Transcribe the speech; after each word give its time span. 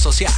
social. 0.00 0.32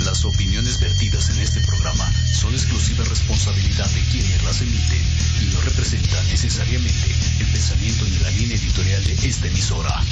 Las 0.00 0.24
opiniones 0.24 0.80
vertidas 0.80 1.30
en 1.30 1.38
este 1.38 1.60
programa 1.60 2.10
son 2.34 2.52
exclusiva 2.52 3.04
responsabilidad 3.04 3.88
de 3.90 4.00
quienes 4.10 4.42
las 4.42 4.60
emiten 4.60 5.00
y 5.42 5.54
no 5.54 5.60
representan 5.60 6.26
necesariamente 6.26 7.14
el 7.38 7.46
pensamiento 7.46 8.04
ni 8.04 8.18
la 8.18 8.30
línea 8.30 8.56
editorial 8.56 9.04
de 9.04 9.12
esta 9.28 9.46
emisora. 9.46 10.02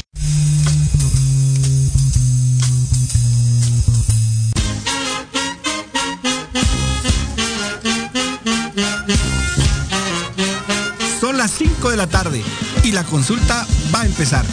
Son 11.21 11.37
las 11.37 11.51
5 11.51 11.91
de 11.91 11.97
la 11.97 12.07
tarde 12.07 12.45
y 12.85 12.93
la 12.93 13.03
consulta 13.03 13.67
va 13.93 14.03
a 14.03 14.07
empezar. 14.07 14.47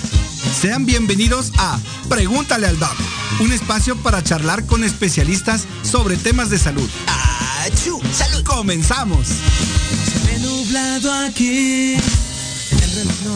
Sean 0.54 0.86
bienvenidos 0.86 1.52
a 1.58 1.80
Pregúntale 2.08 2.68
al 2.68 2.78
Doc, 2.78 2.96
un 3.40 3.52
espacio 3.52 3.98
para 3.98 4.24
charlar 4.24 4.66
con 4.66 4.84
especialistas 4.84 5.66
sobre 5.82 6.16
temas 6.16 6.50
de 6.50 6.60
salud. 6.60 6.90
¡Achú! 7.66 8.00
¡Salud! 8.14 8.44
¡Comenzamos! 8.44 9.28
Se 9.28 10.32
ve 10.32 10.40
nublado 10.40 11.12
aquí. 11.26 11.96
El 11.96 13.34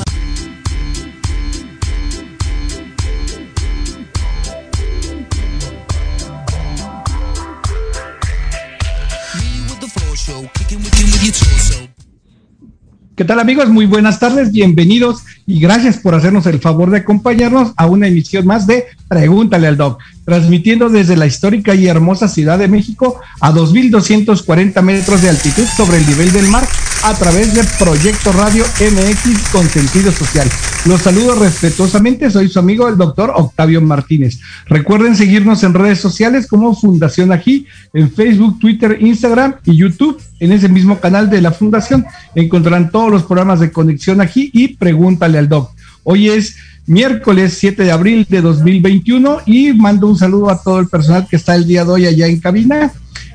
¿Qué 13.18 13.26
tal 13.26 13.40
amigos? 13.40 13.68
Muy 13.70 13.88
buenas 13.88 14.20
tardes, 14.20 14.52
bienvenidos 14.52 15.24
y 15.48 15.60
gracias 15.60 15.98
por 15.98 16.14
hacernos 16.14 16.46
el 16.46 16.60
favor 16.60 16.92
de 16.92 17.00
acompañarnos 17.00 17.74
a 17.76 17.88
una 17.88 18.06
emisión 18.06 18.46
más 18.46 18.68
de 18.68 18.86
Pregúntale 19.08 19.68
al 19.68 19.78
Doc, 19.78 20.02
transmitiendo 20.26 20.90
desde 20.90 21.16
la 21.16 21.26
histórica 21.26 21.74
y 21.74 21.88
hermosa 21.88 22.28
Ciudad 22.28 22.60
de 22.60 22.68
México 22.68 23.20
a 23.40 23.54
2.240 23.54 24.82
metros 24.82 25.22
de 25.22 25.30
altitud 25.30 25.66
sobre 25.78 25.98
el 25.98 26.08
nivel 26.08 26.34
del 26.34 26.48
mar 26.50 26.68
a 27.04 27.14
través 27.14 27.54
de 27.54 27.64
Proyecto 27.80 28.32
Radio 28.34 28.66
MX 28.82 29.50
con 29.52 29.68
sentido 29.70 30.12
social. 30.12 30.50
Los 30.86 31.02
saludo 31.02 31.36
respetuosamente, 31.36 32.30
soy 32.30 32.50
su 32.50 32.60
amigo 32.60 32.88
el 32.88 32.98
doctor 32.98 33.32
Octavio 33.36 33.82
Martínez. 33.82 34.40
Recuerden 34.66 35.16
seguirnos 35.16 35.64
en 35.64 35.74
redes 35.74 36.00
sociales 36.00 36.48
como 36.48 36.76
Fundación 36.76 37.32
Ají, 37.32 37.66
en 37.94 38.12
Facebook, 38.12 38.60
Twitter, 38.60 38.98
Instagram 39.00 39.56
y 39.66 39.78
YouTube. 39.78 40.22
En 40.40 40.52
ese 40.52 40.70
mismo 40.70 41.00
canal 41.00 41.30
de 41.30 41.42
la 41.42 41.52
Fundación 41.52 42.06
encontrarán 42.36 42.92
todos 42.92 43.12
los 43.12 43.24
programas 43.24 43.60
de 43.60 43.72
Conexión 43.72 44.22
Ají 44.22 44.50
y 44.54 44.76
Pregúntale 44.76 45.38
al 45.38 45.50
Doc. 45.50 45.72
Hoy 46.04 46.30
es 46.30 46.56
miércoles 46.88 47.58
7 47.60 47.84
de 47.84 47.92
abril 47.92 48.26
de 48.30 48.42
2021 48.42 49.42
y 49.46 49.74
mando 49.74 50.08
un 50.08 50.18
saludo 50.18 50.50
a 50.50 50.62
todo 50.62 50.80
el 50.80 50.88
personal 50.88 51.28
que 51.30 51.36
está 51.36 51.54
el 51.56 51.68
día 51.68 51.84
de 51.84 51.92
hoy 51.92 52.06
allá 52.08 52.28
en 52.28 52.40
cabina. 52.40 52.92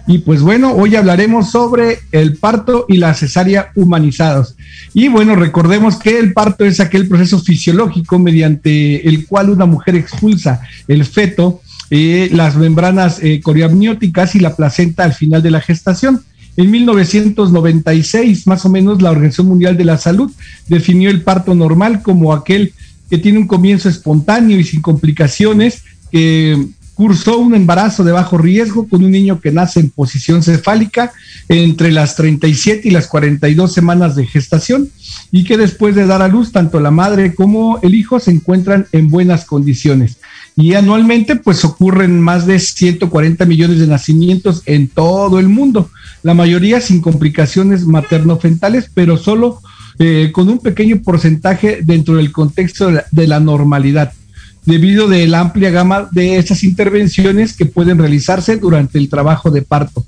Y 0.08 0.18
pues 0.18 0.42
bueno, 0.42 0.72
hoy 0.72 0.96
hablaremos 0.96 1.50
sobre 1.50 2.00
el 2.10 2.36
parto 2.36 2.86
y 2.88 2.96
la 2.96 3.14
cesárea 3.14 3.70
humanizados. 3.76 4.56
Y 4.94 5.08
bueno, 5.08 5.36
recordemos 5.36 5.96
que 5.96 6.18
el 6.18 6.32
parto 6.32 6.64
es 6.64 6.80
aquel 6.80 7.06
proceso 7.06 7.38
fisiológico 7.38 8.18
mediante 8.18 9.08
el 9.08 9.26
cual 9.26 9.50
una 9.50 9.66
mujer 9.66 9.94
expulsa 9.94 10.60
el 10.88 11.04
feto, 11.04 11.60
eh, 11.90 12.30
las 12.32 12.56
membranas 12.56 13.20
eh, 13.22 13.40
y 13.44 14.38
la 14.40 14.56
placenta 14.56 15.04
al 15.04 15.12
final 15.12 15.42
de 15.42 15.50
la 15.50 15.60
gestación. 15.60 16.22
En 16.56 16.70
1996, 16.70 18.46
más 18.46 18.66
o 18.66 18.68
menos, 18.68 19.00
la 19.00 19.10
Organización 19.10 19.48
Mundial 19.48 19.76
de 19.76 19.84
la 19.84 19.98
Salud 19.98 20.30
definió 20.68 21.10
el 21.10 21.22
parto 21.22 21.54
normal 21.54 22.02
como 22.02 22.34
aquel 22.34 22.74
que 23.12 23.18
tiene 23.18 23.40
un 23.40 23.46
comienzo 23.46 23.90
espontáneo 23.90 24.58
y 24.58 24.64
sin 24.64 24.80
complicaciones, 24.80 25.82
que 26.10 26.56
cursó 26.94 27.36
un 27.36 27.54
embarazo 27.54 28.04
de 28.04 28.12
bajo 28.12 28.38
riesgo 28.38 28.88
con 28.88 29.04
un 29.04 29.10
niño 29.10 29.38
que 29.38 29.52
nace 29.52 29.80
en 29.80 29.90
posición 29.90 30.42
cefálica 30.42 31.12
entre 31.50 31.92
las 31.92 32.16
37 32.16 32.88
y 32.88 32.90
las 32.90 33.08
42 33.08 33.70
semanas 33.70 34.16
de 34.16 34.26
gestación 34.26 34.88
y 35.30 35.44
que 35.44 35.58
después 35.58 35.94
de 35.94 36.06
dar 36.06 36.22
a 36.22 36.28
luz 36.28 36.52
tanto 36.52 36.80
la 36.80 36.90
madre 36.90 37.34
como 37.34 37.78
el 37.82 37.94
hijo 37.94 38.18
se 38.18 38.30
encuentran 38.30 38.86
en 38.92 39.10
buenas 39.10 39.44
condiciones. 39.44 40.16
Y 40.56 40.72
anualmente 40.72 41.36
pues 41.36 41.66
ocurren 41.66 42.18
más 42.18 42.46
de 42.46 42.58
140 42.60 43.44
millones 43.44 43.78
de 43.78 43.88
nacimientos 43.88 44.62
en 44.64 44.88
todo 44.88 45.38
el 45.38 45.50
mundo, 45.50 45.90
la 46.22 46.32
mayoría 46.32 46.80
sin 46.80 47.02
complicaciones 47.02 47.84
materno-fentales, 47.84 48.90
pero 48.94 49.18
solo 49.18 49.60
eh, 50.04 50.32
con 50.32 50.48
un 50.48 50.58
pequeño 50.58 51.00
porcentaje 51.00 51.78
dentro 51.84 52.16
del 52.16 52.32
contexto 52.32 52.90
de 53.12 53.26
la, 53.28 53.38
normalidad 53.38 54.12
debido 54.66 55.06
de 55.06 55.28
la 55.28 55.38
amplia 55.38 55.70
gama 55.70 56.08
de 56.10 56.38
esas 56.38 56.64
intervenciones 56.64 57.56
que 57.56 57.66
pueden 57.66 57.98
realizarse 57.98 58.56
durante 58.56 58.98
el 58.98 59.08
trabajo 59.08 59.52
de 59.52 59.62
parto. 59.62 60.04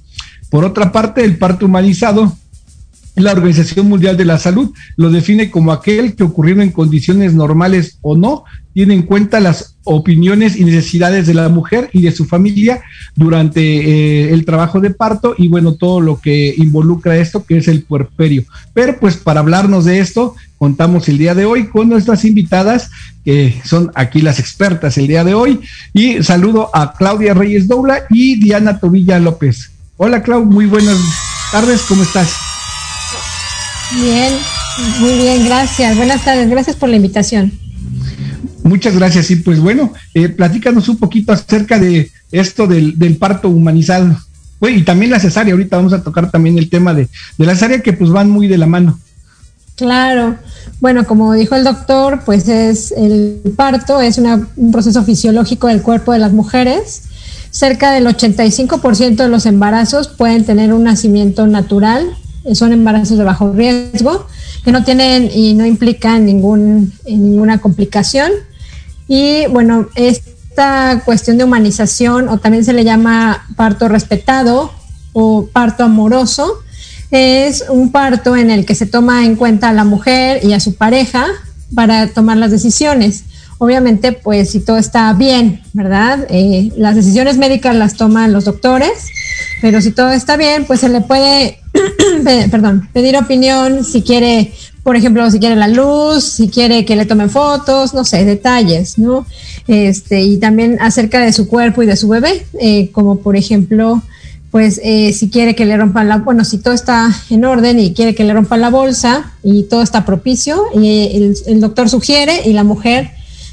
Por 0.51 0.65
otra 0.65 0.91
parte, 0.91 1.23
el 1.25 1.39
parto 1.39 1.67
humanizado, 1.67 2.37
la 3.15 3.31
Organización 3.31 3.89
Mundial 3.89 4.17
de 4.17 4.25
la 4.25 4.39
Salud 4.41 4.73
lo 4.97 5.11
define 5.11 5.49
como 5.49 5.71
aquel 5.71 6.17
que 6.17 6.25
ocurriendo 6.25 6.65
en 6.65 6.73
condiciones 6.73 7.33
normales 7.33 7.99
o 8.03 8.17
no, 8.17 8.43
tiene 8.75 8.95
en 8.95 9.03
cuenta 9.03 9.41
las 9.41 9.77
opiniones 9.85 10.57
y 10.57 10.65
necesidades 10.65 11.27
de 11.27 11.35
la 11.35 11.49
mujer 11.49 11.91
y 11.93 12.03
de 12.03 12.11
su 12.11 12.27
familia 12.27 12.83
durante 13.15 13.61
eh, 13.61 14.35
el 14.35 14.45
trabajo 14.45 14.81
de 14.81 14.91
parto 14.91 15.35
y 15.39 15.49
bueno, 15.49 15.75
todo 15.75 16.01
lo 16.01 16.21
que 16.21 16.55
involucra 16.59 17.17
esto, 17.17 17.45
que 17.45 17.59
es 17.59 17.69
el 17.69 17.85
puerperio. 17.85 18.45
Pero 18.75 18.99
pues 18.99 19.17
para 19.17 19.41
hablarnos 19.41 19.85
de 19.85 20.01
esto, 20.01 20.35
contamos 20.59 21.09
el 21.09 21.19
día 21.19 21.35
de 21.35 21.45
hoy 21.45 21.69
con 21.69 21.89
nuestras 21.89 22.25
invitadas, 22.25 22.91
que 23.25 23.61
son 23.65 23.93
aquí 23.95 24.21
las 24.21 24.41
expertas 24.41 24.99
el 24.99 25.07
día 25.07 25.23
de 25.23 25.35
hoy. 25.35 25.61
Y 25.93 26.23
saludo 26.25 26.71
a 26.75 26.95
Claudia 26.95 27.33
Reyes 27.33 27.69
Doula 27.69 28.03
y 28.11 28.41
Diana 28.41 28.81
Tobilla 28.81 29.21
López. 29.21 29.71
Hola 29.97 30.23
Clau, 30.25 30.45
muy 30.45 30.67
buenas 30.67 30.99
tardes, 31.53 31.83
¿cómo 31.83 32.03
estás? 32.03 32.33
Bien, 33.93 34.33
muy 34.99 35.13
bien, 35.17 35.45
gracias. 35.47 35.97
Buenas 35.97 36.25
tardes, 36.25 36.51
gracias 36.51 36.75
por 36.75 36.89
la 36.89 36.97
invitación. 36.97 37.64
Muchas 38.65 38.97
gracias. 38.97 39.31
Y 39.31 39.37
pues 39.37 39.61
bueno, 39.61 39.93
eh, 40.15 40.31
platícanos 40.31 40.89
un 40.89 40.97
poquito 40.97 41.33
acerca 41.33 41.79
de 41.79 42.11
esto 42.33 42.67
del, 42.67 43.17
parto 43.19 43.51
humanizado. 43.51 44.17
y 44.63 44.83
también 44.83 45.11
la 45.11 45.21
cesárea, 45.21 45.53
ahorita 45.53 45.77
vamos 45.77 45.93
a 45.93 46.03
tocar 46.03 46.31
también 46.31 46.57
el 46.59 46.71
tema 46.71 46.95
de, 46.95 47.09
de 47.39 47.47
la 47.47 47.55
cesárea 47.55 47.83
que 47.83 47.93
pues 47.93 48.11
van 48.11 48.31
muy 48.31 48.49
de 48.49 48.59
la 48.59 48.67
mano. 48.67 48.99
Claro, 49.77 50.37
bueno, 50.81 51.05
como 51.05 51.35
dijo 51.35 51.57
el 51.57 51.65
doctor, 51.65 52.23
pues 52.25 52.49
es 52.49 52.93
el 52.93 53.41
parto, 53.57 54.01
es 54.01 54.19
un 54.19 54.73
proceso 54.73 55.03
fisiológico 55.03 55.67
del 55.67 55.83
cuerpo 55.83 56.13
de 56.13 56.21
las 56.21 56.33
mujeres. 56.33 57.03
Cerca 57.51 57.91
del 57.91 58.07
85% 58.07 59.17
de 59.17 59.29
los 59.29 59.47
embarazos 59.47 60.09
pueden 60.09 60.45
tener 60.45 60.73
un 60.73 60.85
nacimiento 60.85 61.47
natural, 61.47 62.17
son 62.55 62.73
embarazos 62.73 63.19
de 63.19 63.25
bajo 63.25 63.53
riesgo, 63.53 64.27
que 64.65 64.73
no 64.73 64.85
tienen 64.85 65.29
y 65.33 65.55
no 65.55 65.67
implican 65.67 66.25
ningún, 66.25 66.93
ninguna 67.05 67.59
complicación. 67.59 68.31
Y 69.09 69.47
bueno, 69.47 69.89
esta 69.95 71.03
cuestión 71.05 71.39
de 71.39 71.45
humanización, 71.45 72.29
o 72.29 72.39
también 72.39 72.65
se 72.65 72.73
le 72.73 72.85
llama 72.85 73.47
parto 73.57 73.89
respetado 73.89 74.73
o 75.13 75.47
parto 75.53 75.85
amoroso, 75.85 76.61
es 77.11 77.65
un 77.69 77.93
parto 77.93 78.35
en 78.37 78.51
el 78.51 78.67
que 78.67 78.75
se 78.75 78.87
toma 78.87 79.25
en 79.25 79.37
cuenta 79.37 79.69
a 79.69 79.73
la 79.73 79.85
mujer 79.85 80.45
y 80.45 80.53
a 80.53 80.61
su 80.61 80.75
pareja 80.75 81.27
para 81.75 82.09
tomar 82.09 82.37
las 82.37 82.51
decisiones. 82.51 83.25
Obviamente, 83.59 84.13
pues 84.13 84.51
si 84.51 84.61
todo 84.61 84.79
está 84.79 85.13
bien, 85.13 85.63
¿verdad? 85.73 86.27
Eh, 86.29 86.73
las 86.77 86.97
decisiones 86.97 87.39
médicas 87.39 87.77
las 87.77 87.95
toman 87.95 88.33
los 88.33 88.45
doctores, 88.45 89.09
pero 89.65 89.81
si 89.81 89.93
todo 89.93 90.11
está 90.11 90.37
bien, 90.37 90.67
pues 90.67 90.81
se 90.81 90.91
le 90.91 91.01
puede, 91.01 91.59
perdón, 92.51 92.87
pedir 92.93 93.17
opinión 93.17 93.83
si 93.83 94.03
quiere, 94.03 94.53
por 94.83 94.95
ejemplo, 94.95 95.31
si 95.31 95.39
quiere 95.39 95.57
la 95.57 95.69
luz, 95.69 96.23
si 96.23 96.51
quiere 96.51 96.85
que 96.85 96.97
le 96.97 97.07
tomen 97.07 97.31
fotos, 97.31 97.95
no 97.95 98.05
sé, 98.05 98.27
detalles, 98.27 98.99
¿no? 98.99 99.25
Este, 99.67 100.21
y 100.21 100.37
también 100.37 100.77
acerca 100.83 101.19
de 101.19 101.33
su 101.33 101.49
cuerpo 101.49 101.83
y 101.83 101.87
de 101.87 101.97
su 101.97 102.09
bebé, 102.09 102.45
eh, 102.61 102.91
como 102.93 103.21
por 103.21 103.37
ejemplo, 103.37 104.03
pues 104.51 104.79
eh, 104.85 105.15
si 105.15 105.31
quiere 105.31 105.55
que 105.55 105.65
le 105.65 105.79
rompan 105.79 106.11
la, 106.11 106.19
bueno, 106.19 106.45
si 106.45 106.59
todo 106.59 106.75
está 106.75 107.11
en 107.31 107.43
orden 107.47 107.81
y 107.81 107.95
quiere 107.95 108.15
que 108.15 108.25
le 108.25 108.35
rompan 108.35 108.61
la 108.61 108.69
bolsa 108.69 109.33
y 109.43 109.63
todo 109.63 109.81
está 109.81 110.05
propicio, 110.05 110.63
y 110.75 111.33
el, 111.47 111.61
doctor 111.63 111.89
sugiere 111.89 112.43
y 112.45 112.53
la 112.53 112.65
mujer 112.65 113.13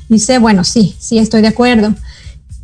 dice, 0.09 0.39
bueno, 0.39 0.65
sí, 0.65 0.93
sí, 0.99 1.19
estoy 1.19 1.41
de 1.41 1.47
acuerdo. 1.47 1.95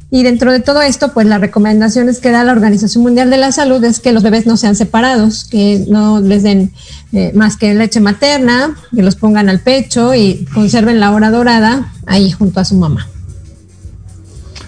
Y 0.10 0.24
dentro 0.24 0.52
de 0.54 0.62
todo 0.62 0.82
esto, 0.82 1.14
pues 1.14 1.28
las 1.28 1.42
recomendaciones 1.42 2.20
que 2.20 2.32
da 2.32 2.46
la 2.46 2.54
Organización 2.54 3.04
Mundial 3.04 3.30
de 3.30 3.38
la 3.38 3.52
Salud 3.52 3.84
es 3.84 4.00
que 4.00 4.14
los 4.14 4.24
bebés 4.24 4.46
no 4.46 4.56
sean 4.56 4.76
separados, 4.76 5.44
que 5.44 5.86
no 5.90 6.22
les 6.22 6.44
den 6.44 6.72
eh, 7.12 7.34
más 7.36 7.58
que 7.58 7.74
leche 7.74 8.00
materna, 8.00 8.76
que 8.96 9.04
los 9.04 9.16
pongan 9.16 9.50
al 9.50 9.60
pecho 9.60 10.16
y 10.16 10.46
conserven 10.54 11.02
la 11.02 11.12
hora 11.12 11.30
dorada 11.30 11.92
ahí 12.06 12.32
junto 12.32 12.62
a 12.62 12.66
su 12.66 12.76
mamá. 12.76 13.08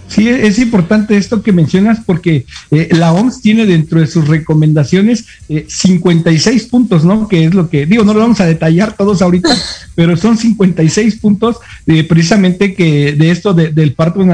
Sí, 0.09 0.27
es 0.27 0.57
importante 0.57 1.15
esto 1.17 1.43
que 1.43 1.51
mencionas 1.51 1.99
porque 2.03 2.45
eh, 2.71 2.89
la 2.91 3.13
OMS 3.13 3.41
tiene 3.41 3.67
dentro 3.67 3.99
de 3.99 4.07
sus 4.07 4.27
recomendaciones 4.27 5.25
56 5.67 6.63
eh, 6.63 6.67
puntos, 6.69 7.05
¿no? 7.05 7.27
Que 7.27 7.45
es 7.45 7.53
lo 7.53 7.69
que, 7.69 7.85
digo, 7.85 8.03
no 8.03 8.15
lo 8.15 8.21
vamos 8.21 8.41
a 8.41 8.47
detallar 8.47 8.97
todos 8.97 9.21
ahorita, 9.21 9.55
pero 9.95 10.17
son 10.17 10.35
56 10.35 11.15
puntos 11.17 11.57
eh, 11.85 12.03
precisamente 12.03 12.73
que 12.73 13.13
de 13.13 13.29
esto 13.29 13.53
del 13.53 13.93
parto 13.93 14.25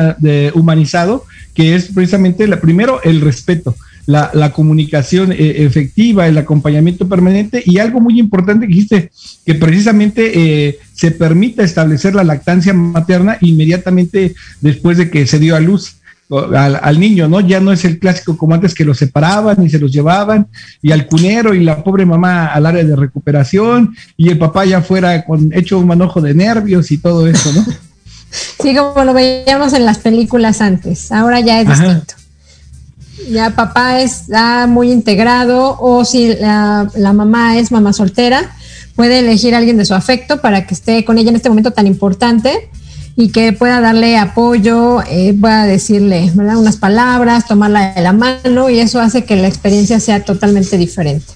humanizado, 0.54 1.25
que 1.54 1.75
es 1.75 1.89
precisamente, 1.94 2.48
la, 2.48 2.62
primero, 2.62 3.01
el 3.04 3.19
respeto 3.19 3.75
la, 4.06 4.51
comunicación 4.51 5.31
eh, 5.31 5.63
efectiva, 5.63 6.28
el 6.28 6.38
acompañamiento 6.38 7.07
permanente 7.07 7.63
y 7.66 7.80
algo 7.80 8.00
muy 8.00 8.19
importante 8.19 8.68
que 8.68 8.74
dijiste, 8.74 9.12
que 9.45 9.56
precisamente 9.56 10.68
eh, 10.68 10.80
se 10.95 11.12
permita 11.12 11.63
establecer 11.63 12.15
la 12.15 12.24
lactancia 12.24 12.74
materna 12.74 13.38
inmediatamente 13.42 14.33
después 14.62 14.97
de 14.97 15.09
que 15.09 15.27
se 15.27 15.39
dio 15.39 15.56
a 15.56 15.59
luz. 15.59 15.97
Al, 16.27 17.00
niño, 17.00 17.27
¿no? 17.27 17.39
Ya 17.39 17.59
no 17.59 17.71
es 17.71 17.86
el 17.86 18.00
clásico 18.00 18.36
como 18.36 18.56
antes 18.56 18.74
que 18.74 18.83
los 18.83 18.97
separaban 18.97 19.63
y 19.63 19.69
se 19.69 19.77
los 19.77 19.92
llevaban, 19.92 20.47
y 20.81 20.92
al 20.92 21.06
cunero 21.06 21.53
y 21.53 21.63
la 21.63 21.83
pobre 21.83 22.03
mamá 22.03 22.47
al 22.47 22.65
área 22.65 22.83
de 22.83 22.95
recuperación, 22.95 23.95
y 24.18 24.30
el 24.30 24.39
papá 24.39 24.65
ya 24.65 24.81
fuera 24.81 25.24
con 25.24 25.53
hecho 25.53 25.77
un 25.77 25.86
manojo 25.86 26.21
de 26.21 26.33
nervios 26.33 26.92
y 26.92 26.97
todo 26.97 27.27
eso, 27.27 27.53
¿no? 27.53 27.63
Sí, 28.59 28.75
como 28.75 29.06
lo 29.06 29.13
veíamos 29.13 29.71
en 29.74 29.86
las 29.86 30.00
películas 30.00 30.59
antes, 30.59 31.12
ahora 31.12 31.39
ya 31.42 31.62
es 31.62 31.69
distinto 31.69 32.15
ya 33.30 33.51
papá 33.51 34.01
está 34.01 34.68
muy 34.68 34.92
integrado 34.92 35.77
o 35.80 36.06
si 36.06 36.36
la, 36.36 37.13
mamá 37.13 37.57
es 37.57 37.71
mamá 37.71 37.94
soltera, 37.94 38.56
puede 38.95 39.19
elegir 39.19 39.54
a 39.54 39.59
alguien 39.59 39.78
de 39.78 39.85
su 39.85 39.94
afecto 39.94 40.42
para 40.42 40.66
que 40.66 40.73
esté 40.73 41.06
con 41.06 41.18
ella 41.18 41.30
en 41.30 41.35
este 41.35 41.49
momento 41.49 41.71
tan 41.71 41.87
importante 41.87 42.69
y 43.16 43.30
que 43.30 43.54
pueda 43.54 43.80
darle 43.80 44.18
apoyo, 44.18 45.02
eh, 45.09 45.35
pueda 45.40 45.66
decirle 45.66 46.31
unas 46.35 46.78
palabras, 46.78 47.47
tomarla 47.47 47.94
de 47.94 48.02
la 48.02 48.14
mano 48.14 48.69
y 48.69 48.80
eso 48.80 48.99
hace 48.99 49.23
que 49.23 49.35
la 49.35 49.47
experiencia 49.47 49.99
sea 49.99 50.23
totalmente 50.23 50.78
diferente. 50.78 51.33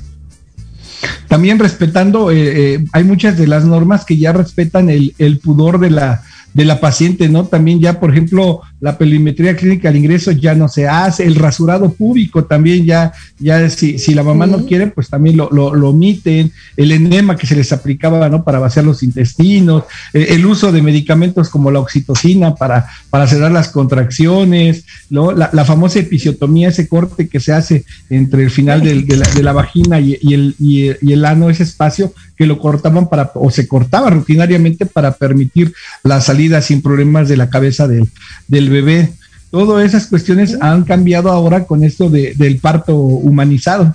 También 1.30 1.60
respetando, 1.60 2.32
eh, 2.32 2.74
eh, 2.76 2.86
hay 2.92 3.04
muchas 3.04 3.38
de 3.38 3.48
las 3.48 3.64
normas 3.64 4.04
que 4.04 4.18
ya 4.18 4.34
respetan 4.34 4.90
el, 4.90 5.14
el 5.18 5.40
pudor 5.40 5.80
de 5.80 5.92
la, 5.92 6.24
de 6.54 6.66
la 6.66 6.82
paciente, 6.82 7.30
¿no? 7.30 7.46
También 7.46 7.80
ya, 7.80 8.00
por 8.00 8.12
ejemplo, 8.12 8.62
la 8.82 8.98
pelimetría 8.98 9.56
clínica 9.56 9.90
al 9.90 9.98
ingreso 9.98 10.32
ya 10.32 10.56
no 10.56 10.68
se 10.68 10.88
hace, 10.88 11.26
el 11.26 11.36
rasurado 11.36 11.94
público 11.94 12.46
también 12.46 12.86
ya, 12.86 13.12
ya 13.38 13.70
si, 13.70 14.00
si 14.00 14.14
la 14.14 14.24
mamá 14.24 14.48
no 14.48 14.66
quiere, 14.66 14.88
pues 14.88 15.10
también 15.10 15.38
lo, 15.38 15.50
lo, 15.52 15.90
omiten, 15.90 16.52
el 16.78 16.92
enema 16.92 17.36
que 17.36 17.48
se 17.48 17.56
les 17.56 17.72
aplicaba, 17.74 18.30
¿no? 18.30 18.44
Para 18.44 18.60
vaciar 18.60 18.86
los 18.86 19.04
intestinos, 19.04 19.84
eh, 20.14 20.28
el, 20.30 20.46
uso 20.46 20.72
de 20.72 20.82
medicamentos 20.82 21.50
como 21.50 21.72
la 21.72 21.80
oxitocina 21.80 22.56
para, 22.56 22.88
para 23.10 23.28
cerrar 23.28 23.52
las 23.52 23.70
contracciones, 23.70 24.86
¿no? 25.10 25.32
La, 25.32 25.66
famosa 25.66 26.00
episiotomía, 26.00 26.70
ese 26.70 26.88
corte 26.88 27.28
que 27.28 27.40
se 27.40 27.54
hace 27.54 27.86
entre 28.10 28.44
el 28.44 28.50
final 28.50 28.82
de, 28.82 28.96
la, 29.18 29.30
de, 29.30 29.44
la, 29.44 29.54
vagina 29.54 30.00
y, 30.00 30.14
el, 30.34 30.56
y, 30.58 30.92
y 31.02 31.14
el 31.14 31.26
ano, 31.26 31.50
ese 31.50 31.64
espacio 31.64 32.14
que 32.40 32.46
lo 32.46 32.58
cortaban 32.58 33.10
para, 33.10 33.32
o 33.36 33.52
se 33.52 33.68
cortaba 33.68 34.10
rutinariamente 34.10 34.86
para 34.86 35.12
permitir 35.12 35.74
la 36.04 36.22
salida 36.22 36.62
sin 36.62 36.82
problemas 36.82 37.28
de 37.28 37.36
la 37.36 37.50
cabeza 37.50 37.86
del, 37.86 38.10
del 38.48 38.69
bebé. 38.70 39.12
Todas 39.52 39.86
esas 39.86 40.08
cuestiones 40.08 40.58
han 40.62 40.84
cambiado 40.84 41.32
ahora 41.32 41.66
con 41.66 41.84
esto 41.84 42.10
de, 42.10 42.34
del 42.36 42.60
parto 42.60 42.96
humanizado. 42.96 43.94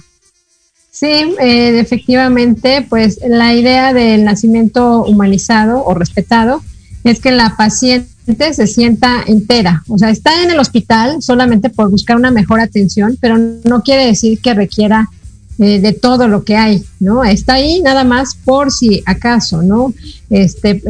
Sí, 0.90 1.34
eh, 1.40 1.80
efectivamente, 1.80 2.86
pues 2.88 3.18
la 3.26 3.52
idea 3.54 3.92
del 3.92 4.24
nacimiento 4.24 5.04
humanizado 5.04 5.84
o 5.84 5.94
respetado 5.94 6.62
es 7.02 7.20
que 7.20 7.32
la 7.32 7.56
paciente 7.56 8.54
se 8.54 8.66
sienta 8.66 9.22
entera, 9.26 9.82
o 9.88 9.98
sea, 9.98 10.10
está 10.10 10.42
en 10.42 10.50
el 10.50 10.58
hospital 10.58 11.20
solamente 11.20 11.68
por 11.68 11.90
buscar 11.90 12.16
una 12.16 12.30
mejor 12.30 12.60
atención, 12.60 13.18
pero 13.20 13.36
no 13.38 13.82
quiere 13.82 14.06
decir 14.06 14.38
que 14.40 14.54
requiera 14.54 15.10
de 15.56 15.92
todo 15.92 16.26
lo 16.26 16.42
que 16.42 16.56
hay, 16.56 16.84
¿no? 16.98 17.22
Está 17.22 17.54
ahí 17.54 17.80
nada 17.80 18.02
más 18.02 18.34
por 18.34 18.72
si 18.72 19.02
acaso, 19.06 19.62
¿no? 19.62 19.94
Este, 20.28 20.82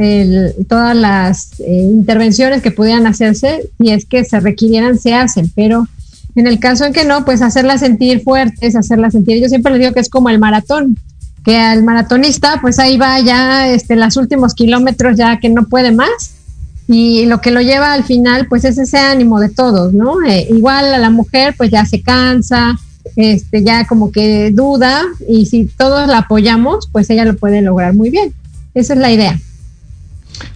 todas 0.68 0.96
las 0.96 1.60
eh, 1.60 1.82
intervenciones 1.82 2.62
que 2.62 2.70
pudieran 2.70 3.06
hacerse, 3.06 3.68
y 3.78 3.90
es 3.90 4.06
que 4.06 4.24
se 4.24 4.40
requirieran, 4.40 4.98
se 4.98 5.12
hacen, 5.14 5.52
pero 5.54 5.86
en 6.34 6.46
el 6.46 6.58
caso 6.58 6.86
en 6.86 6.92
que 6.92 7.04
no, 7.04 7.24
pues 7.24 7.42
hacerlas 7.42 7.80
sentir 7.80 8.22
fuertes, 8.22 8.74
hacerlas 8.74 9.12
sentir, 9.12 9.40
yo 9.40 9.48
siempre 9.48 9.72
les 9.72 9.80
digo 9.80 9.92
que 9.92 10.00
es 10.00 10.08
como 10.08 10.30
el 10.30 10.38
maratón, 10.38 10.96
que 11.44 11.58
al 11.58 11.84
maratonista, 11.84 12.58
pues 12.62 12.78
ahí 12.78 12.96
va 12.96 13.20
ya, 13.20 13.68
este, 13.68 13.96
los 13.96 14.16
últimos 14.16 14.54
kilómetros 14.54 15.18
ya 15.18 15.38
que 15.38 15.50
no 15.50 15.66
puede 15.66 15.92
más, 15.92 16.36
y 16.88 17.26
lo 17.26 17.40
que 17.40 17.50
lo 17.50 17.60
lleva 17.60 17.92
al 17.92 18.04
final, 18.04 18.46
pues 18.48 18.64
es 18.64 18.78
ese 18.78 18.98
ánimo 18.98 19.40
de 19.40 19.48
todos, 19.50 19.92
¿no? 19.92 20.22
Eh, 20.26 20.48
igual 20.50 20.92
a 20.92 20.98
la 20.98 21.10
mujer, 21.10 21.54
pues 21.56 21.70
ya 21.70 21.84
se 21.84 22.00
cansa, 22.00 22.78
este, 23.16 23.62
ya 23.62 23.86
como 23.86 24.10
que 24.10 24.50
duda 24.50 25.02
y 25.28 25.46
si 25.46 25.66
todos 25.66 26.08
la 26.08 26.18
apoyamos, 26.18 26.88
pues 26.90 27.08
ella 27.10 27.24
lo 27.24 27.36
puede 27.36 27.62
lograr 27.62 27.94
muy 27.94 28.10
bien. 28.10 28.32
Esa 28.74 28.94
es 28.94 29.00
la 29.00 29.12
idea. 29.12 29.40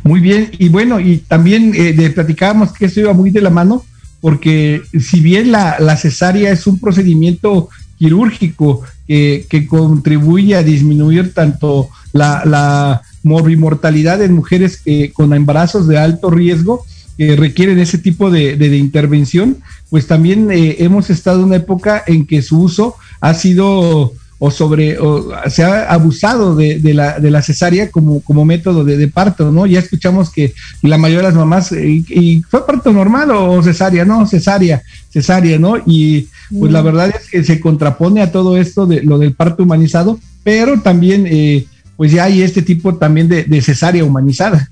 Muy 0.03 0.21
bien, 0.21 0.51
y 0.59 0.69
bueno, 0.69 0.99
y 0.99 1.19
también 1.19 1.73
eh, 1.75 2.11
platicábamos 2.11 2.73
que 2.73 2.87
esto 2.87 3.01
iba 3.01 3.13
muy 3.13 3.31
de 3.31 3.41
la 3.41 3.51
mano, 3.51 3.85
porque 4.21 4.83
si 4.99 5.21
bien 5.21 5.53
la, 5.53 5.97
cesárea 5.97 6.51
es 6.51 6.67
un 6.67 6.81
procedimiento 6.81 7.69
quirúrgico 7.97 8.83
que, 9.07 9.67
contribuye 9.69 10.57
a 10.57 10.63
disminuir 10.63 11.33
tanto 11.33 11.89
la, 12.13 12.43
la 12.45 13.03
morbimortalidad 13.23 14.21
en 14.23 14.35
mujeres 14.35 14.83
con 15.13 15.33
embarazos 15.33 15.87
de 15.87 15.99
alto 15.99 16.31
riesgo, 16.31 16.85
que 17.19 17.35
requieren 17.35 17.81
ese 17.81 17.99
tipo 17.99 18.31
de, 18.31 18.77
intervención, 18.79 19.59
pues 19.91 20.07
también 20.07 20.51
eh, 20.53 20.77
hemos 20.79 21.11
estado 21.11 21.41
en 21.41 21.47
una 21.47 21.57
época 21.57 22.03
en 22.07 22.27
que 22.27 22.43
su 22.43 22.61
uso 22.61 22.95
ha 23.21 23.35
sido 23.35 24.13
o 24.41 24.53
sobre 24.53 24.99
o 25.01 25.33
se 25.51 25.65
ha 25.65 25.93
abusado 25.93 26.55
de, 26.55 26.81
la, 26.95 27.19
de 27.19 27.31
la 27.33 27.43
cesárea 27.43 27.91
como, 27.91 28.21
como 28.21 28.45
método 28.45 28.85
de, 28.85 29.09
parto, 29.09 29.51
¿no? 29.51 29.67
Ya 29.67 29.81
escuchamos 29.81 30.31
que 30.31 30.55
la 30.83 30.97
mayoría 30.97 31.23
de 31.23 31.35
las 31.35 31.35
mamás, 31.35 31.73
eh, 31.73 32.05
y, 32.09 32.43
fue 32.43 32.65
parto 32.65 32.93
normal 32.93 33.33
o 33.33 33.61
cesárea? 33.65 34.05
No, 34.05 34.25
cesárea, 34.27 34.81
cesárea, 35.13 35.59
¿no? 35.59 35.79
Y 35.87 36.29
pues 36.57 36.71
la 36.71 36.83
mm. 36.83 36.85
verdad 36.85 37.15
es 37.21 37.29
que 37.29 37.43
se 37.43 37.59
contrapone 37.59 38.23
a 38.23 38.31
todo 38.31 38.57
esto 38.57 38.87
de 38.87 39.03
lo 39.03 39.19
del 39.19 39.35
parto 39.35 39.65
humanizado, 39.65 40.21
pero 40.45 40.81
también 40.83 41.27
eh, 41.27 41.67
pues 41.97 42.13
ya 42.13 42.25
hay 42.25 42.43
este 42.43 42.63
tipo 42.63 42.95
también 42.95 43.29
de 43.29 43.61
cesárea 43.61 44.05
humanizada. 44.05 44.71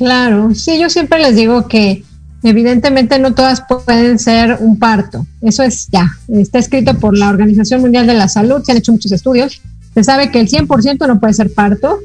Claro, 0.00 0.54
sí, 0.54 0.80
yo 0.80 0.88
siempre 0.88 1.20
les 1.20 1.36
digo 1.36 1.68
que 1.68 2.02
Evidentemente 2.42 3.18
no 3.18 3.34
todas 3.34 3.62
pueden 3.62 4.18
ser 4.18 4.58
un 4.60 4.78
parto. 4.78 5.26
Eso 5.42 5.62
es 5.62 5.88
ya, 5.88 6.10
está 6.28 6.58
escrito 6.58 6.98
por 6.98 7.16
la 7.16 7.28
Organización 7.28 7.82
Mundial 7.82 8.06
de 8.06 8.14
la 8.14 8.28
Salud, 8.28 8.62
se 8.64 8.72
han 8.72 8.78
hecho 8.78 8.92
muchos 8.92 9.12
estudios. 9.12 9.60
Se 9.92 10.04
sabe 10.04 10.30
que 10.30 10.40
el 10.40 10.48
100% 10.48 11.06
no 11.06 11.20
puede 11.20 11.34
ser 11.34 11.52
parto 11.52 11.98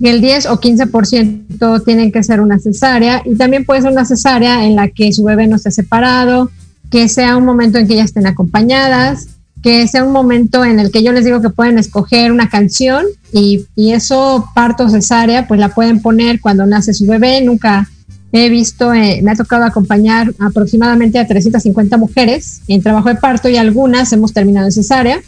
y 0.00 0.08
el 0.08 0.20
10 0.20 0.46
o 0.46 0.60
15% 0.60 1.84
tienen 1.84 2.10
que 2.10 2.22
ser 2.22 2.40
una 2.40 2.58
cesárea 2.58 3.22
y 3.24 3.34
también 3.34 3.64
puede 3.64 3.82
ser 3.82 3.92
una 3.92 4.04
cesárea 4.04 4.64
en 4.64 4.76
la 4.76 4.88
que 4.88 5.12
su 5.12 5.24
bebé 5.24 5.46
no 5.46 5.56
esté 5.56 5.70
separado, 5.70 6.50
que 6.90 7.08
sea 7.08 7.36
un 7.36 7.44
momento 7.44 7.78
en 7.78 7.86
que 7.86 7.94
ellas 7.94 8.06
estén 8.06 8.26
acompañadas, 8.26 9.28
que 9.62 9.86
sea 9.86 10.04
un 10.04 10.12
momento 10.12 10.64
en 10.64 10.80
el 10.80 10.90
que 10.90 11.02
yo 11.02 11.12
les 11.12 11.24
digo 11.24 11.40
que 11.40 11.50
pueden 11.50 11.78
escoger 11.78 12.32
una 12.32 12.48
canción 12.48 13.06
y, 13.32 13.66
y 13.76 13.92
eso 13.92 14.50
parto 14.54 14.88
cesárea 14.88 15.46
pues 15.46 15.60
la 15.60 15.68
pueden 15.68 16.00
poner 16.00 16.40
cuando 16.40 16.66
nace 16.66 16.92
su 16.92 17.06
bebé, 17.06 17.40
nunca 17.42 17.88
he 18.32 18.48
visto, 18.48 18.92
eh, 18.94 19.20
me 19.22 19.30
ha 19.30 19.36
tocado 19.36 19.64
acompañar 19.64 20.32
aproximadamente 20.38 21.18
a 21.18 21.26
350 21.26 21.96
mujeres 21.98 22.62
en 22.66 22.82
trabajo 22.82 23.08
de 23.10 23.16
parto 23.16 23.48
y 23.48 23.56
algunas 23.56 24.12
hemos 24.12 24.32
terminado 24.32 24.66
en 24.66 24.72
cesárea. 24.72 25.20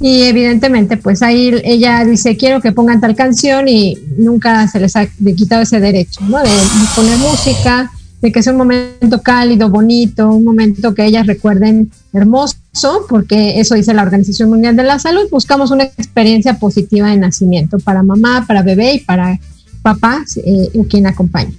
Y 0.00 0.22
evidentemente, 0.22 0.96
pues 0.96 1.22
ahí 1.22 1.54
ella 1.62 2.04
dice, 2.04 2.36
quiero 2.36 2.60
que 2.60 2.72
pongan 2.72 3.00
tal 3.00 3.14
canción 3.14 3.68
y 3.68 3.96
nunca 4.18 4.66
se 4.66 4.80
les 4.80 4.96
ha 4.96 5.06
quitado 5.06 5.62
ese 5.62 5.78
derecho, 5.78 6.20
¿no? 6.22 6.38
De 6.38 6.50
poner 6.96 7.16
música, 7.18 7.92
de 8.22 8.30
que 8.30 8.42
sea 8.42 8.52
un 8.52 8.58
momento 8.58 9.20
cálido, 9.20 9.68
bonito, 9.68 10.30
un 10.30 10.44
momento 10.44 10.94
que 10.94 11.04
ellas 11.04 11.26
recuerden 11.26 11.90
hermoso, 12.12 12.56
porque 13.08 13.60
eso 13.60 13.74
dice 13.74 13.92
la 13.92 14.02
Organización 14.02 14.48
Mundial 14.48 14.76
de 14.76 14.84
la 14.84 15.00
Salud. 15.00 15.28
Buscamos 15.30 15.72
una 15.72 15.84
experiencia 15.84 16.58
positiva 16.58 17.08
de 17.08 17.16
nacimiento 17.16 17.80
para 17.80 18.04
mamá, 18.04 18.44
para 18.46 18.62
bebé 18.62 18.94
y 18.94 19.00
para 19.00 19.38
papá 19.82 20.24
eh, 20.36 20.68
o 20.74 20.84
quien 20.84 21.08
acompañe. 21.08 21.52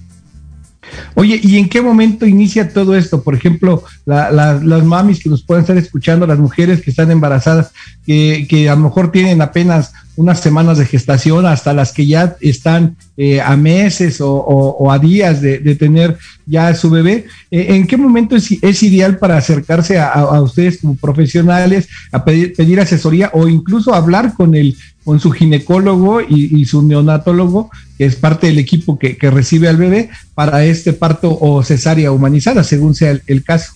Oye, 1.15 1.39
¿y 1.41 1.57
en 1.57 1.67
qué 1.67 1.81
momento 1.81 2.25
inicia 2.25 2.71
todo 2.71 2.95
esto? 2.95 3.23
Por 3.23 3.35
ejemplo, 3.35 3.83
las 4.05 4.83
mamis 4.83 5.21
que 5.21 5.29
nos 5.29 5.43
pueden 5.43 5.61
estar 5.61 5.77
escuchando, 5.77 6.25
las 6.27 6.39
mujeres 6.39 6.81
que 6.81 6.91
están 6.91 7.11
embarazadas, 7.11 7.71
que, 8.05 8.45
que 8.49 8.69
a 8.69 8.75
lo 8.75 8.83
mejor 8.83 9.11
tienen 9.11 9.41
apenas 9.41 9.91
unas 10.15 10.39
semanas 10.39 10.77
de 10.77 10.85
gestación 10.85 11.45
hasta 11.45 11.73
las 11.73 11.91
que 11.91 12.05
ya 12.05 12.35
están 12.39 12.95
eh, 13.17 13.41
a 13.41 13.55
meses 13.57 14.19
o, 14.21 14.91
a 14.91 14.99
días 14.99 15.41
de, 15.41 15.75
tener 15.75 16.17
ya 16.45 16.73
su 16.75 16.89
bebé. 16.89 17.25
Eh, 17.51 17.67
¿En 17.69 17.87
qué 17.87 17.97
momento 17.97 18.35
es, 18.35 18.51
es 18.61 18.83
ideal 18.83 19.17
para 19.17 19.37
acercarse 19.37 19.99
a, 19.99 20.41
ustedes 20.41 20.79
como 20.79 20.95
profesionales, 20.95 21.87
a 22.11 22.23
pedir, 22.23 22.79
asesoría 22.79 23.31
o 23.33 23.47
incluso 23.47 23.93
hablar 23.93 24.33
con 24.35 24.55
el 24.55 24.75
con 25.03 25.19
su 25.19 25.31
ginecólogo 25.31 26.21
y, 26.21 26.63
su 26.63 26.81
neonatólogo, 26.81 27.69
que 27.97 28.05
es 28.05 28.15
parte 28.15 28.47
del 28.47 28.57
equipo 28.57 28.97
que, 28.97 29.17
recibe 29.29 29.67
al 29.67 29.75
bebé, 29.75 30.09
para 30.33 30.63
este 30.63 30.93
parto 30.93 31.37
o 31.41 31.61
cesárea 31.61 32.13
humanizada, 32.13 32.63
según 32.63 32.95
sea 32.95 33.19
el 33.27 33.43
caso? 33.43 33.73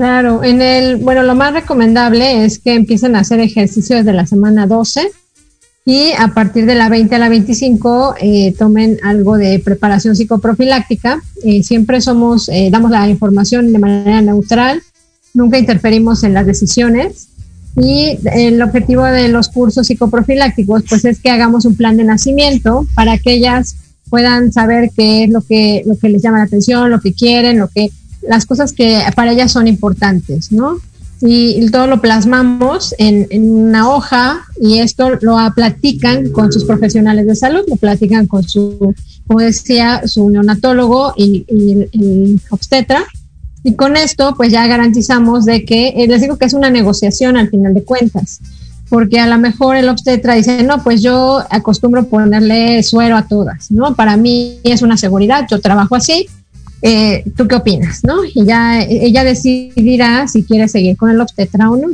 Claro, 0.00 0.42
en 0.42 0.62
el, 0.62 0.96
bueno, 0.96 1.22
lo 1.24 1.34
más 1.34 1.52
recomendable 1.52 2.46
es 2.46 2.58
que 2.58 2.72
empiecen 2.72 3.14
a 3.16 3.20
hacer 3.20 3.38
ejercicio 3.38 3.96
desde 3.96 4.14
la 4.14 4.26
semana 4.26 4.66
12 4.66 5.10
y 5.84 6.12
a 6.18 6.28
partir 6.28 6.64
de 6.64 6.74
la 6.74 6.88
20 6.88 7.16
a 7.16 7.18
la 7.18 7.28
25 7.28 8.14
eh, 8.18 8.54
tomen 8.58 8.96
algo 9.02 9.36
de 9.36 9.58
preparación 9.58 10.16
psicoprofiláctica. 10.16 11.20
Eh, 11.44 11.62
siempre 11.62 12.00
somos, 12.00 12.48
eh, 12.48 12.70
damos 12.72 12.90
la 12.90 13.10
información 13.10 13.74
de 13.74 13.78
manera 13.78 14.22
neutral, 14.22 14.80
nunca 15.34 15.58
interferimos 15.58 16.24
en 16.24 16.32
las 16.32 16.46
decisiones 16.46 17.28
y 17.76 18.16
el 18.32 18.62
objetivo 18.62 19.04
de 19.04 19.28
los 19.28 19.50
cursos 19.50 19.86
psicoprofilácticos 19.86 20.84
pues 20.88 21.04
es 21.04 21.20
que 21.20 21.28
hagamos 21.28 21.66
un 21.66 21.76
plan 21.76 21.98
de 21.98 22.04
nacimiento 22.04 22.86
para 22.94 23.18
que 23.18 23.34
ellas 23.34 23.76
puedan 24.08 24.50
saber 24.50 24.92
qué 24.96 25.24
es 25.24 25.30
lo 25.30 25.42
que, 25.42 25.82
lo 25.84 25.98
que 25.98 26.08
les 26.08 26.22
llama 26.22 26.38
la 26.38 26.44
atención, 26.44 26.90
lo 26.90 27.02
que 27.02 27.12
quieren, 27.12 27.58
lo 27.58 27.68
que 27.68 27.90
las 28.22 28.46
cosas 28.46 28.72
que 28.72 29.02
para 29.14 29.32
ellas 29.32 29.52
son 29.52 29.66
importantes, 29.66 30.52
¿no? 30.52 30.78
Y, 31.22 31.68
todo 31.70 31.86
lo 31.86 32.00
plasmamos 32.00 32.94
en, 32.96 33.26
una 33.42 33.90
hoja 33.90 34.40
y 34.60 34.78
esto 34.78 35.10
lo 35.20 35.36
platican 35.54 36.30
con 36.30 36.50
sus 36.50 36.64
profesionales 36.64 37.26
de 37.26 37.36
salud, 37.36 37.60
lo 37.68 37.76
platican 37.76 38.26
con 38.26 38.42
su, 38.42 38.94
como 39.26 39.40
decía, 39.40 40.06
su 40.06 40.30
neonatólogo 40.30 41.12
y, 41.16 41.44
el 41.48 42.40
obstetra. 42.48 43.04
Y 43.62 43.74
con 43.74 43.98
esto, 43.98 44.34
pues 44.34 44.50
ya 44.50 44.66
garantizamos 44.66 45.44
de 45.44 45.66
que, 45.66 45.88
eh, 45.88 46.06
les 46.08 46.22
digo 46.22 46.38
que 46.38 46.46
es 46.46 46.54
una 46.54 46.70
negociación 46.70 47.36
al 47.36 47.50
final 47.50 47.74
de 47.74 47.84
cuentas, 47.84 48.40
porque 48.88 49.20
a 49.20 49.26
lo 49.26 49.38
mejor 49.38 49.76
el 49.76 49.90
obstetra 49.90 50.34
dice, 50.34 50.62
no, 50.62 50.82
pues 50.82 51.02
yo 51.02 51.44
acostumbro 51.50 52.06
ponerle 52.06 52.82
suero 52.82 53.18
a 53.18 53.28
todas, 53.28 53.70
¿no? 53.70 53.94
Para 53.94 54.16
mí 54.16 54.58
es 54.64 54.80
una 54.80 54.96
seguridad, 54.96 55.46
yo 55.50 55.60
trabajo 55.60 55.94
así, 55.94 56.26
eh, 56.82 57.24
¿tú 57.36 57.46
qué 57.46 57.56
opinas? 57.56 58.02
¿no? 58.04 58.24
Y 58.24 58.44
ya 58.44 58.82
ella 58.82 59.24
decidirá 59.24 60.26
si 60.28 60.44
quiere 60.44 60.68
seguir 60.68 60.96
con 60.96 61.10
el 61.10 61.20
obstetra 61.20 61.70
o 61.70 61.76
no. 61.76 61.88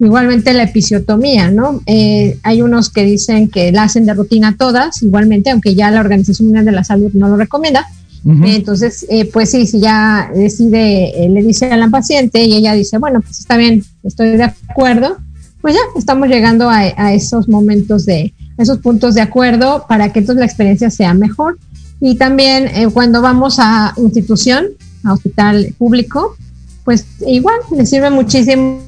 Igualmente 0.00 0.52
la 0.52 0.62
episiotomía, 0.62 1.50
¿no? 1.50 1.80
Eh, 1.86 2.38
hay 2.44 2.62
unos 2.62 2.88
que 2.88 3.04
dicen 3.04 3.48
que 3.48 3.72
la 3.72 3.82
hacen 3.82 4.06
de 4.06 4.14
rutina 4.14 4.54
todas, 4.56 5.02
igualmente, 5.02 5.50
aunque 5.50 5.74
ya 5.74 5.90
la 5.90 5.98
Organización 5.98 6.46
Mundial 6.46 6.66
de 6.66 6.72
la 6.72 6.84
Salud 6.84 7.10
no 7.14 7.28
lo 7.28 7.36
recomienda. 7.36 7.84
entonces, 8.24 9.06
eh, 9.08 9.24
pues 9.32 9.50
sí, 9.50 9.66
si 9.66 9.80
ya 9.80 10.30
decide, 10.32 11.28
le 11.28 11.42
dice 11.42 11.66
a 11.66 11.76
la 11.76 11.88
paciente 11.88 12.44
y 12.44 12.54
ella 12.54 12.74
dice, 12.74 12.98
bueno, 12.98 13.20
pues 13.22 13.40
está 13.40 13.56
bien, 13.56 13.82
estoy 14.04 14.36
de 14.36 14.44
acuerdo, 14.44 15.16
pues 15.60 15.74
ya 15.74 15.80
estamos 15.98 16.28
llegando 16.28 16.70
a, 16.70 16.78
a 16.96 17.14
esos 17.14 17.48
momentos 17.48 18.06
de, 18.06 18.34
esos 18.58 18.78
puntos 18.78 19.14
de 19.14 19.22
acuerdo 19.22 19.86
para 19.88 20.12
que 20.12 20.18
entonces 20.18 20.40
la 20.40 20.46
experiencia 20.46 20.90
sea 20.90 21.14
mejor 21.14 21.58
y 22.00 22.16
también 22.16 22.68
eh, 22.68 22.88
cuando 22.92 23.22
vamos 23.22 23.56
a 23.58 23.94
institución, 23.96 24.66
a 25.04 25.12
hospital 25.12 25.74
público, 25.78 26.36
pues 26.84 27.06
igual 27.26 27.56
les 27.76 27.90
sirve 27.90 28.10
muchísimo 28.10 28.80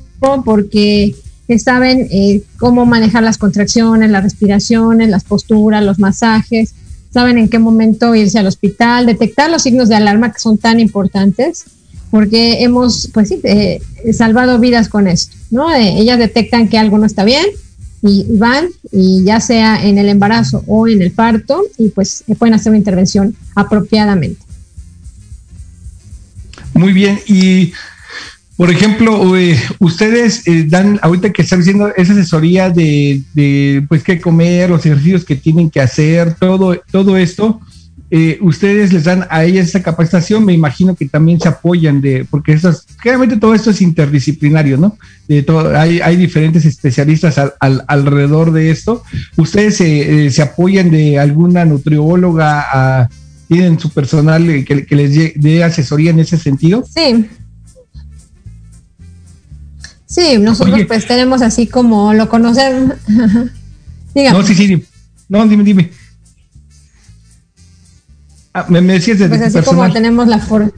porque 0.45 1.15
saben 1.59 2.07
eh, 2.11 2.43
cómo 2.59 2.87
manejar 2.87 3.23
las 3.23 3.39
contracciones, 3.39 4.11
las 4.11 4.23
respiraciones, 4.23 5.09
las 5.09 5.25
posturas, 5.25 5.85
los 5.85 5.99
masajes, 5.99 6.75
saben 7.13 7.39
en 7.39 7.49
qué 7.49 7.59
momento 7.59 8.15
irse 8.15 8.39
al 8.39 8.47
hospital, 8.47 9.07
detectar 9.07 9.51
los 9.51 9.63
signos 9.63 9.89
de 9.89 9.97
alarma 9.97 10.33
que 10.33 10.39
son 10.39 10.59
tan 10.59 10.79
importantes, 10.79 11.65
porque 12.11 12.63
hemos, 12.63 13.09
pues 13.13 13.29
sí, 13.29 13.41
eh, 13.43 13.81
salvado 14.13 14.59
vidas 14.61 14.89
con 14.89 15.09
esto, 15.09 15.37
¿no? 15.51 15.73
ellas 15.75 16.19
detectan 16.19 16.69
que 16.69 16.79
algo 16.79 16.99
no 16.99 17.07
está 17.07 17.25
bien, 17.25 17.47
y 18.03 18.27
van 18.39 18.69
y 18.91 19.25
ya 19.25 19.41
sea 19.41 19.85
en 19.85 19.99
el 19.99 20.09
embarazo 20.09 20.65
o 20.67 20.89
en 20.89 21.03
el 21.03 21.13
parto 21.13 21.63
y 21.77 21.91
pues 21.91 22.25
pueden 22.39 22.55
hacer 22.55 22.71
una 22.71 22.79
intervención 22.79 23.35
apropiadamente. 23.55 24.41
Muy 26.75 26.93
bien, 26.93 27.19
y 27.27 27.73
por 28.57 28.71
ejemplo, 28.71 29.37
eh, 29.39 29.59
ustedes 29.79 30.47
eh, 30.47 30.67
dan, 30.69 30.99
ahorita 31.03 31.33
que 31.33 31.43
están 31.43 31.61
diciendo 31.61 31.91
esa 31.97 32.13
asesoría 32.13 32.69
de, 32.69 33.23
de, 33.33 33.85
pues 33.89 34.03
qué 34.03 34.21
comer, 34.21 34.69
los 34.69 34.85
ejercicios 34.85 35.25
que 35.25 35.37
tienen 35.37 35.71
que 35.71 35.81
hacer, 35.81 36.35
todo, 36.35 36.79
todo 36.91 37.17
esto, 37.17 37.61
eh, 38.13 38.39
ustedes 38.41 38.93
les 38.93 39.05
dan 39.05 39.27
a 39.31 39.45
ellas 39.45 39.69
esa 39.69 39.83
capacitación, 39.83 40.45
me 40.45 40.53
imagino 40.53 40.97
que 40.97 41.09
también 41.09 41.41
se 41.41 41.49
apoyan 41.49 42.01
de, 42.01 42.27
porque 42.29 42.53
esas, 42.53 42.85
generalmente 43.01 43.37
todo 43.37 43.55
esto 43.55 43.71
es 43.71 43.81
interdisciplinario, 43.81 44.77
¿no? 44.77 44.99
De 45.29 45.45
todo, 45.45 45.79
hay, 45.79 46.01
hay 46.01 46.17
diferentes 46.17 46.65
especialistas 46.65 47.39
al, 47.39 47.85
alrededor 47.87 48.51
de 48.51 48.73
esto. 48.73 49.05
¿Ustedes 49.37 49.81
eh, 49.81 50.29
se 50.31 50.43
apoyan 50.43 50.91
de 50.91 51.21
alguna 51.21 51.65
nutrióloga, 51.65 53.09
tienen 53.47 53.79
su 53.79 53.91
personal 53.91 54.65
que, 54.65 54.87
les 54.97 55.41
dé 55.41 55.63
asesoría 55.63 56.11
en 56.11 56.19
ese 56.19 56.37
sentido? 56.37 56.85
Sí. 56.93 57.29
Sí, 60.07 60.39
nosotros 60.39 60.81
pues 60.89 61.07
tenemos 61.07 61.43
así 61.43 61.69
como 61.69 62.13
lo 62.13 62.29
conocen. 62.29 62.93
no, 63.09 64.43
sí, 64.43 64.55
sí, 64.57 64.85
no, 65.29 65.47
dime, 65.47 65.63
dime. 65.63 65.91
Ah, 68.53 68.67
me, 68.69 68.81
decías 68.81 69.19
de 69.19 69.29
Pues 69.29 69.43
así 69.43 69.61
como 69.63 69.91
tenemos 69.93 70.27
la 70.29 70.39
fortuna. 70.39 70.73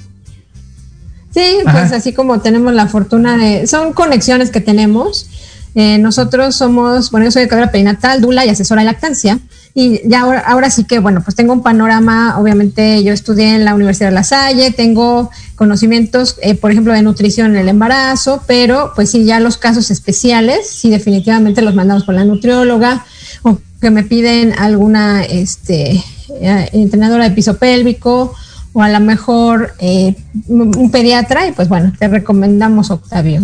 Sí, 1.33 1.59
pues 1.64 1.93
así 1.93 2.12
como 2.12 2.41
tenemos 2.41 2.75
la 2.75 2.87
fortuna 2.87 3.37
de. 3.38 3.67
Son 3.67 3.93
conexiones 3.93 4.50
que 4.50 4.61
tenemos. 4.61 5.26
Eh, 5.75 5.97
nosotros 5.97 6.55
somos, 6.55 7.11
bueno, 7.11 7.25
yo 7.25 7.31
soy 7.31 7.43
educadora 7.43 7.71
perinatal, 7.71 8.21
Dula 8.21 8.45
y 8.45 8.50
asesora 8.50 8.83
de 8.83 8.87
lactancia. 8.87 9.38
Y 9.75 10.07
ya 10.07 10.21
ahora, 10.21 10.41
ahora 10.41 10.69
sí 10.69 10.85
que, 10.85 10.99
bueno, 10.99 11.23
pues 11.25 11.35
tengo 11.35 11.55
un 11.55 11.62
panorama, 11.62 12.38
obviamente 12.38 13.02
yo 13.02 13.14
estudié 13.14 13.55
en 13.55 13.64
la 13.64 13.75
Universidad 13.75 14.11
de 14.11 14.14
La 14.14 14.23
Salle, 14.23 14.71
tengo 14.71 15.31
conocimientos, 15.57 16.37
eh, 16.43 16.55
por 16.55 16.73
ejemplo, 16.73 16.93
de 16.93 17.00
nutrición 17.00 17.52
en 17.52 17.57
el 17.57 17.69
embarazo, 17.69 18.43
pero 18.47 18.93
pues 18.95 19.11
sí, 19.11 19.25
ya 19.25 19.41
los 19.41 19.57
casos 19.57 19.91
especiales, 19.91 20.69
sí 20.69 20.91
definitivamente 20.91 21.62
los 21.62 21.75
mandamos 21.75 22.05
con 22.05 22.17
la 22.17 22.25
nutrióloga 22.26 23.07
o 23.43 23.59
que 23.81 23.91
me 23.91 24.02
piden 24.02 24.52
alguna, 24.59 25.25
este, 25.25 26.05
entrenadora 26.40 27.28
de 27.28 27.34
piso 27.34 27.56
pélvico 27.56 28.34
o 28.72 28.82
a 28.82 28.88
lo 28.88 29.00
mejor 29.00 29.72
eh, 29.78 30.14
un 30.48 30.90
pediatra 30.90 31.48
y 31.48 31.52
pues 31.52 31.68
bueno, 31.68 31.92
te 31.98 32.08
recomendamos 32.08 32.90
Octavio. 32.90 33.42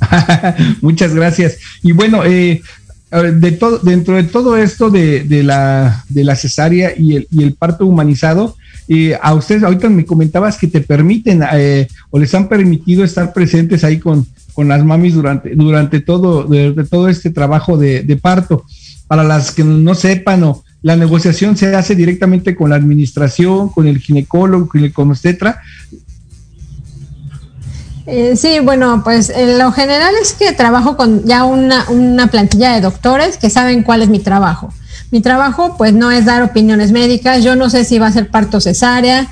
Muchas 0.80 1.14
gracias. 1.14 1.58
Y 1.82 1.92
bueno, 1.92 2.24
eh, 2.24 2.62
de 3.10 3.52
todo, 3.52 3.78
dentro 3.78 4.16
de 4.16 4.24
todo 4.24 4.56
esto 4.56 4.90
de, 4.90 5.42
la, 5.44 6.04
de 6.08 6.24
la 6.24 6.36
cesárea 6.36 6.92
y 6.96 7.16
el, 7.16 7.28
y 7.30 7.42
el 7.42 7.54
parto 7.54 7.86
humanizado, 7.86 8.56
y 8.88 9.12
a 9.12 9.34
ustedes, 9.34 9.62
ahorita 9.62 9.88
me 9.88 10.04
comentabas 10.04 10.58
que 10.58 10.66
te 10.66 10.80
permiten 10.80 11.42
eh, 11.54 11.86
o 12.10 12.18
les 12.18 12.34
han 12.34 12.48
permitido 12.48 13.04
estar 13.04 13.32
presentes 13.32 13.84
ahí 13.84 13.98
con, 13.98 14.26
con 14.54 14.68
las 14.68 14.84
mamis 14.84 15.14
durante, 15.14 15.54
durante, 15.54 16.00
todo, 16.00 16.44
durante 16.44 16.84
todo 16.84 17.08
este 17.08 17.30
trabajo 17.30 17.76
de, 17.76 18.02
de 18.02 18.16
parto. 18.16 18.64
Para 19.06 19.24
las 19.24 19.52
que 19.52 19.62
no 19.62 19.94
sepan 19.94 20.42
o 20.44 20.64
la 20.82 20.96
negociación 20.96 21.56
se 21.56 21.74
hace 21.74 21.94
directamente 21.94 22.56
con 22.56 22.70
la 22.70 22.76
administración, 22.76 23.68
con 23.68 23.86
el 23.86 23.98
ginecólogo, 23.98 24.68
con 24.68 24.82
el 24.82 24.92
obstetra. 24.94 25.60
Eh, 28.06 28.34
sí, 28.36 28.58
bueno, 28.58 29.02
pues 29.04 29.30
en 29.30 29.58
lo 29.60 29.70
general 29.70 30.12
es 30.20 30.32
que 30.32 30.52
trabajo 30.52 30.96
con 30.96 31.24
ya 31.24 31.44
una, 31.44 31.88
una 31.88 32.26
plantilla 32.26 32.74
de 32.74 32.80
doctores 32.80 33.36
que 33.36 33.48
saben 33.48 33.84
cuál 33.84 34.02
es 34.02 34.08
mi 34.08 34.18
trabajo. 34.18 34.74
Mi 35.12 35.20
trabajo 35.20 35.76
pues 35.76 35.92
no 35.92 36.10
es 36.10 36.24
dar 36.24 36.42
opiniones 36.42 36.90
médicas, 36.90 37.44
yo 37.44 37.54
no 37.54 37.70
sé 37.70 37.84
si 37.84 38.00
va 38.00 38.08
a 38.08 38.12
ser 38.12 38.28
parto 38.28 38.60
cesárea, 38.60 39.28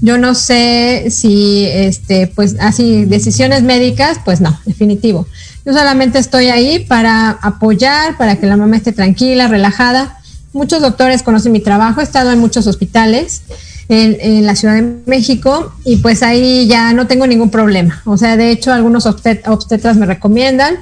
yo 0.00 0.16
no 0.16 0.34
sé 0.34 1.08
si, 1.10 1.66
este, 1.66 2.28
pues 2.28 2.56
así, 2.60 3.04
decisiones 3.04 3.62
médicas, 3.62 4.18
pues 4.24 4.40
no, 4.40 4.58
definitivo. 4.64 5.26
Yo 5.66 5.72
solamente 5.74 6.18
estoy 6.18 6.46
ahí 6.46 6.78
para 6.78 7.30
apoyar, 7.30 8.16
para 8.16 8.36
que 8.36 8.46
la 8.46 8.56
mamá 8.56 8.76
esté 8.76 8.92
tranquila, 8.92 9.48
relajada 9.48 10.18
muchos 10.54 10.80
doctores 10.80 11.22
conocen 11.22 11.52
mi 11.52 11.60
trabajo, 11.60 12.00
he 12.00 12.04
estado 12.04 12.32
en 12.32 12.38
muchos 12.38 12.66
hospitales 12.66 13.42
en, 13.88 14.46
la 14.46 14.56
Ciudad 14.56 14.76
de 14.76 14.96
México 15.06 15.72
y 15.84 15.96
pues 15.96 16.22
ahí 16.22 16.66
ya 16.66 16.92
no 16.92 17.06
tengo 17.06 17.26
ningún 17.26 17.50
problema. 17.50 18.02
O 18.06 18.16
sea, 18.16 18.36
de 18.36 18.50
hecho 18.50 18.72
algunos 18.72 19.06
obstetras 19.06 19.96
me 19.96 20.06
recomiendan. 20.06 20.76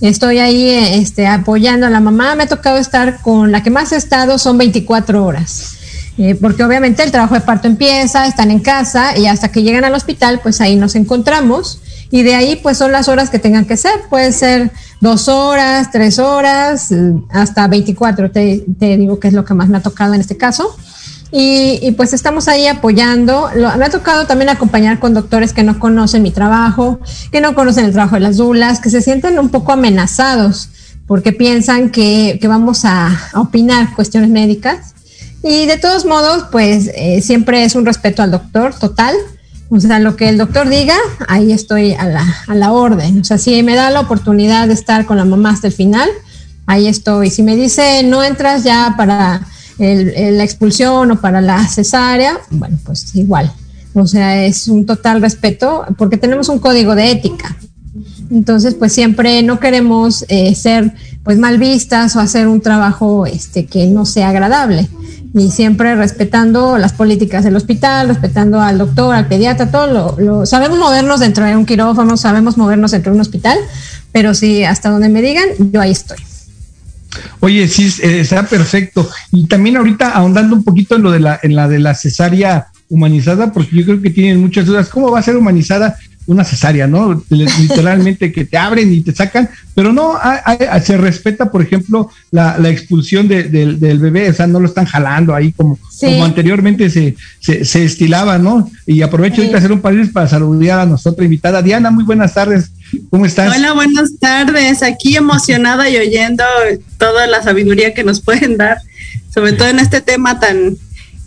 Estoy 0.00 0.38
ahí 0.38 0.68
este, 0.70 1.26
apoyando 1.26 1.86
a 1.86 1.90
la 1.90 2.00
mamá. 2.00 2.34
Me 2.34 2.44
ha 2.44 2.48
tocado 2.48 2.78
estar 2.78 3.20
con 3.20 3.52
la 3.52 3.62
que 3.62 3.70
más 3.70 3.92
he 3.92 3.96
estado, 3.96 4.38
son 4.38 4.58
24 4.58 5.24
horas. 5.24 5.76
Eh, 6.18 6.34
porque 6.34 6.64
obviamente 6.64 7.02
el 7.02 7.10
trabajo 7.10 7.34
de 7.34 7.40
parto 7.40 7.66
empieza, 7.66 8.26
están 8.26 8.50
en 8.50 8.60
casa 8.60 9.16
y 9.16 9.26
hasta 9.26 9.50
que 9.50 9.62
llegan 9.62 9.84
al 9.84 9.94
hospital, 9.94 10.40
pues 10.42 10.60
ahí 10.60 10.76
nos 10.76 10.94
encontramos 10.94 11.80
y 12.10 12.22
de 12.22 12.34
ahí 12.34 12.56
pues 12.56 12.76
son 12.76 12.92
las 12.92 13.08
horas 13.08 13.30
que 13.30 13.38
tengan 13.38 13.64
que 13.64 13.76
ser. 13.76 13.92
Puede 14.10 14.32
ser 14.32 14.70
dos 15.00 15.28
horas, 15.28 15.90
tres 15.90 16.18
horas, 16.18 16.94
hasta 17.30 17.66
24, 17.68 18.30
te, 18.30 18.64
digo 18.78 19.18
que 19.18 19.28
es 19.28 19.34
lo 19.34 19.44
que 19.44 19.54
más 19.54 19.68
me 19.68 19.78
ha 19.78 19.82
tocado 19.82 20.14
en 20.14 20.20
este 20.20 20.36
caso. 20.36 20.76
Y, 21.32 21.92
pues 21.92 22.12
estamos 22.12 22.48
ahí 22.48 22.66
apoyando. 22.66 23.48
me 23.78 23.84
ha 23.84 23.90
tocado 23.90 24.26
también 24.26 24.48
acompañar 24.48 24.98
con 24.98 25.14
doctores 25.14 25.52
que 25.52 25.62
no 25.62 25.78
conocen 25.78 26.22
mi 26.22 26.32
trabajo, 26.32 27.00
que 27.30 27.40
no 27.40 27.54
conocen 27.54 27.84
el 27.84 27.92
trabajo 27.92 28.16
de 28.16 28.20
las 28.20 28.36
dulas, 28.36 28.80
que 28.80 28.90
se 28.90 29.00
sienten 29.00 29.38
un 29.38 29.48
poco 29.48 29.72
amenazados 29.72 30.70
porque 31.06 31.32
piensan 31.32 31.90
que, 31.90 32.38
vamos 32.44 32.84
a, 32.84 33.10
opinar 33.34 33.94
cuestiones 33.94 34.30
médicas. 34.30 34.94
Y 35.42 35.66
de 35.66 35.76
todos 35.76 36.04
modos, 36.04 36.44
pues 36.52 36.88
eh, 36.94 37.20
siempre 37.22 37.64
es 37.64 37.74
un 37.74 37.86
respeto 37.86 38.22
al 38.22 38.30
doctor 38.30 38.74
total 38.74 39.16
o 39.70 39.78
sea, 39.78 40.00
lo 40.00 40.16
que 40.16 40.28
el 40.28 40.36
doctor 40.36 40.68
diga, 40.68 40.96
ahí 41.28 41.52
estoy 41.52 41.92
a 41.92 42.06
la, 42.06 42.24
a 42.48 42.54
la 42.54 42.72
orden. 42.72 43.20
O 43.20 43.24
sea, 43.24 43.38
si 43.38 43.62
me 43.62 43.76
da 43.76 43.90
la 43.90 44.00
oportunidad 44.00 44.66
de 44.66 44.74
estar 44.74 45.06
con 45.06 45.16
la 45.16 45.24
mamá 45.24 45.50
hasta 45.50 45.68
el 45.68 45.72
final, 45.72 46.08
ahí 46.66 46.88
estoy. 46.88 47.30
Si 47.30 47.42
me 47.42 47.54
dice 47.56 48.02
no 48.02 48.22
entras 48.22 48.64
ya 48.64 48.94
para 48.96 49.46
la 49.78 50.44
expulsión 50.44 51.12
o 51.12 51.20
para 51.20 51.40
la 51.40 51.66
cesárea, 51.68 52.40
bueno, 52.50 52.78
pues 52.84 53.14
igual. 53.14 53.52
O 53.94 54.06
sea, 54.06 54.44
es 54.44 54.68
un 54.68 54.86
total 54.86 55.20
respeto 55.20 55.84
porque 55.96 56.16
tenemos 56.16 56.48
un 56.48 56.58
código 56.58 56.94
de 56.94 57.12
ética. 57.12 57.56
Entonces, 58.30 58.74
pues 58.74 58.92
siempre 58.92 59.42
no 59.42 59.58
queremos 59.58 60.24
eh, 60.28 60.54
ser 60.54 60.92
pues 61.24 61.38
mal 61.38 61.58
vistas 61.58 62.14
o 62.16 62.20
hacer 62.20 62.46
un 62.48 62.60
trabajo 62.60 63.26
este, 63.26 63.66
que 63.66 63.86
no 63.86 64.06
sea 64.06 64.28
agradable 64.30 64.88
y 65.34 65.50
siempre 65.50 65.94
respetando 65.94 66.76
las 66.78 66.92
políticas 66.92 67.44
del 67.44 67.54
hospital, 67.56 68.08
respetando 68.08 68.60
al 68.60 68.78
doctor, 68.78 69.14
al 69.14 69.28
pediatra, 69.28 69.70
todo 69.70 70.16
lo, 70.18 70.46
sabemos 70.46 70.78
movernos 70.78 71.20
dentro 71.20 71.44
de 71.44 71.56
un 71.56 71.66
quirófano, 71.66 72.16
sabemos 72.16 72.56
movernos 72.56 72.90
dentro 72.90 73.12
de 73.12 73.16
un 73.16 73.20
hospital, 73.20 73.58
pero 74.12 74.34
sí, 74.34 74.64
hasta 74.64 74.90
donde 74.90 75.08
me 75.08 75.22
digan, 75.22 75.46
yo 75.58 75.80
ahí 75.80 75.92
estoy. 75.92 76.18
Oye, 77.40 77.68
sí, 77.68 77.92
eh, 78.02 78.20
está 78.20 78.44
perfecto. 78.46 79.08
Y 79.32 79.46
también 79.46 79.76
ahorita 79.76 80.10
ahondando 80.10 80.56
un 80.56 80.64
poquito 80.64 80.96
en 80.96 81.02
lo 81.02 81.10
de 81.10 81.20
la, 81.20 81.40
en 81.42 81.54
la 81.54 81.68
de 81.68 81.78
la 81.78 81.94
cesárea 81.94 82.68
humanizada, 82.88 83.52
porque 83.52 83.76
yo 83.76 83.84
creo 83.84 84.02
que 84.02 84.10
tienen 84.10 84.40
muchas 84.40 84.66
dudas. 84.66 84.88
¿Cómo 84.88 85.10
va 85.10 85.20
a 85.20 85.22
ser 85.22 85.36
humanizada? 85.36 85.96
Una 86.30 86.44
cesárea, 86.44 86.86
¿no? 86.86 87.22
Literalmente 87.30 88.32
que 88.32 88.44
te 88.44 88.56
abren 88.56 88.92
y 88.92 89.00
te 89.00 89.12
sacan, 89.12 89.50
pero 89.74 89.92
no, 89.92 90.14
se 90.82 90.96
respeta, 90.96 91.50
por 91.50 91.60
ejemplo, 91.60 92.10
la, 92.30 92.56
expulsión 92.70 93.26
del 93.26 93.98
bebé, 93.98 94.30
o 94.30 94.32
sea, 94.32 94.46
no 94.46 94.60
lo 94.60 94.66
están 94.66 94.86
jalando 94.86 95.34
ahí 95.34 95.52
como, 95.52 95.78
como 96.00 96.24
anteriormente 96.24 96.88
se, 96.88 97.16
se, 97.40 97.84
estilaba, 97.84 98.38
¿no? 98.38 98.70
Y 98.86 99.02
aprovecho 99.02 99.40
ahorita 99.40 99.58
hacer 99.58 99.72
un 99.72 99.80
paréntesis 99.80 100.12
para 100.12 100.28
saludar 100.28 100.80
a 100.80 100.86
nuestra 100.86 101.12
invitada. 101.18 101.62
Diana, 101.62 101.90
muy 101.90 102.04
buenas 102.04 102.32
tardes. 102.34 102.70
¿Cómo 103.10 103.26
estás? 103.26 103.56
Hola, 103.56 103.72
buenas 103.72 104.18
tardes. 104.18 104.82
Aquí 104.82 105.16
emocionada 105.16 105.88
y 105.90 105.96
oyendo 105.96 106.44
toda 106.98 107.26
la 107.26 107.42
sabiduría 107.42 107.92
que 107.92 108.04
nos 108.04 108.20
pueden 108.20 108.56
dar, 108.56 108.78
sobre 109.34 109.52
todo 109.54 109.68
en 109.68 109.80
este 109.80 110.00
tema 110.00 110.38
tan 110.38 110.76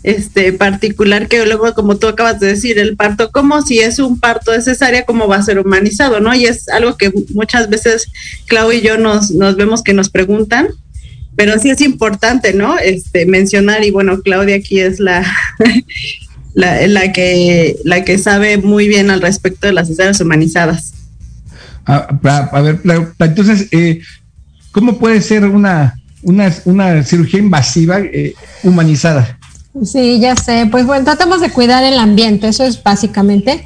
este 0.04 0.52
particular 0.52 1.28
que 1.28 1.44
luego 1.46 1.72
como 1.72 1.96
tú 1.96 2.06
acabas 2.06 2.38
de 2.38 2.48
decir 2.48 2.78
el 2.78 2.94
parto 2.94 3.32
como 3.32 3.62
si 3.62 3.78
es 3.80 3.98
un 3.98 4.20
parto 4.20 4.52
de 4.52 4.60
cesárea 4.60 5.06
cómo 5.06 5.26
va 5.26 5.36
a 5.36 5.42
ser 5.42 5.58
humanizado 5.58 6.20
no 6.20 6.34
y 6.34 6.44
es 6.44 6.68
algo 6.68 6.98
que 6.98 7.10
muchas 7.32 7.70
veces 7.70 8.06
Clau 8.46 8.70
y 8.70 8.82
yo 8.82 8.98
nos, 8.98 9.30
nos 9.30 9.56
vemos 9.56 9.82
que 9.82 9.94
nos 9.94 10.10
preguntan 10.10 10.68
pero 11.36 11.58
sí 11.58 11.70
es 11.70 11.80
importante 11.80 12.52
no 12.52 12.78
este 12.78 13.24
mencionar 13.24 13.82
y 13.82 13.90
bueno 13.90 14.20
Claudia 14.20 14.56
aquí 14.56 14.78
es 14.78 15.00
la 15.00 15.26
la, 16.54 17.12
que 17.12 17.76
la 17.84 18.04
que 18.04 18.18
sabe 18.18 18.58
muy 18.58 18.88
bien 18.88 19.10
al 19.10 19.22
respecto 19.22 19.66
de 19.66 19.72
las 19.72 19.88
cesáreas 19.88 20.20
humanizadas. 20.20 20.92
A, 21.86 22.08
a, 22.52 22.60
ver 22.60 22.80
entonces 23.18 23.68
eh, 23.72 24.00
cómo 24.70 24.98
puede 24.98 25.20
ser 25.20 25.44
una 25.44 25.94
una, 26.22 26.54
una 26.64 27.02
cirugía 27.02 27.40
invasiva 27.40 28.00
eh, 28.00 28.34
humanizada 28.62 29.38
Sí, 29.82 30.20
ya 30.20 30.36
sé. 30.36 30.68
Pues 30.70 30.86
bueno, 30.86 31.04
tratamos 31.04 31.40
de 31.40 31.50
cuidar 31.50 31.82
el 31.82 31.98
ambiente, 31.98 32.48
eso 32.48 32.64
es 32.64 32.82
básicamente. 32.82 33.64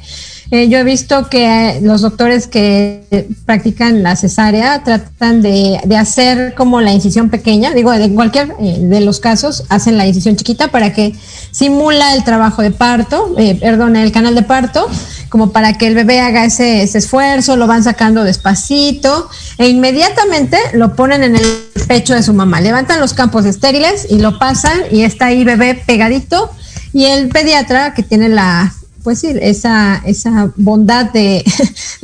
Eh, 0.51 0.67
yo 0.67 0.79
he 0.79 0.83
visto 0.83 1.29
que 1.29 1.79
los 1.83 2.01
doctores 2.01 2.47
que 2.47 3.27
practican 3.45 4.01
la 4.01 4.15
cesárea 4.15 4.83
tratan 4.83 5.43
de, 5.43 5.79
hacer 5.95 6.55
como 6.55 6.81
la 6.81 6.91
incisión 6.91 7.29
pequeña, 7.29 7.71
digo, 7.71 7.91
de 7.91 8.11
cualquier 8.13 8.55
eh, 8.59 8.77
de 8.79 9.01
los 9.01 9.19
casos, 9.19 9.65
hacen 9.69 9.97
la 9.97 10.07
incisión 10.07 10.35
chiquita 10.37 10.69
para 10.69 10.91
que 10.91 11.13
simula 11.51 12.15
el 12.15 12.23
trabajo 12.23 12.63
de 12.63 12.71
parto, 12.71 13.35
eh, 13.37 13.59
perdón, 13.61 13.95
el 13.95 14.11
canal 14.11 14.33
de 14.33 14.41
parto, 14.41 14.87
como 15.29 15.51
para 15.51 15.77
que 15.77 15.85
el 15.85 15.93
bebé 15.93 16.19
haga 16.19 16.45
ese 16.45 16.81
esfuerzo, 16.81 17.55
lo 17.55 17.67
van 17.67 17.83
sacando 17.83 18.23
despacito 18.23 19.29
e 19.59 19.67
inmediatamente 19.67 20.57
lo 20.73 20.95
ponen 20.95 21.23
en 21.23 21.35
el 21.35 21.45
pecho 21.87 22.15
de 22.15 22.23
su 22.23 22.33
mamá. 22.33 22.59
Levantan 22.59 22.99
los 22.99 23.13
campos 23.13 23.45
estériles 23.45 24.07
y 24.09 24.17
lo 24.17 24.39
pasan 24.39 24.79
y 24.91 25.03
está 25.03 25.27
ahí 25.27 25.43
bebé 25.43 25.75
pegadito 25.85 26.49
y 26.91 27.05
el 27.05 27.29
pediatra 27.29 27.93
que 27.93 28.01
tiene 28.01 28.29
la 28.29 28.73
pues 29.03 29.19
sí, 29.19 29.33
esa, 29.41 30.01
esa 30.05 30.51
bondad 30.55 31.11
de, 31.13 31.43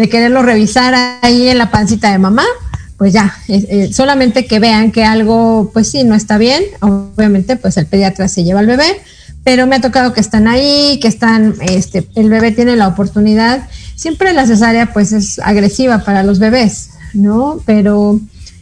quererlo 0.10 0.42
revisar 0.42 1.20
ahí 1.22 1.48
en 1.50 1.58
la 1.58 1.72
pancita 1.72 2.12
de 2.12 2.18
mamá, 2.18 2.46
pues 2.98 3.14
ya, 3.14 3.36
solamente 3.92 4.46
que 4.46 4.60
vean 4.60 4.92
que 4.92 5.04
algo, 5.04 5.70
pues 5.74 5.92
sí, 5.92 6.04
no 6.04 6.16
está 6.16 6.38
bien, 6.38 6.64
obviamente, 6.82 7.58
pues 7.58 7.76
el 7.78 7.88
pediatra 7.88 8.28
se 8.28 8.44
lleva 8.44 8.62
al 8.62 8.68
bebé, 8.68 8.86
pero 9.44 9.68
me 9.68 9.76
ha 9.76 9.82
tocado 9.82 10.14
que 10.14 10.22
están 10.22 10.48
ahí, 10.48 10.98
que 11.02 11.08
están, 11.08 11.56
este, 11.62 12.08
el 12.16 12.30
bebé 12.30 12.52
tiene 12.52 12.76
la 12.76 12.88
oportunidad, 12.88 13.68
siempre 13.96 14.34
la 14.34 14.48
cesárea 14.48 14.94
pues 14.94 15.12
es 15.12 15.40
agresiva 15.40 16.00
para 16.00 16.24
los 16.24 16.40
bebés, 16.40 16.92
¿no? 17.14 17.60
Pero 17.66 18.20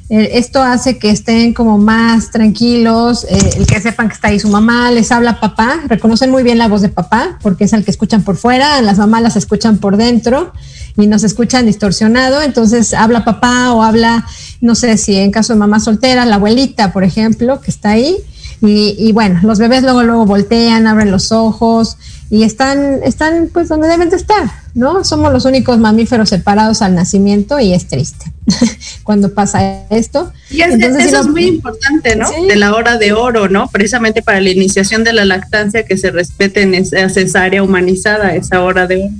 eh, 0.09 0.31
esto 0.33 0.61
hace 0.61 0.97
que 0.97 1.09
estén 1.09 1.53
como 1.53 1.77
más 1.77 2.31
tranquilos, 2.31 3.25
eh, 3.29 3.37
el 3.57 3.65
que 3.65 3.79
sepan 3.79 4.09
que 4.09 4.15
está 4.15 4.27
ahí 4.27 4.39
su 4.39 4.49
mamá, 4.49 4.91
les 4.91 5.11
habla 5.11 5.39
papá, 5.39 5.81
reconocen 5.87 6.29
muy 6.29 6.43
bien 6.43 6.57
la 6.57 6.67
voz 6.67 6.81
de 6.81 6.89
papá, 6.89 7.39
porque 7.41 7.63
es 7.63 7.73
el 7.73 7.85
que 7.85 7.91
escuchan 7.91 8.23
por 8.23 8.35
fuera, 8.35 8.81
las 8.81 8.97
mamás 8.97 9.21
las 9.21 9.35
escuchan 9.37 9.77
por 9.77 9.95
dentro 9.95 10.51
y 10.97 11.07
nos 11.07 11.23
escuchan 11.23 11.65
distorsionado, 11.65 12.41
entonces 12.41 12.93
habla 12.93 13.23
papá 13.23 13.71
o 13.73 13.81
habla, 13.81 14.25
no 14.59 14.75
sé 14.75 14.97
si 14.97 15.15
en 15.15 15.31
caso 15.31 15.53
de 15.53 15.59
mamá 15.59 15.79
soltera, 15.79 16.25
la 16.25 16.35
abuelita, 16.35 16.91
por 16.91 17.03
ejemplo, 17.03 17.61
que 17.61 17.71
está 17.71 17.91
ahí, 17.91 18.17
y, 18.65 18.95
y, 18.97 19.11
bueno, 19.11 19.41
los 19.43 19.59
bebés 19.59 19.83
luego 19.83 20.03
luego 20.03 20.25
voltean, 20.25 20.87
abren 20.87 21.11
los 21.11 21.33
ojos 21.33 21.97
y 22.29 22.43
están, 22.43 23.01
están 23.03 23.49
pues 23.51 23.67
donde 23.67 23.89
deben 23.89 24.09
de 24.09 24.15
estar, 24.15 24.49
¿no? 24.73 25.03
Somos 25.03 25.33
los 25.33 25.43
únicos 25.43 25.77
mamíferos 25.79 26.29
separados 26.29 26.81
al 26.81 26.95
nacimiento 26.95 27.59
y 27.59 27.73
es 27.73 27.87
triste 27.87 28.31
cuando 29.03 29.33
pasa 29.33 29.85
esto. 29.89 30.31
Y 30.49 30.61
Entonces, 30.61 31.07
eso 31.07 31.19
es 31.19 31.27
muy 31.27 31.45
importante, 31.45 32.15
¿no? 32.15 32.29
De 32.47 32.55
la 32.55 32.73
hora 32.73 32.97
de 32.97 33.11
oro, 33.11 33.49
¿no? 33.49 33.67
Precisamente 33.67 34.21
para 34.21 34.39
la 34.39 34.49
iniciación 34.49 35.03
de 35.03 35.11
la 35.11 35.25
lactancia 35.25 35.85
que 35.85 35.97
se 35.97 36.11
respete 36.11 36.61
en 36.61 36.73
esa 36.73 37.09
cesárea 37.09 37.61
humanizada, 37.61 38.33
esa 38.33 38.63
hora 38.63 38.87
de 38.87 39.03
oro. 39.03 39.13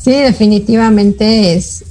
Sí, 0.00 0.12
definitivamente 0.12 1.54
es 1.56 1.84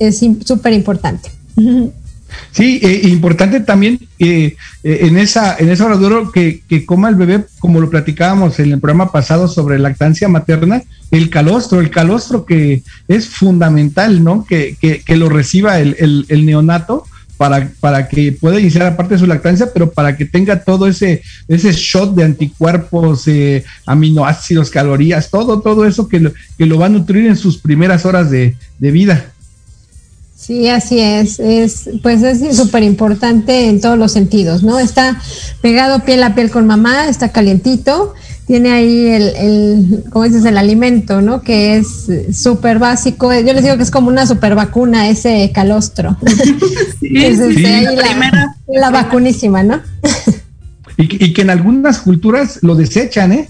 súper 0.46 0.72
importante. 0.72 1.30
Sí, 2.52 2.80
eh, 2.84 3.02
importante 3.08 3.60
también 3.60 4.00
eh, 4.20 4.56
eh, 4.84 5.00
en 5.02 5.18
esa 5.18 5.56
en 5.58 5.70
esa 5.70 5.86
hora 5.86 5.96
duro 5.96 6.32
que, 6.32 6.62
coma 6.86 7.10
el 7.10 7.16
bebé, 7.16 7.46
como 7.60 7.80
lo 7.80 7.90
platicábamos 7.90 8.60
en 8.60 8.72
el 8.72 8.80
programa 8.80 9.12
pasado 9.12 9.48
sobre 9.48 9.80
lactancia 9.80 10.28
materna, 10.28 10.84
el 11.12 11.30
calostro, 11.30 11.80
el 11.80 11.90
calostro 11.90 12.46
que 12.46 12.84
es 13.08 13.28
fundamental, 13.28 14.24
¿no? 14.24 14.46
Que, 14.46 14.78
que, 14.80 15.18
lo 15.18 15.30
reciba 15.30 15.80
el, 15.80 15.96
el, 16.00 16.26
el 16.30 16.46
neonato 16.46 17.06
para, 17.38 17.72
para, 17.80 18.08
que 18.08 18.32
pueda 18.32 18.60
iniciar 18.60 18.86
aparte 18.86 19.16
de 19.16 19.20
su 19.20 19.28
lactancia, 19.28 19.70
pero 19.74 19.92
para 19.92 20.16
que 20.16 20.26
tenga 20.26 20.64
todo 20.64 20.88
ese, 20.88 21.22
ese 21.48 21.72
shot 21.74 22.16
de 22.16 22.24
anticuerpos, 22.24 23.28
eh, 23.28 23.64
aminoácidos, 23.86 24.70
calorías, 24.70 25.30
todo, 25.30 25.62
todo 25.62 25.86
eso 25.86 26.08
que 26.08 26.20
lo, 26.20 26.32
que 26.58 26.66
lo 26.66 26.78
va 26.78 26.86
a 26.86 26.90
nutrir 26.90 27.28
en 27.28 27.36
sus 27.36 27.58
primeras 27.58 28.06
horas 28.06 28.30
de, 28.30 28.56
de 28.80 28.92
vida. 28.92 29.33
Sí, 30.46 30.68
así 30.68 31.00
es. 31.00 31.40
es 31.40 31.90
pues 32.02 32.22
es 32.22 32.58
súper 32.58 32.84
importante 32.84 33.70
en 33.70 33.80
todos 33.80 33.98
los 33.98 34.12
sentidos, 34.12 34.62
¿no? 34.62 34.78
Está 34.78 35.22
pegado 35.62 36.04
piel 36.04 36.22
a 36.22 36.36
piel 36.36 36.52
con 36.52 36.68
mamá, 36.68 37.08
está 37.08 37.32
calientito, 37.32 38.14
tiene 38.46 38.72
ahí 38.74 39.06
el, 39.06 39.24
el 39.38 40.04
¿cómo 40.10 40.26
dices? 40.26 40.44
El 40.44 40.58
alimento, 40.58 41.22
¿no? 41.22 41.44
Que 41.44 41.78
es 41.78 42.10
súper 42.34 42.78
básico. 42.78 43.34
Yo 43.34 43.54
les 43.54 43.64
digo 43.64 43.78
que 43.78 43.84
es 43.84 43.92
como 43.92 44.10
una 44.10 44.28
super 44.28 44.54
vacuna 44.54 45.08
ese 45.08 45.50
calostro. 45.54 46.18
Sí, 47.00 47.18
es, 47.26 47.38
sí, 47.38 47.62
la, 47.62 48.10
primera. 48.10 48.56
la, 48.68 48.90
vacunísima, 48.90 49.64
¿no? 49.64 49.82
y, 50.98 51.26
y, 51.26 51.34
que 51.34 51.42
en 51.42 51.52
algunas 51.52 52.00
culturas 52.00 52.60
lo 52.64 52.76
desechan, 52.76 53.32
¿eh? 53.32 53.50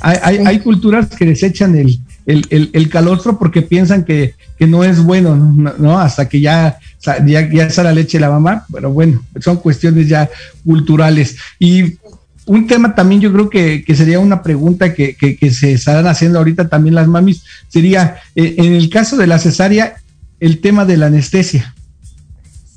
Hay, 0.00 0.16
hay, 0.22 0.38
hay 0.46 0.58
culturas 0.60 1.08
que 1.08 1.26
desechan 1.26 1.76
el, 1.76 1.98
el, 2.30 2.46
el, 2.50 2.70
el, 2.72 2.88
calostro 2.88 3.38
porque 3.38 3.62
piensan 3.62 4.04
que, 4.04 4.34
que 4.58 4.66
no 4.66 4.84
es 4.84 5.02
bueno, 5.02 5.34
¿no? 5.78 5.98
Hasta 5.98 6.28
que 6.28 6.40
ya, 6.40 6.78
ya, 7.26 7.50
ya 7.50 7.64
está 7.64 7.82
la 7.82 7.92
leche 7.92 8.18
de 8.18 8.22
la 8.22 8.30
mamá, 8.30 8.66
pero 8.72 8.90
bueno, 8.90 9.22
son 9.40 9.56
cuestiones 9.56 10.08
ya 10.08 10.28
culturales. 10.64 11.36
Y 11.58 11.98
un 12.46 12.66
tema 12.66 12.94
también 12.94 13.20
yo 13.20 13.32
creo 13.32 13.50
que, 13.50 13.84
que 13.84 13.94
sería 13.94 14.18
una 14.18 14.42
pregunta 14.42 14.94
que, 14.94 15.14
que, 15.14 15.36
que, 15.36 15.50
se 15.50 15.72
estarán 15.72 16.06
haciendo 16.06 16.38
ahorita 16.38 16.68
también 16.68 16.94
las 16.94 17.08
mamis, 17.08 17.42
sería, 17.68 18.16
eh, 18.34 18.54
en 18.58 18.74
el 18.74 18.88
caso 18.90 19.16
de 19.16 19.26
la 19.26 19.38
cesárea, 19.38 19.96
el 20.40 20.60
tema 20.60 20.84
de 20.84 20.96
la 20.96 21.06
anestesia. 21.06 21.74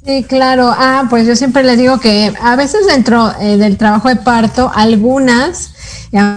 Sí, 0.05 0.23
claro. 0.23 0.69
Ah, 0.75 1.07
pues 1.09 1.25
yo 1.25 1.35
siempre 1.35 1.63
les 1.63 1.77
digo 1.77 1.99
que 1.99 2.33
a 2.41 2.57
veces 2.57 2.85
dentro 2.87 3.31
eh, 3.39 3.55
del 3.55 3.77
trabajo 3.77 4.09
de 4.09 4.17
parto, 4.17 4.69
algunas, 4.75 5.71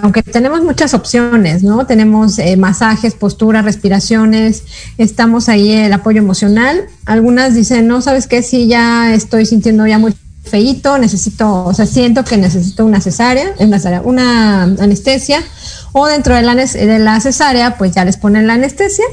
aunque 0.02 0.22
tenemos 0.22 0.62
muchas 0.62 0.94
opciones, 0.94 1.64
¿no? 1.64 1.85
Tenemos 1.85 2.38
eh, 2.38 2.57
masajes, 2.57 3.14
posturas, 3.14 3.64
respiraciones, 3.64 4.62
estamos 4.98 5.48
ahí 5.48 5.72
el 5.72 5.92
apoyo 5.92 6.18
emocional. 6.18 6.87
Algunas 7.07 7.55
dicen, 7.55 7.88
no, 7.88 8.00
¿sabes 8.02 8.29
qué? 8.29 8.40
Sí, 8.44 8.68
ya 8.68 9.12
estoy 9.14 9.46
sintiendo 9.46 9.85
ya 9.85 9.98
muy 9.98 10.14
feíto, 10.44 10.96
necesito, 10.98 11.64
o 11.64 11.74
sea, 11.74 11.87
siento 11.87 12.24
que 12.24 12.37
necesito 12.37 12.87
una 12.87 13.00
cesárea, 13.00 13.52
una, 13.59 14.00
una 14.05 14.62
anestesia, 14.62 15.42
o 15.90 16.07
dentro 16.07 16.37
de 16.37 16.42
la, 16.42 16.55
de 16.55 16.98
la 17.00 17.20
cesárea, 17.20 17.76
pues 17.76 17.92
ya 17.92 18.05
les 18.05 18.16
ponen 18.16 18.46
la 18.46 18.55
anestesia. 18.55 19.05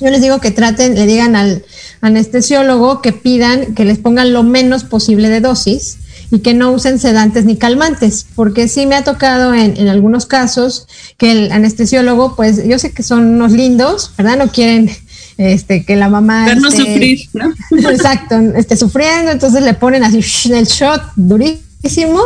Yo 0.00 0.10
les 0.10 0.20
digo 0.20 0.38
que 0.40 0.50
traten, 0.50 0.96
le 0.96 1.06
digan 1.06 1.34
al 1.34 1.64
anestesiólogo 2.04 3.00
que 3.00 3.12
pidan 3.12 3.74
que 3.74 3.86
les 3.86 3.98
pongan 3.98 4.34
lo 4.34 4.42
menos 4.42 4.84
posible 4.84 5.30
de 5.30 5.40
dosis 5.40 5.96
y 6.30 6.40
que 6.40 6.52
no 6.52 6.70
usen 6.70 6.98
sedantes 6.98 7.46
ni 7.46 7.56
calmantes, 7.56 8.26
porque 8.34 8.68
sí 8.68 8.86
me 8.86 8.94
ha 8.94 9.04
tocado 9.04 9.54
en, 9.54 9.76
en, 9.78 9.88
algunos 9.88 10.26
casos 10.26 10.86
que 11.16 11.32
el 11.32 11.52
anestesiólogo, 11.52 12.36
pues 12.36 12.66
yo 12.66 12.78
sé 12.78 12.92
que 12.92 13.02
son 13.02 13.24
unos 13.34 13.52
lindos, 13.52 14.10
¿verdad? 14.18 14.36
No 14.36 14.48
quieren 14.48 14.90
este, 15.38 15.84
que 15.84 15.96
la 15.96 16.10
mamá... 16.10 16.44
Vernos 16.44 16.74
esté, 16.74 16.84
sufrir, 16.84 17.20
¿no? 17.32 17.54
Exacto, 17.90 18.38
esté 18.54 18.76
sufriendo, 18.76 19.30
entonces 19.30 19.62
le 19.62 19.72
ponen 19.72 20.04
así 20.04 20.18
el 20.52 20.66
shot 20.66 21.00
durísimo 21.16 22.20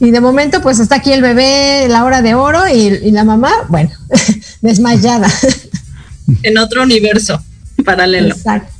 y 0.00 0.10
de 0.10 0.20
momento 0.20 0.60
pues 0.62 0.80
está 0.80 0.96
aquí 0.96 1.12
el 1.12 1.22
bebé, 1.22 1.86
la 1.88 2.04
hora 2.04 2.22
de 2.22 2.34
oro 2.34 2.66
y, 2.66 2.98
y 3.04 3.10
la 3.12 3.22
mamá, 3.22 3.52
bueno, 3.68 3.90
desmayada. 4.62 5.28
En 6.42 6.58
otro 6.58 6.82
universo 6.82 7.40
paralelo. 7.84 8.34
Exacto. 8.34 8.71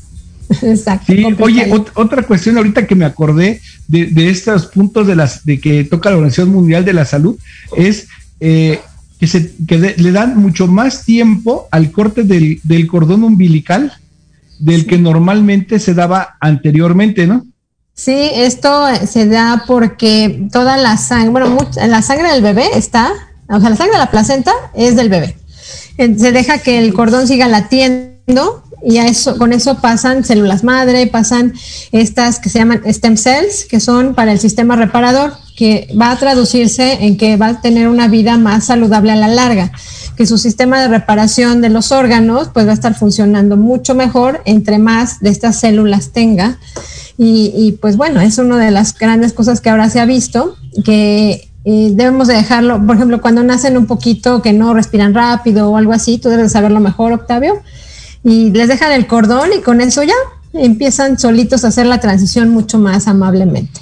Exacto. 0.62 1.12
Sí, 1.12 1.25
oye, 1.41 1.73
ot 1.73 1.91
otra 1.95 2.23
cuestión 2.23 2.57
ahorita 2.57 2.87
que 2.87 2.95
me 2.95 3.05
acordé 3.05 3.61
de, 3.88 4.07
de, 4.07 4.31
estos 4.31 4.67
puntos 4.67 5.07
de 5.07 5.17
las 5.17 5.45
de 5.45 5.61
que 5.61 5.85
toca 5.85 6.11
la 6.11 6.17
Organización 6.17 6.51
Mundial 6.51 6.85
de 6.85 6.93
la 6.93 7.05
Salud 7.05 7.37
es 7.77 8.09
eh, 8.41 8.81
que, 9.19 9.27
se, 9.27 9.53
que 9.67 9.79
de, 9.79 9.95
le 9.97 10.12
dan 10.12 10.37
mucho 10.37 10.67
más 10.67 11.05
tiempo 11.05 11.69
al 11.71 11.91
corte 11.91 12.25
del, 12.25 12.61
del 12.62 12.87
cordón 12.87 13.25
umbilical 13.25 13.93
del 14.59 14.83
sí. 14.83 14.87
que 14.87 14.99
normalmente 14.99 15.79
se 15.79 15.95
daba 15.95 16.37
anteriormente, 16.41 17.27
¿no? 17.27 17.45
Sí, 17.95 18.31
esto 18.35 18.87
se 19.07 19.27
da 19.27 19.65
porque 19.67 20.49
toda 20.51 20.77
la 20.77 20.97
sangre, 20.97 21.31
bueno, 21.31 21.51
mucha, 21.51 21.87
la 21.87 22.01
sangre 22.01 22.33
del 22.33 22.43
bebé 22.43 22.65
está, 22.75 23.12
o 23.49 23.61
sea, 23.61 23.71
la 23.71 23.77
sangre 23.77 23.93
de 23.93 23.99
la 23.99 24.11
placenta 24.11 24.53
es 24.75 24.97
del 24.97 25.09
bebé. 25.09 25.37
Se 25.97 26.33
deja 26.33 26.59
que 26.59 26.79
el 26.79 26.95
cordón 26.95 27.29
siga 27.29 27.49
latiendo 27.49 28.62
y 28.85 28.99
a 28.99 29.07
eso, 29.07 29.38
con 29.38 29.53
eso 29.53 29.77
pasan 29.77 30.25
células 30.25 30.64
madre, 30.64 31.07
pasan 31.07 31.53
estas 31.92 32.38
que 32.38 32.49
se 32.49 32.59
llaman 32.59 32.83
stem 32.92 33.16
cells, 33.16 33.64
que 33.64 33.81
son 33.81 34.14
para 34.14 34.33
el 34.33 34.38
sistema 34.38 34.77
reparador, 34.77 35.35
que 35.57 35.88
va 35.99 36.11
a 36.11 36.18
traducirse 36.18 37.05
en 37.05 37.16
que 37.16 37.37
va 37.37 37.49
a 37.49 37.61
tener 37.61 37.88
una 37.88 38.09
vida 38.09 38.38
más 38.38 38.64
saludable 38.64 39.12
a 39.12 39.16
la 39.16 39.29
larga, 39.29 39.71
que 40.16 40.27
su 40.27 40.38
sistema 40.38 40.81
de 40.81 40.88
reparación 40.88 41.61
de 41.61 41.68
los 41.68 41.92
órganos 41.92 42.49
pues 42.53 42.66
va 42.66 42.71
a 42.73 42.75
estar 42.75 42.95
funcionando 42.95 43.57
mucho 43.57 43.95
mejor 43.95 44.42
entre 44.45 44.79
más 44.79 45.21
de 45.21 45.31
estas 45.31 45.61
células 45.61 46.11
tenga. 46.11 46.59
Y, 47.18 47.53
y 47.55 47.73
pues 47.73 47.97
bueno, 47.97 48.21
es 48.21 48.38
una 48.38 48.59
de 48.59 48.71
las 48.71 48.99
grandes 48.99 49.33
cosas 49.33 49.61
que 49.61 49.71
ahora 49.71 49.90
se 49.90 50.01
ha 50.01 50.07
visto, 50.07 50.57
que 50.85 51.49
eh, 51.64 51.92
debemos 51.95 52.27
de 52.27 52.35
dejarlo, 52.35 52.85
por 52.85 52.97
ejemplo, 52.97 53.21
cuando 53.21 53.42
nacen 53.45 53.77
un 53.77 53.87
poquito 53.87 54.42
que 54.42 54.53
no 54.53 54.75
respiran 54.75 55.14
rápido 55.14 55.71
o 55.71 55.77
algo 55.77 55.92
así, 55.92 56.18
tú 56.18 56.29
debes 56.29 56.47
de 56.47 56.51
saberlo 56.51 56.81
mejor, 56.81 57.12
Octavio, 57.12 57.62
y 58.25 58.51
les 58.51 58.69
dejan 58.69 58.93
el 58.93 59.07
cordón 59.07 59.51
y 59.57 59.63
con 59.63 59.81
eso 59.81 60.03
ya 60.03 60.15
empiezan 60.53 61.19
solitos 61.19 61.65
a 61.65 61.69
hacer 61.69 61.87
la 61.87 62.01
transición 62.01 62.51
mucho 62.51 62.79
más 62.79 63.09
amablemente. 63.09 63.81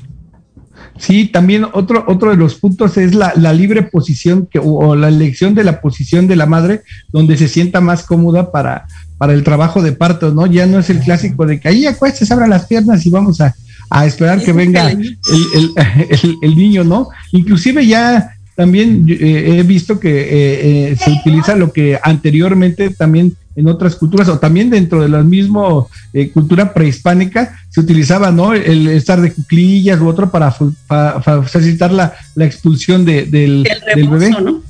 Sí, 0.99 1.27
también 1.27 1.65
otro, 1.73 2.05
otro 2.07 2.31
de 2.31 2.37
los 2.37 2.57
puntos 2.57 2.99
es 2.99 3.15
la, 3.15 3.33
la 3.35 3.55
libre 3.55 3.83
posición 3.83 4.47
que, 4.51 4.59
o 4.63 4.95
la 4.95 5.09
elección 5.09 5.55
de 5.55 5.65
la 5.65 5.81
posición 5.81 6.29
de 6.29 6.37
la 6.37 6.45
madre 6.45 6.83
donde 7.09 7.39
se 7.39 7.49
sienta 7.49 7.81
más 7.81 8.05
cómoda 8.05 8.53
para, 8.53 8.87
para 9.17 9.33
el 9.33 9.43
trabajo 9.43 9.83
de 9.83 9.93
parto, 9.93 10.31
¿no? 10.33 10.47
Ya 10.47 10.67
no 10.67 10.79
es 10.79 10.91
el 10.91 11.01
clásico 11.01 11.47
de 11.47 11.59
que 11.59 11.69
ahí 11.69 11.87
acuestes, 11.87 12.31
abra 12.31 12.47
las 12.47 12.67
piernas 12.67 13.05
y 13.07 13.11
vamos 13.11 13.41
a, 13.41 13.55
a 13.89 14.05
esperar 14.05 14.43
que 14.43 14.53
venga 14.53 14.91
el, 14.91 15.19
el, 15.55 15.71
el, 16.11 16.37
el, 16.43 16.57
niño, 16.57 16.85
¿no? 16.85 17.09
Inclusive 17.33 17.87
ya 17.87 18.35
también 18.55 19.07
eh, 19.09 19.57
he 19.59 19.63
visto 19.63 19.99
que 19.99 20.21
eh, 20.21 20.91
eh, 20.93 20.97
se 21.03 21.11
utiliza 21.11 21.57
lo 21.57 21.73
que 21.73 21.99
anteriormente 22.03 22.91
también 22.91 23.35
en 23.57 23.69
otras 23.69 23.97
culturas 23.97 24.29
o 24.29 24.39
también 24.39 24.71
dentro 24.71 25.03
de 25.03 25.09
la 25.09 25.23
misma 25.23 25.85
eh, 26.13 26.31
cultura 26.31 26.73
prehispánica 26.73 27.59
se 27.69 27.81
utilizaba 27.81 28.31
no 28.31 28.55
el 28.55 28.89
estar 28.89 29.21
de 29.21 29.33
cuclillas 29.33 30.01
u 30.01 30.07
otro 30.07 30.31
para, 30.31 30.55
para, 30.87 31.21
para 31.21 31.43
facilitar 31.43 31.93
la, 31.93 32.15
la, 32.35 32.45
expulsión 32.45 33.05
de, 33.05 33.27
del, 33.27 33.67
bebé. 33.95 34.31
¿no? 34.31 34.63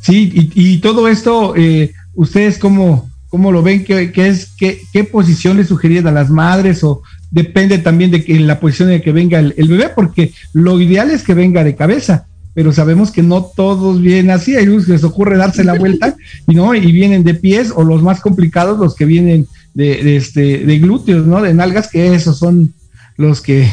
Sí, 0.00 0.30
y, 0.32 0.52
y, 0.54 0.78
todo 0.78 1.08
esto, 1.08 1.54
eh, 1.56 1.92
¿ustedes 2.14 2.58
cómo, 2.58 3.10
cómo 3.28 3.50
lo 3.50 3.62
ven? 3.62 3.84
¿Qué, 3.84 4.12
qué 4.12 4.28
es, 4.28 4.52
qué, 4.56 4.80
¿Qué 4.92 5.04
posición 5.04 5.56
le 5.56 5.64
sugerían 5.64 6.06
a 6.06 6.12
las 6.12 6.30
madres 6.30 6.84
o 6.84 7.02
depende 7.30 7.78
también 7.78 8.12
de 8.12 8.24
que, 8.24 8.38
la 8.38 8.60
posición 8.60 8.92
en 8.92 9.02
que 9.02 9.12
venga 9.12 9.38
el, 9.40 9.54
el 9.56 9.68
bebé? 9.68 9.90
Porque 9.94 10.32
lo 10.52 10.80
ideal 10.80 11.10
es 11.10 11.24
que 11.24 11.34
venga 11.34 11.64
de 11.64 11.74
cabeza 11.74 12.25
pero 12.56 12.72
sabemos 12.72 13.10
que 13.10 13.22
no 13.22 13.44
todos 13.54 14.00
vienen 14.00 14.30
así, 14.30 14.56
hay 14.56 14.66
unos 14.66 14.86
que 14.86 14.92
les 14.92 15.04
ocurre 15.04 15.36
darse 15.36 15.62
la 15.62 15.74
vuelta 15.74 16.16
y 16.48 16.54
no, 16.54 16.74
y 16.74 16.90
vienen 16.90 17.22
de 17.22 17.34
pies, 17.34 17.70
o 17.76 17.84
los 17.84 18.02
más 18.02 18.22
complicados, 18.22 18.78
los 18.78 18.94
que 18.94 19.04
vienen 19.04 19.46
de, 19.74 20.16
este, 20.16 20.64
de 20.64 20.78
glúteos, 20.78 21.26
¿no? 21.26 21.42
De 21.42 21.52
nalgas, 21.52 21.90
que 21.90 22.14
esos 22.14 22.38
son 22.38 22.72
los 23.18 23.42
que 23.42 23.70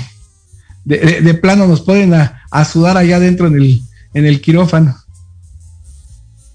de, 0.83 0.97
de, 0.97 1.21
de 1.21 1.33
plano 1.33 1.65
nos 1.65 1.79
pueden 1.79 2.13
a, 2.13 2.41
a, 2.51 2.65
sudar 2.65 2.97
allá 2.97 3.15
adentro 3.15 3.47
en 3.47 3.55
el, 3.55 3.81
en 4.13 4.25
el 4.25 4.41
quirófano. 4.41 4.97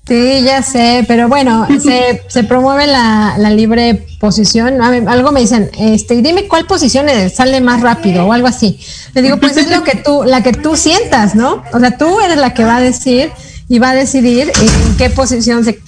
Sí, 0.09 0.41
ya 0.43 0.63
sé, 0.63 1.05
pero 1.07 1.29
bueno, 1.29 1.69
se, 1.83 2.23
se 2.29 2.43
promueve 2.43 2.87
la, 2.87 3.35
la, 3.37 3.51
libre 3.51 4.07
posición. 4.19 4.81
A 4.81 4.89
algo 4.89 5.33
me 5.33 5.41
dicen, 5.41 5.71
este, 5.79 6.23
dime 6.23 6.49
cuál 6.49 6.65
posición 6.67 7.07
sale 7.31 7.61
más 7.61 7.83
rápido 7.83 8.25
o 8.25 8.33
algo 8.33 8.49
así. 8.49 8.81
Le 9.13 9.21
digo, 9.21 9.37
pues 9.37 9.59
es 9.59 9.71
lo 9.71 9.85
que 9.85 9.97
tú, 9.97 10.25
la 10.25 10.43
que 10.43 10.53
tú 10.55 10.77
sientas, 10.77 11.35
¿no? 11.35 11.63
O 11.75 11.79
sea, 11.79 11.99
tú 11.99 12.21
eres 12.21 12.39
la 12.39 12.55
que 12.55 12.65
va 12.65 12.77
a 12.77 12.81
decir 12.81 13.31
y 13.69 13.79
va 13.79 13.91
a 13.91 13.95
decidir 13.95 14.51
en 14.59 14.97
qué 14.97 15.11
posición 15.11 15.63
se, 15.63 15.79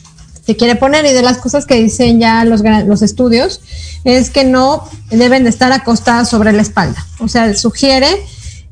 se 0.45 0.55
quiere 0.55 0.77
poner. 0.77 1.07
Y 1.07 1.13
de 1.13 1.23
las 1.23 1.39
cosas 1.39 1.65
que 1.65 1.77
dicen 1.77 2.21
ya 2.21 2.45
los, 2.45 2.63
los 2.87 3.01
estudios 3.01 3.63
es 4.05 4.29
que 4.29 4.45
no 4.45 4.87
deben 5.11 5.45
de 5.45 5.51
estar 5.51 5.73
acostadas 5.73 6.29
sobre 6.29 6.53
la 6.53 6.61
espalda. 6.61 7.07
O 7.21 7.29
sea, 7.29 7.55
sugiere 7.55 8.09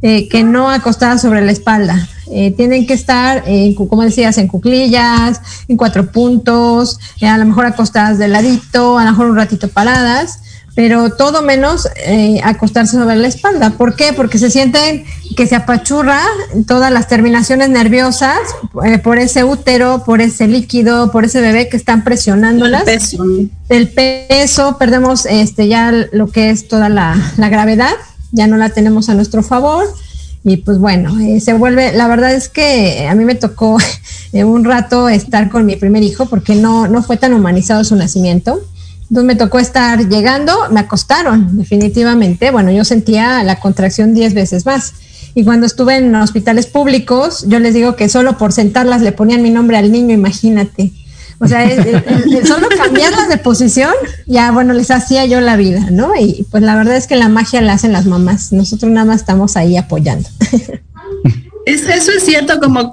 eh, 0.02 0.28
que 0.28 0.42
no 0.42 0.70
acostadas 0.70 1.22
sobre 1.22 1.40
la 1.40 1.52
espalda. 1.52 2.06
Eh, 2.30 2.52
tienen 2.56 2.86
que 2.86 2.94
estar, 2.94 3.44
eh, 3.46 3.74
como 3.76 4.02
decías, 4.02 4.38
en 4.38 4.48
cuclillas, 4.48 5.40
en 5.68 5.76
cuatro 5.76 6.10
puntos, 6.12 6.98
eh, 7.20 7.26
a 7.26 7.38
lo 7.38 7.44
mejor 7.44 7.66
acostadas 7.66 8.18
de 8.18 8.28
ladito, 8.28 8.98
a 8.98 9.04
lo 9.04 9.10
mejor 9.10 9.30
un 9.30 9.36
ratito 9.36 9.68
paradas, 9.68 10.40
pero 10.78 11.10
todo 11.10 11.42
menos 11.42 11.88
eh, 12.06 12.40
acostarse 12.44 12.92
sobre 12.96 13.16
la 13.16 13.26
espalda. 13.26 13.70
¿Por 13.70 13.96
qué? 13.96 14.12
Porque 14.12 14.38
se 14.38 14.48
sienten 14.48 15.04
que 15.36 15.44
se 15.48 15.56
apachurra 15.56 16.22
todas 16.68 16.92
las 16.92 17.08
terminaciones 17.08 17.68
nerviosas 17.68 18.38
eh, 18.84 18.98
por 18.98 19.18
ese 19.18 19.42
útero, 19.42 20.04
por 20.06 20.20
ese 20.20 20.46
líquido, 20.46 21.10
por 21.10 21.24
ese 21.24 21.40
bebé 21.40 21.68
que 21.68 21.76
están 21.76 22.04
presionándolas. 22.04 22.82
El 22.82 22.86
peso. 22.86 23.24
El 23.68 23.88
peso, 23.88 24.78
perdemos 24.78 25.26
este, 25.26 25.66
ya 25.66 25.90
lo 26.12 26.28
que 26.28 26.50
es 26.50 26.68
toda 26.68 26.88
la, 26.88 27.16
gravedad, 27.36 27.94
ya 28.30 28.46
no 28.46 28.56
la 28.56 28.68
tenemos 28.68 29.08
a 29.08 29.14
nuestro 29.14 29.42
favor. 29.42 29.84
Y 30.44 30.58
pues 30.58 30.78
bueno, 30.78 31.18
eh, 31.20 31.40
se 31.40 31.52
vuelve, 31.52 31.92
la 31.92 32.08
verdad 32.08 32.32
es 32.32 32.48
que 32.48 33.06
a 33.08 33.14
mí 33.14 33.24
me 33.24 33.34
tocó 33.34 33.78
un 34.32 34.64
rato 34.64 35.08
estar 35.08 35.50
con 35.50 35.66
mi 35.66 35.76
primer 35.76 36.02
hijo 36.02 36.26
porque 36.26 36.54
no, 36.54 36.88
no 36.88 37.02
fue 37.02 37.16
tan 37.16 37.34
humanizado 37.34 37.84
su 37.84 37.96
nacimiento 37.96 38.62
entonces 39.10 39.26
me 39.26 39.36
tocó 39.36 39.58
estar 39.58 40.06
llegando, 40.06 40.52
me 40.70 40.80
acostaron, 40.80 41.56
definitivamente. 41.56 42.50
Bueno, 42.50 42.70
yo 42.70 42.84
sentía 42.84 43.42
la 43.42 43.58
contracción 43.58 44.12
10 44.12 44.34
veces 44.34 44.66
más. 44.66 44.92
Y 45.34 45.44
cuando 45.44 45.66
estuve 45.66 45.96
en 45.96 46.14
hospitales 46.14 46.66
públicos, 46.66 47.44
yo 47.48 47.58
les 47.58 47.72
digo 47.72 47.96
que 47.96 48.10
solo 48.10 48.36
por 48.36 48.52
sentarlas 48.52 49.00
le 49.00 49.12
ponían 49.12 49.42
mi 49.42 49.50
nombre 49.50 49.78
al 49.78 49.90
niño, 49.90 50.12
imagínate. 50.12 50.92
O 51.40 51.46
sea, 51.46 51.68
solo 52.44 52.68
cambiarlas 52.76 53.28
de 53.28 53.38
posición, 53.38 53.92
ya 54.26 54.50
bueno, 54.50 54.72
les 54.72 54.90
hacía 54.90 55.24
yo 55.26 55.40
la 55.40 55.56
vida, 55.56 55.88
¿no? 55.90 56.12
Y 56.18 56.46
pues 56.50 56.62
la 56.62 56.76
verdad 56.76 56.96
es 56.96 57.06
que 57.06 57.16
la 57.16 57.28
magia 57.28 57.60
la 57.60 57.74
hacen 57.74 57.92
las 57.92 58.06
mamás. 58.06 58.52
Nosotros 58.52 58.90
nada 58.90 59.06
más 59.06 59.20
estamos 59.20 59.56
ahí 59.56 59.76
apoyando. 59.76 60.28
eso 61.66 62.12
es 62.12 62.24
cierto, 62.24 62.58
como, 62.60 62.92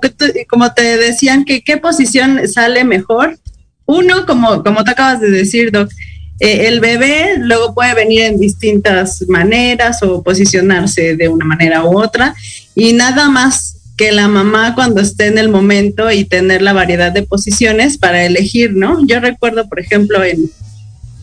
como 0.49 0.73
te 0.73 0.97
decían, 0.97 1.45
que 1.45 1.61
qué 1.63 1.77
posición 1.77 2.47
sale 2.47 2.83
mejor 2.83 3.37
uno, 3.85 4.25
como, 4.25 4.63
como 4.63 4.83
te 4.83 4.91
acabas 4.91 5.21
de 5.21 5.29
decir, 5.29 5.71
Doc, 5.71 5.91
eh, 6.39 6.67
el 6.67 6.79
bebé 6.79 7.35
luego 7.37 7.73
puede 7.73 7.93
venir 7.93 8.23
en 8.23 8.39
distintas 8.39 9.23
maneras 9.27 10.01
o 10.03 10.21
posicionarse 10.21 11.15
de 11.15 11.29
una 11.29 11.45
manera 11.45 11.85
u 11.85 11.97
otra 11.97 12.35
y 12.73 12.93
nada 12.93 13.29
más 13.29 13.74
que 13.97 14.11
la 14.11 14.27
mamá 14.27 14.75
cuando 14.75 15.01
esté 15.01 15.27
en 15.27 15.37
el 15.37 15.49
momento 15.49 16.11
y 16.11 16.25
tener 16.25 16.61
la 16.61 16.73
variedad 16.73 17.11
de 17.11 17.23
posiciones 17.23 17.97
para 17.97 18.25
elegir, 18.25 18.73
¿no? 18.73 19.05
Yo 19.05 19.19
recuerdo, 19.19 19.69
por 19.69 19.79
ejemplo, 19.79 20.23
en, 20.23 20.49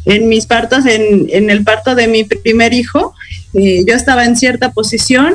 en 0.06 0.28
mis 0.28 0.46
partos, 0.46 0.87
en, 0.87 1.26
en, 1.28 1.50
el 1.50 1.64
parto 1.64 1.94
de 1.94 2.08
mi 2.08 2.24
primer 2.24 2.72
hijo, 2.72 3.14
eh, 3.54 3.85
yo 3.87 3.94
estaba 3.94 4.24
en 4.24 4.37
cierta 4.37 4.72
posición 4.72 5.35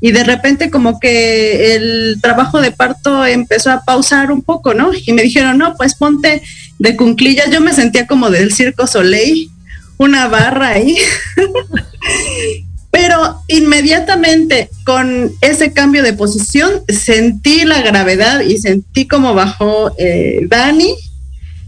y 0.00 0.12
de 0.12 0.24
repente 0.24 0.70
como 0.70 0.98
que 0.98 1.74
el 1.74 2.18
trabajo 2.22 2.60
de 2.60 2.70
parto 2.70 3.26
empezó 3.26 3.70
a 3.70 3.84
pausar 3.84 4.30
un 4.30 4.42
poco, 4.42 4.72
¿no? 4.72 4.90
Y 5.06 5.12
me 5.12 5.22
dijeron, 5.22 5.58
no, 5.58 5.74
pues 5.76 5.94
ponte 5.94 6.40
de 6.78 6.96
cunclillas, 6.96 7.50
yo 7.50 7.60
me 7.60 7.74
sentía 7.74 8.06
como 8.06 8.30
del 8.30 8.52
Circo 8.52 8.86
Soleil, 8.86 9.50
una 9.98 10.28
barra 10.28 10.68
ahí. 10.68 10.96
Pero 12.90 13.42
inmediatamente 13.48 14.70
con 14.84 15.30
ese 15.42 15.72
cambio 15.72 16.02
de 16.02 16.14
posición 16.14 16.82
sentí 16.88 17.64
la 17.64 17.82
gravedad 17.82 18.40
y 18.40 18.58
sentí 18.58 19.06
como 19.06 19.34
bajó 19.34 19.92
eh, 19.98 20.46
Dani 20.48 20.94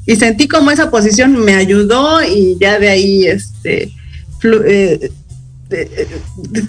y 0.06 0.16
sentí 0.16 0.48
como 0.48 0.70
esa 0.70 0.90
posición 0.90 1.36
me 1.44 1.54
ayudó 1.54 2.22
y 2.22 2.56
ya 2.58 2.78
de 2.78 2.88
ahí 2.88 3.26
este 3.26 3.92
eh, 4.42 5.10
eh, 5.70 6.08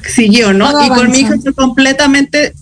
siguió, 0.08 0.54
¿no? 0.54 0.86
y 0.86 0.90
con 0.90 1.10
mi 1.10 1.20
hijo 1.20 1.40
fue 1.42 1.54
completamente 1.54 2.54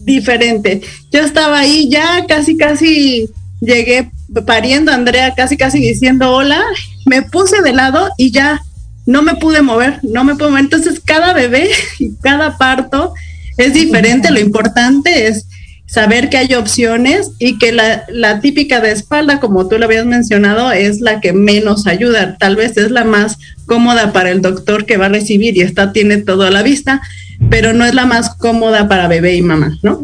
diferente. 0.00 0.82
Yo 1.12 1.20
estaba 1.20 1.60
ahí 1.60 1.88
ya 1.88 2.26
casi 2.26 2.56
casi 2.56 3.30
llegué 3.60 4.10
pariendo 4.46 4.92
Andrea 4.92 5.34
casi 5.34 5.56
casi 5.56 5.80
diciendo 5.80 6.30
hola, 6.32 6.62
me 7.06 7.22
puse 7.22 7.62
de 7.62 7.72
lado 7.72 8.08
y 8.18 8.30
ya 8.30 8.60
no 9.08 9.22
me 9.22 9.36
pude 9.36 9.62
mover, 9.62 10.00
no 10.02 10.22
me 10.22 10.34
pude 10.34 10.50
mover. 10.50 10.64
Entonces 10.64 11.00
cada 11.02 11.32
bebé 11.32 11.70
y 11.98 12.14
cada 12.16 12.58
parto 12.58 13.14
es 13.56 13.72
diferente, 13.72 14.30
lo 14.30 14.38
importante 14.38 15.26
es 15.26 15.46
saber 15.86 16.28
que 16.28 16.36
hay 16.36 16.52
opciones 16.52 17.30
y 17.38 17.56
que 17.56 17.72
la, 17.72 18.04
la, 18.10 18.40
típica 18.40 18.80
de 18.80 18.92
espalda, 18.92 19.40
como 19.40 19.66
tú 19.66 19.78
lo 19.78 19.86
habías 19.86 20.04
mencionado, 20.04 20.70
es 20.72 21.00
la 21.00 21.20
que 21.22 21.32
menos 21.32 21.86
ayuda. 21.86 22.36
Tal 22.38 22.56
vez 22.56 22.76
es 22.76 22.90
la 22.90 23.04
más 23.04 23.38
cómoda 23.64 24.12
para 24.12 24.30
el 24.30 24.42
doctor 24.42 24.84
que 24.84 24.98
va 24.98 25.06
a 25.06 25.08
recibir 25.08 25.56
y 25.56 25.62
está, 25.62 25.92
tiene 25.94 26.18
todo 26.18 26.42
a 26.42 26.50
la 26.50 26.62
vista, 26.62 27.00
pero 27.48 27.72
no 27.72 27.86
es 27.86 27.94
la 27.94 28.04
más 28.04 28.34
cómoda 28.36 28.88
para 28.88 29.08
bebé 29.08 29.36
y 29.36 29.42
mamá, 29.42 29.78
¿no? 29.82 30.02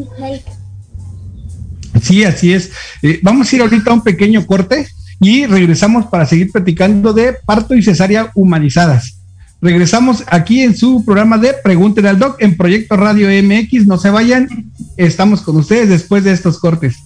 Sí, 2.00 2.24
así 2.24 2.54
es. 2.54 2.70
Eh, 3.02 3.20
vamos 3.22 3.52
a 3.52 3.56
ir 3.56 3.60
ahorita 3.60 3.90
a 3.90 3.94
un 3.94 4.02
pequeño 4.02 4.46
corte 4.46 4.88
y 5.24 5.46
regresamos 5.46 6.06
para 6.06 6.26
seguir 6.26 6.52
platicando 6.52 7.14
de 7.14 7.32
parto 7.46 7.74
y 7.74 7.82
cesárea 7.82 8.30
humanizadas. 8.34 9.16
Regresamos 9.62 10.22
aquí 10.26 10.60
en 10.60 10.76
su 10.76 11.02
programa 11.02 11.38
de 11.38 11.54
Pregúntenle 11.54 12.10
al 12.10 12.18
Doc 12.18 12.36
en 12.40 12.58
Proyecto 12.58 12.96
Radio 12.96 13.28
MX. 13.42 13.86
No 13.86 13.96
se 13.96 14.10
vayan, 14.10 14.70
estamos 14.98 15.40
con 15.40 15.56
ustedes 15.56 15.88
después 15.88 16.24
de 16.24 16.32
estos 16.32 16.58
cortes. 16.58 16.96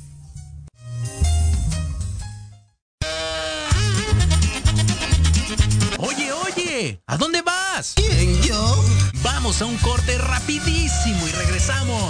Oye, 5.98 6.32
oye, 6.32 7.00
¿a 7.06 7.16
dónde 7.16 7.42
vas? 7.42 7.94
¿Quién, 7.94 8.42
yo? 8.42 8.84
Vamos 9.22 9.62
a 9.62 9.66
un 9.66 9.76
corte. 9.76 9.97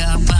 up. 0.00 0.39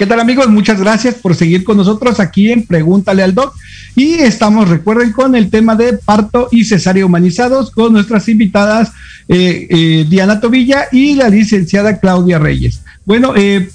¿Qué 0.00 0.06
tal 0.06 0.18
amigos? 0.18 0.48
Muchas 0.48 0.80
gracias 0.80 1.16
por 1.16 1.34
seguir 1.34 1.62
con 1.62 1.76
nosotros 1.76 2.20
aquí 2.20 2.50
en 2.50 2.62
Pregúntale 2.62 3.22
al 3.22 3.34
Doc. 3.34 3.54
Y 3.94 4.14
estamos, 4.14 4.70
recuerden, 4.70 5.12
con 5.12 5.36
el 5.36 5.50
tema 5.50 5.76
de 5.76 5.92
parto 5.92 6.48
y 6.50 6.64
cesárea 6.64 7.04
humanizados 7.04 7.70
con 7.70 7.92
nuestras 7.92 8.26
invitadas 8.30 8.92
eh, 9.28 9.66
eh, 9.68 10.06
Diana 10.08 10.40
Tobilla 10.40 10.86
y 10.90 11.16
la 11.16 11.28
licenciada 11.28 12.00
Claudia 12.00 12.38
Reyes. 12.38 12.80
Bueno, 13.04 13.34
eh, 13.36 13.68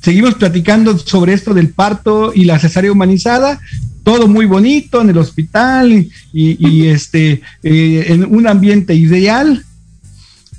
seguimos 0.00 0.36
platicando 0.36 0.96
sobre 0.96 1.32
esto 1.32 1.52
del 1.52 1.70
parto 1.70 2.30
y 2.32 2.44
la 2.44 2.60
cesárea 2.60 2.92
humanizada. 2.92 3.60
Todo 4.04 4.28
muy 4.28 4.46
bonito 4.46 5.00
en 5.00 5.10
el 5.10 5.18
hospital 5.18 5.90
y, 5.92 6.08
y 6.32 6.86
este 6.86 7.42
en 7.64 8.24
un 8.32 8.46
ambiente 8.46 8.94
ideal. 8.94 9.64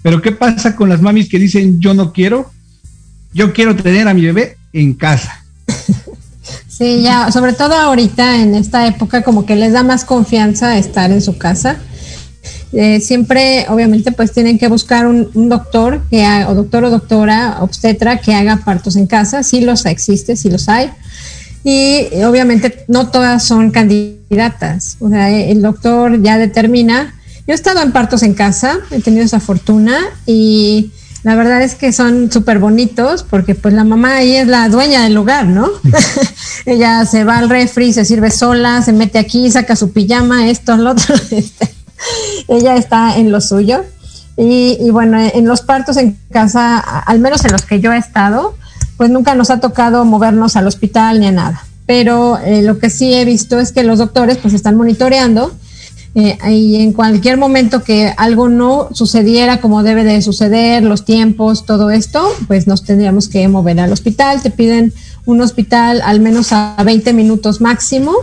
Pero 0.01 0.21
¿qué 0.21 0.34
pasa 0.34 0.75
con 0.75 0.89
las 0.89 1.01
mamis 1.01 1.30
que 1.30 1.39
dicen 1.39 1.80
yo 1.80 1.93
no 1.93 2.12
quiero? 2.12 2.51
Yo 3.34 3.54
quiero 3.54 3.78
tener 3.78 4.10
a 4.10 4.13
mi 4.13 4.25
bebé 4.25 4.58
en 4.75 4.93
casa. 4.93 5.43
Sí, 6.67 7.01
ya, 7.01 7.31
sobre 7.31 7.53
todo 7.53 7.73
ahorita 7.73 8.41
en 8.41 8.53
esta 8.53 8.85
época 8.85 9.23
como 9.23 9.45
que 9.45 9.55
les 9.55 9.71
da 9.71 9.81
más 9.83 10.03
confianza 10.03 10.77
estar 10.77 11.09
en 11.09 11.21
su 11.21 11.38
casa. 11.38 11.77
Eh, 12.73 12.99
siempre, 12.99 13.65
obviamente, 13.69 14.11
pues 14.11 14.33
tienen 14.33 14.59
que 14.59 14.67
buscar 14.67 15.07
un, 15.07 15.47
doctor 15.47 16.03
que 16.09 16.25
o 16.45 16.53
doctor 16.53 16.83
o 16.83 16.89
doctora 16.89 17.59
obstetra 17.61 18.17
que 18.17 18.35
haga 18.35 18.57
partos 18.57 18.97
en 18.97 19.07
casa. 19.07 19.43
Sí 19.43 19.61
los 19.61 19.85
existe, 19.85 20.35
sí 20.35 20.49
los 20.49 20.67
hay. 20.67 20.91
Y 21.63 22.07
obviamente 22.25 22.83
no 22.89 23.07
todas 23.07 23.45
son 23.45 23.71
candidatas. 23.71 24.97
O 24.99 25.09
sea, 25.09 25.31
el 25.31 25.61
doctor 25.61 26.21
ya 26.21 26.38
determina. 26.38 27.15
Yo 27.47 27.53
he 27.53 27.55
estado 27.55 27.81
en 27.81 27.93
partos 27.93 28.21
en 28.23 28.33
casa, 28.33 28.79
he 28.91 28.99
tenido 28.99 29.23
esa 29.23 29.39
fortuna 29.39 29.97
y 30.25 30.91
la 31.25 31.33
verdad 31.33 31.63
es 31.63 31.73
que 31.73 31.91
son 31.91 32.31
súper 32.31 32.59
bonitos 32.59 33.23
porque 33.23 33.55
pues 33.55 33.73
la 33.73 33.83
mamá 33.83 34.17
ahí 34.17 34.35
es 34.35 34.47
la 34.47 34.69
dueña 34.69 35.01
del 35.01 35.15
lugar, 35.15 35.47
¿no? 35.47 35.67
Ella 36.67 37.03
se 37.07 37.23
va 37.23 37.39
al 37.39 37.49
refri, 37.49 37.93
se 37.93 38.05
sirve 38.05 38.29
sola, 38.29 38.83
se 38.83 38.93
mete 38.93 39.17
aquí, 39.17 39.49
saca 39.49 39.75
su 39.75 39.91
pijama, 39.91 40.47
esto, 40.49 40.77
lo 40.77 40.91
otro. 40.91 41.15
Este. 41.31 41.73
Ella 42.47 42.75
está 42.75 43.17
en 43.17 43.31
lo 43.31 43.41
suyo. 43.41 43.83
Y, 44.38 44.77
bueno, 44.91 45.17
en 45.19 45.47
los 45.47 45.61
partos 45.61 45.97
en 45.97 46.15
casa, 46.29 46.77
al 46.77 47.19
menos 47.19 47.43
en 47.43 47.53
los 47.53 47.63
que 47.63 47.79
yo 47.79 47.91
he 47.91 47.97
estado, 47.97 48.55
pues 48.95 49.09
nunca 49.09 49.33
nos 49.33 49.49
ha 49.49 49.59
tocado 49.59 50.05
movernos 50.05 50.55
al 50.55 50.67
hospital 50.67 51.19
ni 51.19 51.25
a 51.25 51.31
nada. 51.31 51.65
Pero 51.88 52.38
eh, 52.38 52.61
lo 52.61 52.77
que 52.77 52.91
sí 52.91 53.15
he 53.15 53.25
visto 53.25 53.59
es 53.59 53.71
que 53.71 53.83
los 53.83 53.97
doctores 53.97 54.38
pues 54.38 54.53
están 54.53 54.75
monitoreando 54.75 55.55
eh, 56.15 56.38
y 56.49 56.78
en 56.78 56.93
cualquier 56.93 57.38
momento 57.38 57.84
que 57.84 58.13
algo 58.15 58.47
no 58.47 58.88
sucediera 58.93 59.60
como 59.60 59.84
debe 59.84 60.06
de 60.06 60.21
suceder, 60.21 60.82
los 60.82 61.04
tiempos, 61.04 61.65
todo 61.65 61.91
esto, 61.91 62.25
pues 62.47 62.67
nos 62.67 62.84
tendríamos 62.86 63.28
que 63.28 63.45
mover 63.49 63.82
al 63.82 63.91
hospital. 63.91 64.41
Te 64.41 64.49
piden 64.49 64.93
un 65.25 65.41
hospital 65.41 66.01
al 66.01 66.21
menos 66.21 66.54
a 66.54 66.82
20 66.86 67.12
minutos 67.12 67.60
máximo 67.60 68.13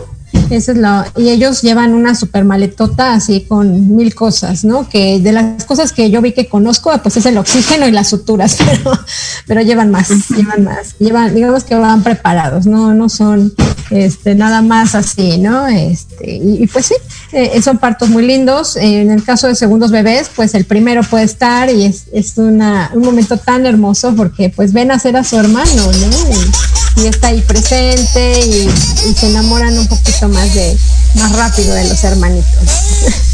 es 0.49 0.71
y 1.17 1.29
ellos 1.29 1.61
llevan 1.61 1.93
una 1.93 2.15
super 2.15 2.45
maletota 2.45 3.13
así 3.13 3.41
con 3.41 3.95
mil 3.95 4.15
cosas, 4.15 4.63
¿no? 4.63 4.87
Que 4.89 5.19
de 5.19 5.31
las 5.31 5.65
cosas 5.65 5.91
que 5.93 6.09
yo 6.09 6.21
vi 6.21 6.31
que 6.31 6.47
conozco, 6.47 6.91
pues 7.01 7.17
es 7.17 7.25
el 7.25 7.37
oxígeno 7.37 7.87
y 7.87 7.91
las 7.91 8.09
suturas, 8.09 8.57
pero, 8.65 8.99
pero 9.47 9.61
llevan 9.61 9.91
más, 9.91 10.09
llevan 10.29 10.63
más, 10.63 10.97
llevan, 10.99 11.35
digamos 11.35 11.63
que 11.63 11.75
van 11.75 12.03
preparados, 12.03 12.65
no, 12.65 12.93
no 12.93 13.09
son 13.09 13.53
este, 13.89 14.35
nada 14.35 14.61
más 14.61 14.95
así, 14.95 15.37
¿no? 15.37 15.67
Este, 15.67 16.35
y, 16.35 16.67
pues 16.67 16.87
sí, 16.87 16.95
eh, 17.31 17.61
son 17.61 17.77
partos 17.77 18.09
muy 18.09 18.25
lindos. 18.25 18.75
en 18.75 19.11
el 19.11 19.23
caso 19.23 19.47
de 19.47 19.55
segundos 19.55 19.91
bebés, 19.91 20.29
pues 20.35 20.55
el 20.55 20.65
primero 20.65 21.03
puede 21.03 21.25
estar 21.25 21.69
y 21.69 21.85
es, 21.85 22.05
es 22.13 22.37
una, 22.37 22.91
un 22.93 23.03
momento 23.03 23.37
tan 23.37 23.65
hermoso 23.65 24.15
porque 24.15 24.49
pues 24.49 24.73
ven 24.73 24.91
a 24.91 24.99
ser 24.99 25.15
a 25.17 25.23
su 25.23 25.37
hermano, 25.37 25.83
¿no? 25.85 26.82
Está 27.01 27.27
ahí 27.27 27.41
presente 27.41 28.39
y, 28.39 28.69
se 29.15 29.29
enamoran 29.29 29.77
un 29.77 29.87
poquito 29.87 30.29
más 30.29 30.53
de 30.53 30.77
más 31.15 31.31
rápido 31.33 31.73
de 31.73 31.87
los 31.89 32.03
hermanitos. 32.03 32.69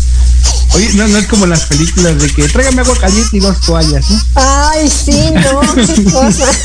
Oye, 0.76 0.94
no, 0.94 1.08
no 1.08 1.18
es 1.18 1.28
como 1.28 1.48
las 1.48 1.66
películas 1.66 2.22
de 2.22 2.30
que 2.30 2.48
tráigame 2.48 2.82
agua 2.82 2.96
caliente 3.00 3.38
y 3.38 3.40
dos 3.40 3.60
toallas, 3.62 4.10
¿no? 4.10 4.20
Ay, 4.36 4.88
sí, 4.88 5.32
no, 5.34 5.62
qué 5.76 6.04
cosa. 6.04 6.46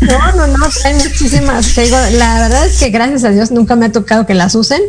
No, 0.00 0.32
no, 0.36 0.46
no, 0.46 0.66
hay 0.84 0.94
muchísimas. 0.94 1.76
la 2.12 2.40
verdad 2.40 2.66
es 2.66 2.78
que 2.78 2.90
gracias 2.90 3.24
a 3.24 3.30
Dios 3.30 3.50
nunca 3.50 3.76
me 3.76 3.86
ha 3.86 3.92
tocado 3.92 4.26
que 4.26 4.34
las 4.34 4.54
usen, 4.54 4.80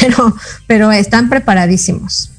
pero, 0.00 0.36
pero 0.66 0.92
están 0.92 1.28
preparadísimos. 1.28 2.30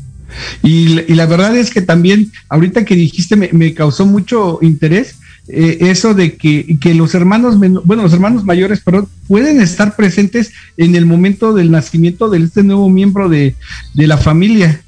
Y, 0.62 1.00
y 1.02 1.16
la 1.16 1.26
verdad 1.26 1.56
es 1.56 1.70
que 1.70 1.82
también, 1.82 2.32
ahorita 2.50 2.86
que 2.86 2.96
dijiste, 2.96 3.36
me, 3.36 3.50
me 3.54 3.74
causó 3.74 4.06
mucho 4.06 4.60
interés 4.62 5.16
eh, 5.50 5.78
eso 5.82 6.14
de 6.14 6.38
que, 6.38 6.94
los 6.94 7.14
hermanos, 7.16 7.58
bueno, 7.58 8.04
los 8.04 8.14
hermanos 8.14 8.46
mayores, 8.46 8.82
pero 8.84 9.10
pueden 9.28 9.62
estar 9.62 9.96
presentes 9.96 10.52
en 10.78 10.96
el 10.96 11.06
momento 11.06 11.54
del 11.54 11.70
nacimiento 11.70 12.30
de 12.30 12.40
este 12.40 12.64
nuevo 12.64 12.90
miembro 12.90 13.28
de, 13.28 13.56
la 13.94 14.18
familia. 14.18 14.82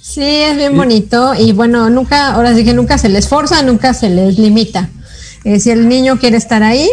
Sí, 0.00 0.22
es 0.22 0.56
bien 0.56 0.76
bonito 0.76 1.34
y 1.34 1.52
bueno, 1.52 1.88
nunca, 1.90 2.32
ahora 2.32 2.54
sí 2.56 2.64
que 2.64 2.74
nunca 2.74 2.98
se 2.98 3.08
les 3.08 3.28
forza, 3.28 3.62
nunca 3.62 3.94
se 3.94 4.10
les 4.10 4.38
limita. 4.38 4.90
Eh, 5.44 5.60
si 5.60 5.70
el 5.70 5.88
niño 5.88 6.18
quiere 6.18 6.36
estar 6.36 6.64
ahí, 6.64 6.88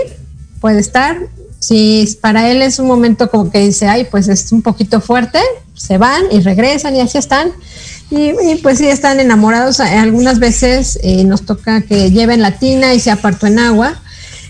puede 0.61 0.79
estar. 0.79 1.17
Si 1.59 2.17
para 2.21 2.51
él 2.51 2.61
es 2.61 2.77
un 2.77 2.87
momento 2.87 3.31
como 3.31 3.49
que 3.49 3.59
dice, 3.59 3.87
ay, 3.87 4.05
pues 4.11 4.27
es 4.27 4.51
un 4.51 4.61
poquito 4.61 5.01
fuerte, 5.01 5.39
se 5.73 5.97
van 5.97 6.23
y 6.31 6.41
regresan 6.41 6.95
y 6.95 7.01
así 7.01 7.17
están. 7.17 7.51
Y, 8.09 8.55
pues 8.63 8.77
sí, 8.77 8.87
están 8.87 9.19
enamorados. 9.19 9.79
Algunas 9.79 10.39
veces 10.39 10.97
eh, 11.03 11.23
nos 11.25 11.43
toca 11.43 11.81
que 11.81 12.09
lleven 12.09 12.41
la 12.41 12.51
tina 12.51 12.93
y 12.93 12.99
se 12.99 13.11
apartó 13.11 13.47
en 13.47 13.59
agua. 13.59 13.99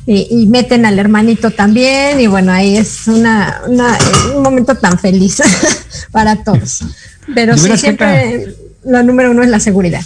Y, 0.05 0.47
meten 0.47 0.86
al 0.86 0.99
hermanito 0.99 1.51
también. 1.51 2.20
Y 2.22 2.28
bueno, 2.28 2.51
ahí 2.51 2.78
es 2.78 3.08
una, 3.08 3.62
un 3.68 4.41
momento 4.41 4.76
tan 4.76 4.97
feliz 4.97 5.41
para 6.12 6.43
todos. 6.43 6.84
Pero 7.34 7.58
sí, 7.58 7.76
siempre 7.78 8.55
lo 8.86 9.03
número 9.03 9.32
uno 9.32 9.43
es 9.43 9.49
la 9.49 9.60
seguridad. 9.60 10.01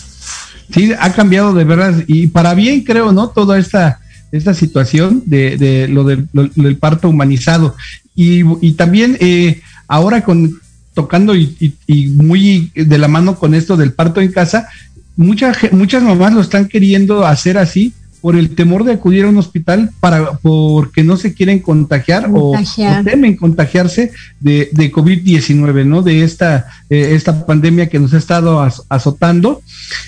Sí, 0.74 0.93
ha 0.97 1.14
cambiado 1.14 1.54
de 1.54 1.66
verdad. 1.66 2.04
Y 2.08 2.28
para 2.28 2.54
bien, 2.54 2.84
creo, 2.84 3.12
¿no? 3.12 3.30
Toda 3.30 3.60
esta, 3.60 3.99
esta 4.32 4.54
situación 4.54 5.24
de, 5.26 5.88
lo, 5.89 6.04
del, 6.06 6.78
parto 6.78 7.10
humanizado. 7.10 7.76
Y, 8.16 8.43
y 8.66 8.74
también 8.74 9.18
eh, 9.20 9.62
ahora 9.88 10.24
con 10.24 10.61
tocando 10.93 11.35
y, 11.35 11.77
muy 12.15 12.71
de 12.75 12.97
la 12.97 13.07
mano 13.07 13.35
con 13.35 13.53
esto 13.53 13.77
del 13.77 13.93
parto 13.93 14.21
en 14.21 14.31
casa, 14.31 14.67
muchas, 15.15 15.57
muchas 15.71 16.03
mamás 16.03 16.33
lo 16.33 16.41
están 16.41 16.67
queriendo 16.67 17.25
hacer 17.25 17.57
así 17.57 17.93
por 18.21 18.35
el 18.35 18.53
temor 18.53 18.83
de 18.83 18.93
acudir 18.93 19.25
a 19.25 19.29
un 19.29 19.37
hospital 19.37 19.89
para 19.99 20.33
porque 20.33 21.03
no 21.03 21.17
se 21.17 21.33
quieren 21.33 21.59
contagiar, 21.59 22.29
O, 22.31 22.55
temen 23.03 23.35
contagiarse 23.35 24.11
de, 24.39 24.69
de 24.71 24.91
COVID-19, 24.91 25.85
¿no? 25.85 26.03
De 26.03 26.23
esta, 26.23 26.67
eh, 26.89 27.13
esta 27.13 27.45
pandemia 27.45 27.89
que 27.89 27.99
nos 27.99 28.13
ha 28.13 28.19
estado 28.19 28.61
azotando. 28.89 29.63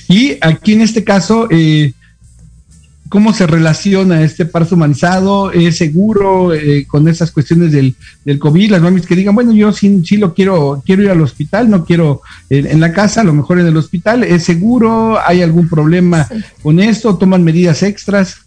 Y 0.07 0.38
aquí 0.41 0.73
en 0.73 0.81
este 0.81 1.03
caso, 1.03 1.47
eh, 1.49 1.93
cómo 3.10 3.34
se 3.34 3.45
relaciona 3.45 4.24
este 4.24 4.45
parto 4.45 4.76
humanizado, 4.76 5.51
es 5.51 5.78
seguro 5.78 6.54
eh, 6.54 6.86
con 6.88 7.08
esas 7.08 7.32
cuestiones 7.32 7.72
del, 7.72 7.95
del, 8.26 8.39
COVID, 8.39 8.72
las 8.72 8.82
mamis 8.82 9.06
que 9.06 9.16
digan, 9.16 9.36
bueno, 9.36 9.51
yo 9.54 9.72
sí, 9.72 10.01
sí 10.04 10.18
lo 10.18 10.34
quiero, 10.34 10.82
quiero 10.86 11.04
ir 11.04 11.10
al 11.10 11.22
hospital, 11.22 11.70
no 11.70 11.86
quiero 11.86 12.22
en 12.49 12.80
la 12.80 12.91
casa, 12.91 13.22
a 13.22 13.24
lo 13.24 13.34
mejor 13.34 13.60
en 13.60 13.68
el 13.68 13.78
hospital, 13.78 14.24
¿es 14.24 14.43
seguro? 14.43 15.20
¿Hay 15.26 15.41
algún 15.41 15.70
problema 15.70 16.28
con 16.62 16.80
esto? 16.80 17.18
¿Toman 17.18 17.43
medidas 17.43 17.84
extras? 17.84 18.38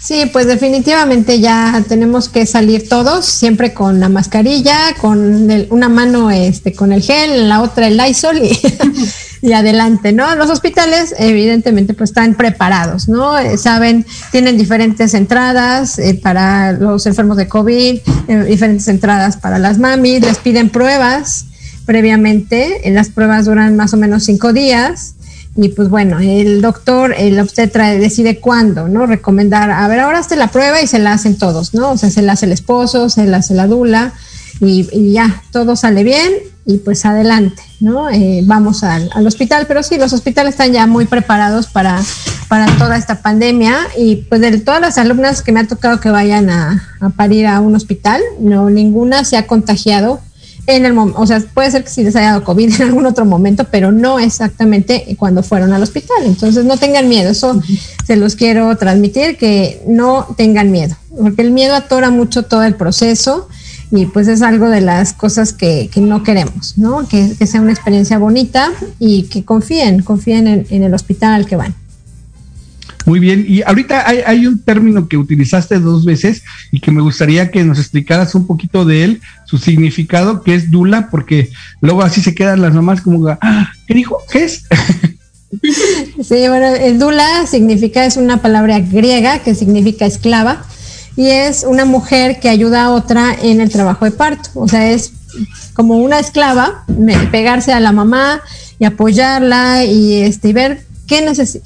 Sí, 0.00 0.24
pues 0.32 0.46
definitivamente 0.46 1.40
ya 1.40 1.84
tenemos 1.88 2.28
que 2.28 2.46
salir 2.46 2.88
todos, 2.88 3.26
siempre 3.26 3.74
con 3.74 4.00
la 4.00 4.08
mascarilla, 4.08 4.94
con 5.00 5.50
una 5.70 5.88
mano 5.88 6.30
este, 6.30 6.72
con 6.72 6.92
el 6.92 7.02
gel, 7.02 7.48
la 7.48 7.62
otra 7.62 7.88
el 7.88 7.96
Lysol 7.96 8.38
y, 8.38 8.48
y 9.40 9.52
adelante, 9.52 10.12
¿no? 10.12 10.34
Los 10.34 10.50
hospitales 10.50 11.14
evidentemente 11.18 11.94
pues 11.94 12.10
están 12.10 12.34
preparados, 12.34 13.08
¿no? 13.08 13.38
Eh, 13.38 13.56
saben, 13.56 14.04
tienen 14.32 14.58
diferentes 14.58 15.14
entradas 15.14 15.98
eh, 15.98 16.18
para 16.20 16.72
los 16.72 17.06
enfermos 17.06 17.36
de 17.36 17.48
COVID, 17.48 17.98
eh, 18.28 18.44
diferentes 18.48 18.88
entradas 18.88 19.36
para 19.36 19.58
las 19.58 19.78
mamis, 19.78 20.20
les 20.22 20.38
piden 20.38 20.70
pruebas 20.70 21.46
previamente, 21.86 22.82
las 22.90 23.08
pruebas 23.08 23.46
duran 23.46 23.76
más 23.76 23.94
o 23.94 23.96
menos 23.96 24.24
cinco 24.24 24.52
días 24.52 25.14
y 25.56 25.70
pues 25.70 25.88
bueno, 25.88 26.20
el 26.20 26.60
doctor, 26.60 27.14
el 27.16 27.40
obstetra 27.40 27.90
decide 27.90 28.38
cuándo, 28.38 28.88
¿no? 28.88 29.06
Recomendar, 29.06 29.70
a 29.70 29.88
ver, 29.88 30.00
ahora 30.00 30.18
hazte 30.18 30.36
la 30.36 30.48
prueba 30.48 30.80
y 30.82 30.86
se 30.86 30.98
la 30.98 31.14
hacen 31.14 31.36
todos, 31.36 31.74
¿no? 31.74 31.92
O 31.92 31.96
sea, 31.96 32.10
se 32.10 32.22
la 32.22 32.34
hace 32.34 32.46
el 32.46 32.52
esposo, 32.52 33.08
se 33.08 33.24
la 33.24 33.38
hace 33.38 33.54
la 33.54 33.66
dula 33.66 34.12
y, 34.60 35.12
ya, 35.12 35.42
todo 35.52 35.76
sale 35.76 36.04
bien 36.04 36.32
y 36.64 36.78
pues 36.78 37.04
adelante, 37.06 37.62
¿no? 37.80 38.10
Eh, 38.10 38.42
vamos 38.44 38.84
al, 38.84 39.10
hospital, 39.26 39.66
pero 39.66 39.82
sí, 39.82 39.96
los 39.96 40.12
hospitales 40.12 40.54
están 40.54 40.72
ya 40.72 40.86
muy 40.86 41.06
preparados 41.06 41.66
para, 41.66 42.02
para 42.48 42.66
toda 42.76 42.96
esta 42.96 43.22
pandemia 43.22 43.76
y 43.96 44.16
pues 44.16 44.40
de 44.40 44.58
todas 44.58 44.80
las 44.80 44.98
alumnas 44.98 45.42
que 45.42 45.52
me 45.52 45.60
ha 45.60 45.66
tocado 45.66 46.00
que 46.00 46.10
vayan 46.10 46.50
a, 46.50 46.88
a 47.00 47.08
parir 47.10 47.46
a 47.46 47.60
un 47.60 47.74
hospital, 47.74 48.20
no, 48.40 48.68
ninguna 48.68 49.24
se 49.24 49.36
ha 49.36 49.46
contagiado 49.46 50.20
en 50.68 50.84
el 50.84 50.96
o 50.98 51.26
sea, 51.26 51.42
puede 51.54 51.70
ser 51.70 51.82
que 51.82 51.90
sí 51.90 52.04
les 52.04 52.14
haya 52.14 52.32
dado 52.32 52.44
COVID 52.44 52.74
en 52.76 52.82
algún 52.82 53.06
otro 53.06 53.24
momento, 53.24 53.64
pero 53.70 53.90
no 53.90 54.18
exactamente 54.18 55.16
cuando 55.18 55.42
fueron 55.42 55.72
al 55.72 55.82
hospital. 55.82 56.18
Entonces 56.24 56.64
no 56.64 56.76
tengan 56.76 57.08
miedo, 57.08 57.30
eso 57.30 57.60
se 58.06 58.16
los 58.16 58.36
quiero 58.36 58.76
transmitir, 58.76 59.38
que 59.38 59.82
no 59.86 60.26
tengan 60.36 60.70
miedo, 60.70 60.94
porque 61.18 61.42
el 61.42 61.50
miedo 61.50 61.74
atora 61.74 62.10
mucho 62.10 62.42
todo 62.44 62.62
el 62.64 62.74
proceso 62.74 63.48
y 63.90 64.06
pues 64.06 64.28
es 64.28 64.42
algo 64.42 64.68
de 64.68 64.80
las 64.80 65.12
cosas 65.12 65.52
que, 65.52 65.90
no 65.96 66.22
queremos, 66.22 66.76
¿no? 66.76 67.08
Que, 67.08 67.34
sea 67.46 67.60
una 67.60 67.72
experiencia 67.72 68.18
bonita 68.18 68.70
y 68.98 69.24
que 69.24 69.44
confíen, 69.44 70.02
confíen 70.02 70.46
en, 70.46 70.66
en 70.70 70.82
el 70.82 70.94
hospital 70.94 71.34
al 71.34 71.46
que 71.46 71.56
van. 71.56 71.74
Muy 73.08 73.20
bien, 73.20 73.46
y 73.48 73.62
ahorita 73.62 74.06
hay, 74.06 74.46
un 74.46 74.62
término 74.62 75.08
que 75.08 75.16
utilizaste 75.16 75.78
dos 75.78 76.04
veces 76.04 76.42
y 76.70 76.80
que 76.80 76.90
me 76.90 77.00
gustaría 77.00 77.50
que 77.50 77.64
nos 77.64 77.78
explicaras 77.78 78.34
un 78.34 78.46
poquito 78.46 78.84
de 78.84 79.02
él, 79.02 79.20
su 79.46 79.56
significado, 79.56 80.42
que 80.42 80.54
es 80.54 80.70
dula, 80.70 81.08
porque 81.10 81.48
luego 81.80 82.02
así 82.02 82.20
se 82.20 82.34
quedan 82.34 82.60
las 82.60 82.74
mamás 82.74 83.00
como, 83.00 83.26
ah, 83.28 83.72
¿qué 83.86 83.94
dijo? 83.94 84.18
¿Qué 84.30 84.44
es? 84.44 84.64
Sí, 86.22 86.46
bueno, 86.46 86.66
el 86.66 86.98
dula 86.98 87.46
significa, 87.46 88.04
es 88.04 88.18
una 88.18 88.42
palabra 88.42 88.80
griega 88.80 89.38
que 89.38 89.54
significa 89.54 90.04
esclava 90.04 90.62
y 91.18 91.30
es 91.30 91.64
una 91.64 91.84
mujer 91.84 92.38
que 92.38 92.48
ayuda 92.48 92.84
a 92.84 92.90
otra 92.92 93.34
en 93.42 93.60
el 93.60 93.70
trabajo 93.70 94.04
de 94.04 94.12
parto, 94.12 94.50
o 94.54 94.68
sea, 94.68 94.92
es 94.92 95.12
como 95.74 95.96
una 95.96 96.20
esclava, 96.20 96.84
pegarse 97.32 97.72
a 97.72 97.80
la 97.80 97.90
mamá 97.90 98.40
y 98.78 98.84
apoyarla 98.84 99.82
y, 99.82 100.22
este, 100.22 100.52
ver 100.52 100.84
¿Qué, 101.08 101.22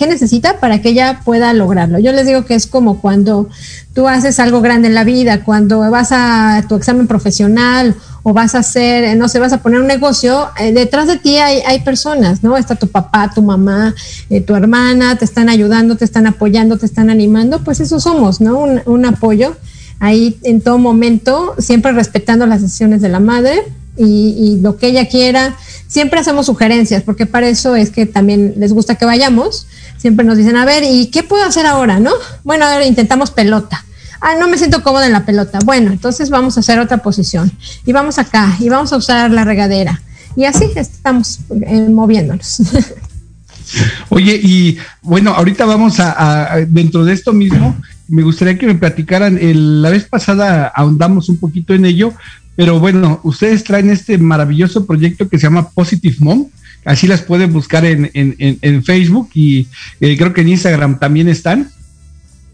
necesita 0.06 0.60
para 0.60 0.80
que 0.80 0.90
ella 0.90 1.22
pueda 1.24 1.52
lograrlo? 1.52 1.98
Yo 1.98 2.12
les 2.12 2.28
digo 2.28 2.44
que 2.44 2.54
es 2.54 2.68
como 2.68 3.00
cuando 3.00 3.48
tú 3.92 4.06
haces 4.06 4.38
algo 4.38 4.60
grande 4.60 4.86
en 4.86 4.94
la 4.94 5.02
vida, 5.02 5.42
cuando 5.42 5.80
vas 5.90 6.10
a 6.12 6.64
tu 6.68 6.76
examen 6.76 7.08
profesional 7.08 7.96
o 8.22 8.32
vas 8.32 8.54
a 8.54 8.58
hacer, 8.58 9.16
no 9.16 9.28
sé, 9.28 9.40
vas 9.40 9.52
a 9.52 9.60
poner 9.60 9.80
un 9.80 9.88
negocio, 9.88 10.48
eh, 10.60 10.72
detrás 10.72 11.08
de 11.08 11.18
ti 11.18 11.38
hay, 11.38 11.58
hay, 11.66 11.80
personas, 11.80 12.44
¿no? 12.44 12.56
Está 12.56 12.76
tu 12.76 12.86
papá, 12.86 13.32
tu 13.34 13.42
mamá, 13.42 13.96
eh, 14.30 14.42
tu 14.42 14.54
hermana, 14.54 15.18
te 15.18 15.24
están 15.24 15.48
ayudando, 15.48 15.96
te 15.96 16.04
están 16.04 16.28
apoyando, 16.28 16.78
te 16.78 16.86
están 16.86 17.10
animando, 17.10 17.64
pues 17.64 17.80
eso 17.80 17.98
somos, 17.98 18.40
¿no? 18.40 18.60
Un, 18.86 19.04
apoyo 19.04 19.56
ahí 19.98 20.38
en 20.44 20.60
todo 20.60 20.78
momento, 20.78 21.56
siempre 21.58 21.90
respetando 21.90 22.46
las 22.46 22.62
decisiones 22.62 23.02
de 23.02 23.08
la 23.08 23.18
madre 23.18 23.64
y 23.96 24.58
lo 24.62 24.78
que 24.78 24.86
ella 24.86 25.06
quiera 25.08 25.54
siempre 25.92 26.18
hacemos 26.20 26.46
sugerencias, 26.46 27.02
porque 27.02 27.26
para 27.26 27.48
eso 27.48 27.76
es 27.76 27.90
que 27.90 28.06
también 28.06 28.54
les 28.56 28.72
gusta 28.72 28.94
que 28.94 29.04
vayamos. 29.04 29.66
Siempre 29.98 30.24
nos 30.24 30.38
dicen, 30.38 30.56
a 30.56 30.64
ver, 30.64 30.84
¿y 30.84 31.08
qué 31.08 31.22
puedo 31.22 31.44
hacer 31.44 31.66
ahora? 31.66 32.00
¿No? 32.00 32.12
Bueno, 32.44 32.64
ahora 32.64 32.86
intentamos 32.86 33.30
pelota. 33.30 33.84
Ah, 34.22 34.36
no 34.40 34.48
me 34.48 34.56
siento 34.56 34.82
cómoda 34.82 35.04
en 35.04 35.12
la 35.12 35.26
pelota. 35.26 35.58
Bueno, 35.66 35.92
entonces 35.92 36.30
vamos 36.30 36.56
a 36.56 36.60
hacer 36.60 36.78
otra 36.78 36.98
posición. 36.98 37.52
Y 37.84 37.92
vamos 37.92 38.18
acá, 38.18 38.56
y 38.58 38.70
vamos 38.70 38.90
a 38.94 38.96
usar 38.96 39.30
la 39.32 39.44
regadera. 39.44 40.00
Y 40.34 40.44
así 40.46 40.64
estamos 40.74 41.40
eh, 41.66 41.86
moviéndonos. 41.90 42.62
Oye, 44.08 44.40
y 44.42 44.78
bueno, 45.02 45.32
ahorita 45.34 45.66
vamos 45.66 45.96
a, 45.98 46.56
dentro 46.68 47.04
de 47.04 47.12
esto 47.12 47.34
mismo, 47.34 47.76
me 48.08 48.22
gustaría 48.22 48.58
que 48.58 48.66
me 48.66 48.74
platicaran, 48.74 49.38
la 49.82 49.90
vez 49.90 50.04
pasada 50.04 50.72
ahondamos 50.74 51.28
un 51.28 51.38
poquito 51.38 51.74
en 51.74 51.84
ello, 51.84 52.12
pero 52.56 52.78
bueno, 52.78 53.20
ustedes 53.22 53.64
traen 53.64 53.90
este 53.90 54.18
maravilloso 54.18 54.86
proyecto 54.86 55.28
que 55.28 55.38
se 55.38 55.44
llama 55.44 55.70
Positive 55.70 56.16
Mom. 56.20 56.48
Así 56.84 57.06
las 57.06 57.22
pueden 57.22 57.52
buscar 57.52 57.84
en, 57.84 58.10
en, 58.12 58.84
Facebook 58.84 59.30
y 59.34 59.68
eh, 60.00 60.16
creo 60.16 60.32
que 60.32 60.40
en 60.40 60.48
Instagram 60.48 60.98
también 60.98 61.28
están. 61.28 61.70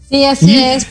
Sí, 0.07 0.23
así 0.23 0.59
es. 0.59 0.87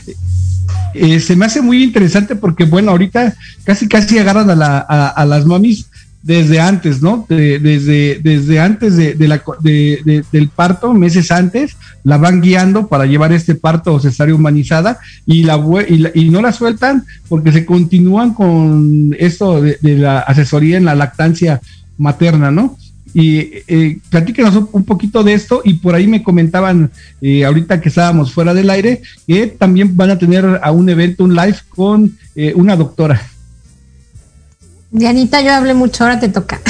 Eh, 0.93 1.19
se 1.21 1.35
me 1.37 1.45
hace 1.45 1.61
muy 1.61 1.81
interesante 1.81 2.35
porque, 2.35 2.65
bueno, 2.65 2.91
ahorita 2.91 3.33
casi 3.63 3.87
casi 3.87 4.17
agarran 4.17 4.49
a, 4.49 4.55
la, 4.55 4.79
a 4.79 5.25
las 5.25 5.45
mamis 5.45 5.88
desde 6.21 6.59
antes, 6.59 7.01
¿no? 7.01 7.25
desde, 7.29 8.19
desde 8.21 8.59
antes 8.59 8.97
de, 8.97 9.27
la, 9.27 9.41
del 9.61 10.49
parto, 10.53 10.93
meses 10.93 11.31
antes, 11.31 11.77
la 12.03 12.17
van 12.17 12.41
guiando 12.41 12.87
para 12.87 13.05
llevar 13.05 13.31
este 13.31 13.55
parto 13.55 13.99
cesárea 13.99 14.35
humanizada 14.35 14.99
y, 15.25 15.43
la, 15.43 15.57
y, 15.87 16.29
no 16.29 16.41
la 16.41 16.51
sueltan 16.51 17.05
porque 17.29 17.51
se 17.51 17.65
continúan 17.65 18.33
con 18.33 19.15
esto 19.17 19.61
de, 19.61 19.77
la 19.81 20.19
asesoría 20.19 20.77
en 20.77 20.85
la 20.85 20.95
lactancia 20.95 21.61
materna, 21.97 22.51
¿no? 22.51 22.77
Y 23.11 23.39
eh, 23.67 23.97
platíquenos 24.09 24.55
un, 24.71 24.83
poquito 24.83 25.23
de 25.23 25.33
esto 25.33 25.61
y 25.63 25.75
por 25.75 25.95
ahí 25.95 26.05
me 26.05 26.21
comentaban 26.21 26.91
eh, 27.21 27.43
ahorita 27.43 27.81
que 27.81 27.89
estábamos 27.89 28.31
fuera 28.31 28.53
del 28.53 28.69
aire 28.69 29.01
que 29.25 29.47
también 29.47 29.95
van 29.95 30.11
a 30.11 30.19
tener 30.19 30.59
a 30.61 30.71
un 30.71 30.87
evento, 30.89 31.23
un 31.23 31.33
live 31.33 31.57
con 31.69 32.15
eh, 32.35 32.53
una 32.55 32.75
doctora. 32.75 33.19
Dianita, 34.91 35.41
yo 35.41 35.51
hablé 35.53 35.73
mucho, 35.73 36.03
ahora 36.03 36.19
te 36.19 36.29
toca. 36.29 36.61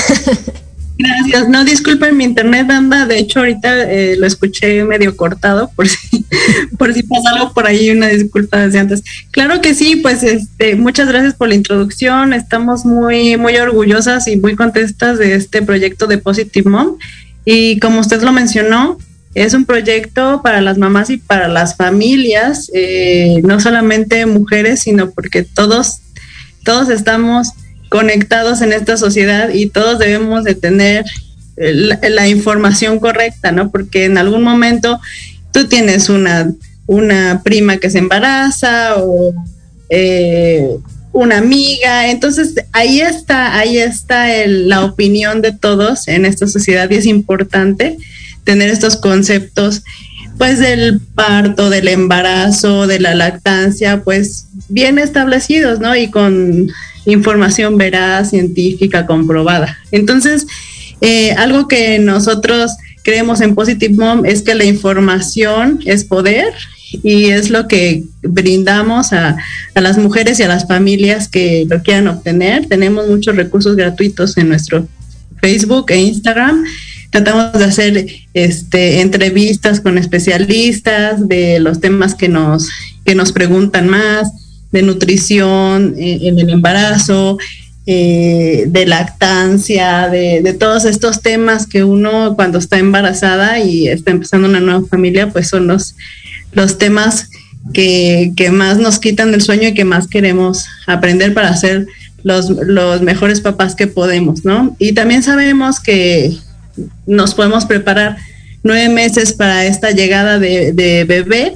Gracias. 1.00 1.48
No, 1.48 1.64
disculpen, 1.64 2.18
mi 2.18 2.26
internet 2.26 2.70
anda, 2.70 3.06
de 3.06 3.20
hecho 3.20 3.40
ahorita 3.40 3.90
eh, 3.90 4.18
lo 4.18 4.28
escuché 4.28 4.84
medio 4.84 5.16
cortado, 5.16 5.72
por 5.74 5.88
si, 5.88 6.26
por 6.78 6.94
si 6.94 7.04
pasa 7.04 7.30
algo 7.30 7.54
por 7.54 7.66
ahí, 7.66 7.90
una 7.90 8.08
disculpa 8.08 8.58
desde 8.58 8.80
antes. 8.80 9.04
Claro 9.32 9.62
que 9.62 9.74
sí, 9.74 9.96
pues 9.96 10.24
este, 10.24 10.76
muchas 10.76 11.08
gracias 11.08 11.36
por 11.36 11.48
la 11.48 11.56
introducción. 11.56 12.34
Estamos 12.34 12.86
muy, 12.86 13.38
muy 13.38 13.56
orgullosas 13.56 14.28
y 14.28 14.36
muy 14.36 14.58
contentas 14.58 15.18
de 15.18 15.36
este 15.36 15.62
proyecto 15.62 16.06
de 16.06 16.18
Positive 16.18 16.70
Mom. 16.70 16.98
Y 17.46 17.80
como 17.80 18.02
usted 18.02 18.22
lo 18.22 18.34
mencionó, 18.34 18.98
es 19.36 19.54
un 19.54 19.64
proyecto 19.64 20.42
para 20.44 20.60
las 20.60 20.78
mamás 20.78 21.10
y 21.10 21.18
para 21.18 21.48
las 21.48 21.78
familias, 21.78 22.70
eh, 22.74 23.40
no 23.44 23.62
solamente 23.62 24.26
mujeres, 24.26 24.82
sino 24.82 25.12
porque 25.12 25.44
todos, 25.44 26.02
todos 26.66 26.90
estamos 26.90 27.54
conectados 27.90 28.62
en 28.62 28.72
esta 28.74 28.98
sociedad 28.98 29.50
y 29.50 29.68
todos 29.68 30.00
debemos 30.00 30.44
de 30.44 30.56
tener 30.56 31.06
la, 31.58 32.28
información 32.28 33.00
correcta, 33.00 33.52
¿no? 33.52 33.70
Porque 33.70 34.06
en 34.06 34.18
algún 34.18 34.44
momento 34.44 35.00
tú 35.52 35.68
tienes 35.68 36.10
una, 36.10 36.52
una 36.86 37.42
prima 37.44 37.78
que 37.78 37.90
se 37.90 37.98
embaraza 37.98 38.96
o 38.98 39.34
eh, 39.90 40.78
una 41.12 41.40
amiga, 41.40 42.10
entonces 42.10 42.54
ahí 42.72 43.02
está, 43.02 43.58
ahí 43.58 43.78
está 43.78 44.28
la 44.48 44.86
opinión 44.86 45.42
de 45.42 45.52
todos 45.52 46.08
en 46.08 46.26
esta 46.26 46.48
sociedad 46.48 46.90
y 46.90 46.96
es 46.96 47.06
importante 47.06 47.98
tener 48.44 48.70
estos 48.70 48.96
conceptos 48.96 49.84
pues 50.38 50.60
del 50.60 51.02
parto, 51.02 51.70
del 51.70 51.90
embarazo, 51.90 52.88
de 52.88 53.02
la 53.02 53.14
lactancia, 53.14 54.02
pues 54.04 54.46
bien 54.70 54.98
establecidos, 54.98 55.82
¿no? 55.82 55.94
Y 55.98 56.10
con 56.10 56.72
información 57.12 57.78
veraz, 57.78 58.30
científica, 58.32 59.06
comprobada. 59.06 59.78
Entonces, 59.92 60.46
eh, 61.02 61.32
algo 61.34 61.68
que 61.68 62.00
nosotros 62.00 62.72
creemos 63.04 63.42
en 63.42 63.56
Positive 63.56 63.96
Mom 63.96 64.26
es 64.26 64.42
que 64.42 64.56
la 64.56 64.66
información 64.66 65.80
es 65.86 66.04
poder 66.04 66.54
y 67.04 67.26
es 67.26 67.50
lo 67.50 67.68
que 67.68 68.04
brindamos 68.22 69.14
a, 69.14 69.38
las 69.76 69.98
mujeres 69.98 70.40
y 70.40 70.44
a 70.44 70.48
las 70.48 70.68
familias 70.68 71.28
que 71.28 71.66
lo 71.70 71.82
quieran 71.82 72.08
obtener. 72.08 72.68
Tenemos 72.68 73.08
muchos 73.08 73.36
recursos 73.36 73.76
gratuitos 73.76 74.38
en 74.38 74.50
nuestro 74.50 74.88
Facebook 75.42 75.86
e 75.90 75.98
Instagram. 76.02 76.66
Tratamos 77.12 77.54
de 77.54 77.64
hacer 77.64 78.08
este, 78.34 79.02
entrevistas 79.02 79.80
con 79.80 79.98
especialistas 79.98 81.28
de 81.28 81.60
los 81.60 81.80
temas 81.80 82.14
que 82.14 82.28
nos, 82.28 82.70
que 83.06 83.16
nos 83.16 83.32
preguntan 83.32 83.88
más 83.88 84.32
de 84.72 84.82
nutrición 84.82 85.96
eh, 85.98 86.20
en 86.24 86.40
el 86.40 86.50
embarazo, 86.50 87.38
eh, 87.86 88.66
de 88.68 88.86
lactancia, 88.86 90.10
de, 90.10 90.56
todos 90.60 90.86
estos 90.86 91.22
temas 91.22 91.66
que 91.66 91.84
uno 91.84 92.36
cuando 92.36 92.60
está 92.60 92.78
embarazada 92.78 93.60
y 93.60 93.88
está 93.88 94.12
empezando 94.12 94.48
una 94.48 94.60
nueva 94.60 94.86
familia, 94.88 95.30
pues 95.32 95.48
son 95.48 95.66
los, 95.66 95.96
los 96.52 96.78
temas 96.78 97.30
que, 97.74 98.32
más 98.52 98.78
nos 98.78 99.00
quitan 99.00 99.32
del 99.32 99.42
sueño 99.42 99.70
y 99.70 99.74
que 99.74 99.86
más 99.86 100.08
queremos 100.08 100.66
aprender 100.86 101.34
para 101.34 101.56
ser 101.56 101.88
los, 102.24 102.50
los 102.50 103.02
mejores 103.02 103.42
papás 103.42 103.76
que 103.76 103.88
podemos, 103.88 104.46
¿no? 104.46 104.76
Y 104.78 104.94
también 104.94 105.24
sabemos 105.24 105.80
que 105.80 106.38
nos 107.08 107.34
podemos 107.34 107.66
preparar 107.66 108.18
nueve 108.62 108.90
meses 108.90 109.34
para 109.34 109.66
esta 109.66 109.92
llegada 109.92 110.38
de, 110.38 110.74
de 110.74 111.06
bebé 111.06 111.56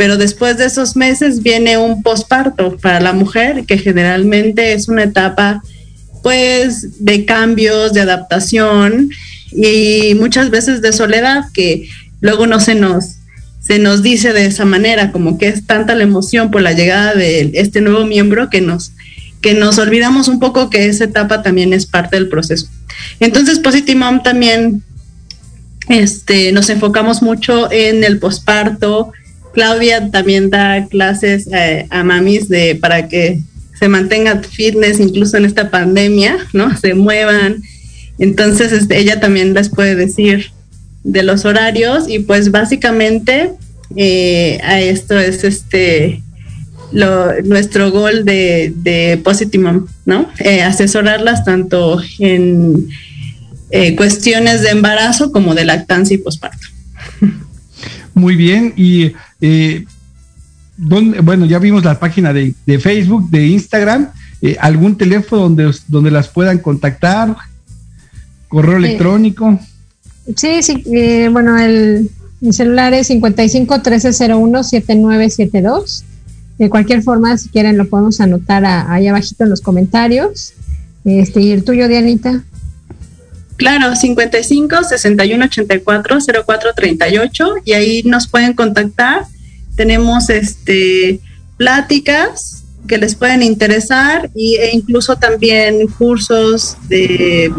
pero 0.00 0.16
después 0.16 0.56
de 0.56 0.64
esos 0.64 0.96
meses 0.96 1.42
viene 1.42 1.76
un 1.76 2.02
posparto 2.02 2.78
para 2.78 3.00
la 3.00 3.12
mujer, 3.12 3.66
que 3.66 3.76
generalmente 3.76 4.72
es 4.72 4.88
una 4.88 5.02
etapa 5.02 5.62
pues 6.22 7.04
de 7.04 7.26
cambios, 7.26 7.92
de 7.92 8.00
adaptación 8.00 9.10
y 9.52 10.14
muchas 10.14 10.48
veces 10.48 10.80
de 10.80 10.94
soledad 10.94 11.44
que 11.52 11.86
luego 12.22 12.46
no 12.46 12.60
se 12.60 12.74
nos 12.74 13.16
se 13.60 13.78
nos 13.78 14.02
dice 14.02 14.32
de 14.32 14.46
esa 14.46 14.64
manera, 14.64 15.12
como 15.12 15.36
que 15.36 15.48
es 15.48 15.66
tanta 15.66 15.94
la 15.94 16.04
emoción 16.04 16.50
por 16.50 16.62
la 16.62 16.72
llegada 16.72 17.12
de 17.12 17.50
este 17.52 17.82
nuevo 17.82 18.06
miembro 18.06 18.48
que 18.48 18.62
nos, 18.62 18.92
que 19.42 19.52
nos 19.52 19.76
olvidamos 19.76 20.28
un 20.28 20.40
poco 20.40 20.70
que 20.70 20.86
esa 20.86 21.04
etapa 21.04 21.42
también 21.42 21.74
es 21.74 21.84
parte 21.84 22.16
del 22.16 22.30
proceso. 22.30 22.68
Entonces, 23.20 23.58
Positive 23.58 23.98
Mom 23.98 24.22
también 24.22 24.82
este, 25.90 26.52
nos 26.52 26.70
enfocamos 26.70 27.20
mucho 27.20 27.70
en 27.70 28.02
el 28.02 28.18
posparto. 28.18 29.12
Claudia 29.52 30.10
también 30.10 30.50
da 30.50 30.86
clases 30.86 31.48
eh, 31.52 31.86
a 31.90 32.04
mamis 32.04 32.48
de, 32.48 32.76
para 32.76 33.08
que 33.08 33.40
se 33.78 33.88
mantengan 33.88 34.44
fitness 34.44 35.00
incluso 35.00 35.36
en 35.36 35.44
esta 35.44 35.70
pandemia, 35.70 36.36
¿no? 36.52 36.76
Se 36.80 36.94
muevan. 36.94 37.62
Entonces, 38.18 38.72
este, 38.72 38.98
ella 38.98 39.20
también 39.20 39.54
les 39.54 39.70
puede 39.70 39.94
decir 39.94 40.52
de 41.02 41.22
los 41.22 41.46
horarios 41.46 42.08
y 42.08 42.18
pues 42.18 42.50
básicamente 42.50 43.52
eh, 43.96 44.60
a 44.62 44.80
esto 44.82 45.18
es 45.18 45.44
este 45.44 46.22
lo, 46.92 47.40
nuestro 47.42 47.90
gol 47.90 48.26
de, 48.26 48.74
de 48.76 49.18
Positive 49.24 49.80
¿no? 50.04 50.28
Eh, 50.40 50.62
asesorarlas 50.62 51.44
tanto 51.44 52.02
en 52.18 52.88
cuestiones 53.96 54.60
de 54.62 54.70
embarazo 54.70 55.32
como 55.32 55.54
de 55.54 55.64
lactancia 55.64 56.14
y 56.14 56.18
posparto. 56.18 56.66
Muy 58.14 58.36
bien, 58.36 58.74
y 58.76 59.12
bueno, 60.78 61.46
ya 61.46 61.58
vimos 61.58 61.84
la 61.84 61.98
página 61.98 62.32
de, 62.32 62.54
de 62.66 62.78
Facebook, 62.78 63.30
de 63.30 63.46
Instagram, 63.46 64.08
algún 64.60 64.96
teléfono 64.96 65.42
donde, 65.42 65.72
donde 65.88 66.10
las 66.10 66.28
puedan 66.28 66.58
contactar, 66.58 67.36
correo 68.48 68.76
electrónico. 68.76 69.58
Sí, 70.36 70.62
sí, 70.62 70.84
eh, 70.92 71.28
bueno, 71.30 71.58
el, 71.58 72.10
celular 72.50 72.94
es 72.94 73.08
55 73.08 73.74
1301 73.74 74.64
7972. 74.64 76.04
De 76.58 76.68
cualquier 76.68 77.02
forma, 77.02 77.36
si 77.38 77.48
quieren, 77.48 77.78
lo 77.78 77.88
podemos 77.88 78.20
anotar 78.20 78.64
ahí 78.66 79.08
abajito 79.08 79.44
en 79.44 79.50
los 79.50 79.62
comentarios. 79.62 80.52
Este, 81.04 81.40
¿Y 81.40 81.52
el 81.52 81.64
tuyo, 81.64 81.88
Dianita? 81.88 82.44
Claro, 83.60 83.94
55 83.94 84.84
61 84.84 85.44
84 85.44 86.18
04 86.46 86.70
38 86.74 87.54
y 87.66 87.72
ahí 87.74 88.02
nos 88.04 88.26
pueden 88.26 88.54
contactar. 88.54 89.24
Tenemos 89.76 90.30
este 90.30 91.20
pláticas 91.58 92.64
que 92.88 92.96
les 92.96 93.14
pueden 93.14 93.42
interesar 93.42 94.30
y, 94.34 94.54
e 94.56 94.70
incluso 94.72 95.16
también 95.16 95.86
cursos 95.88 96.78
de 96.88 97.52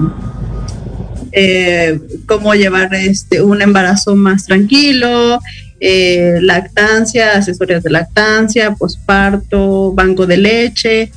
eh, 1.34 1.99
cómo 2.26 2.56
llevar 2.56 2.95
este, 2.95 3.43
un 3.43 3.62
embarazo 3.62 4.16
más 4.16 4.45
tranquilo, 4.45 5.39
eh, 5.80 6.39
lactancia, 6.41 7.34
asesorías 7.34 7.84
de 7.84 7.91
lactancia, 7.91 8.74
posparto, 8.74 9.93
banco 9.93 10.26
de 10.26 10.38
leche, 10.38 11.12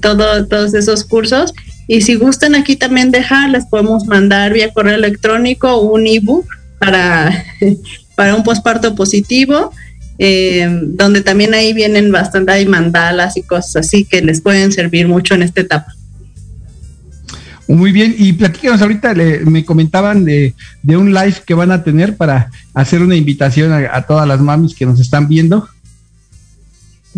todo, 0.00 0.46
todos 0.46 0.74
esos 0.74 1.02
cursos. 1.02 1.52
Y 1.86 2.02
si 2.02 2.14
gustan 2.14 2.54
aquí 2.54 2.76
también 2.76 3.10
dejar, 3.10 3.50
les 3.50 3.66
podemos 3.66 4.06
mandar 4.06 4.52
vía 4.52 4.72
correo 4.72 4.94
electrónico 4.94 5.80
un 5.80 6.06
ebook 6.06 6.46
para, 6.78 7.44
para 8.16 8.34
un 8.34 8.42
posparto 8.42 8.94
positivo, 8.94 9.72
eh, 10.18 10.68
donde 10.82 11.22
también 11.22 11.54
ahí 11.54 11.72
vienen 11.72 12.12
bastante, 12.12 12.52
hay 12.52 12.66
mandalas 12.66 13.36
y 13.36 13.42
cosas 13.42 13.76
así 13.76 14.04
que 14.04 14.22
les 14.22 14.40
pueden 14.40 14.72
servir 14.72 15.08
mucho 15.08 15.34
en 15.34 15.42
esta 15.42 15.60
etapa. 15.62 15.94
Muy 17.68 17.90
bien, 17.92 18.14
y 18.18 18.32
platícanos 18.34 18.82
ahorita, 18.82 19.14
me 19.46 19.64
comentaban 19.64 20.24
de, 20.24 20.54
un 20.88 21.14
live 21.14 21.36
que 21.46 21.54
van 21.54 21.70
a 21.70 21.82
tener 21.82 22.16
para 22.16 22.50
hacer 22.74 23.00
una 23.00 23.16
invitación 23.16 23.72
a, 23.72 24.02
todas 24.02 24.28
las 24.28 24.40
mamis 24.40 24.74
que 24.74 24.84
nos 24.84 25.00
están 25.00 25.26
viendo. 25.26 25.68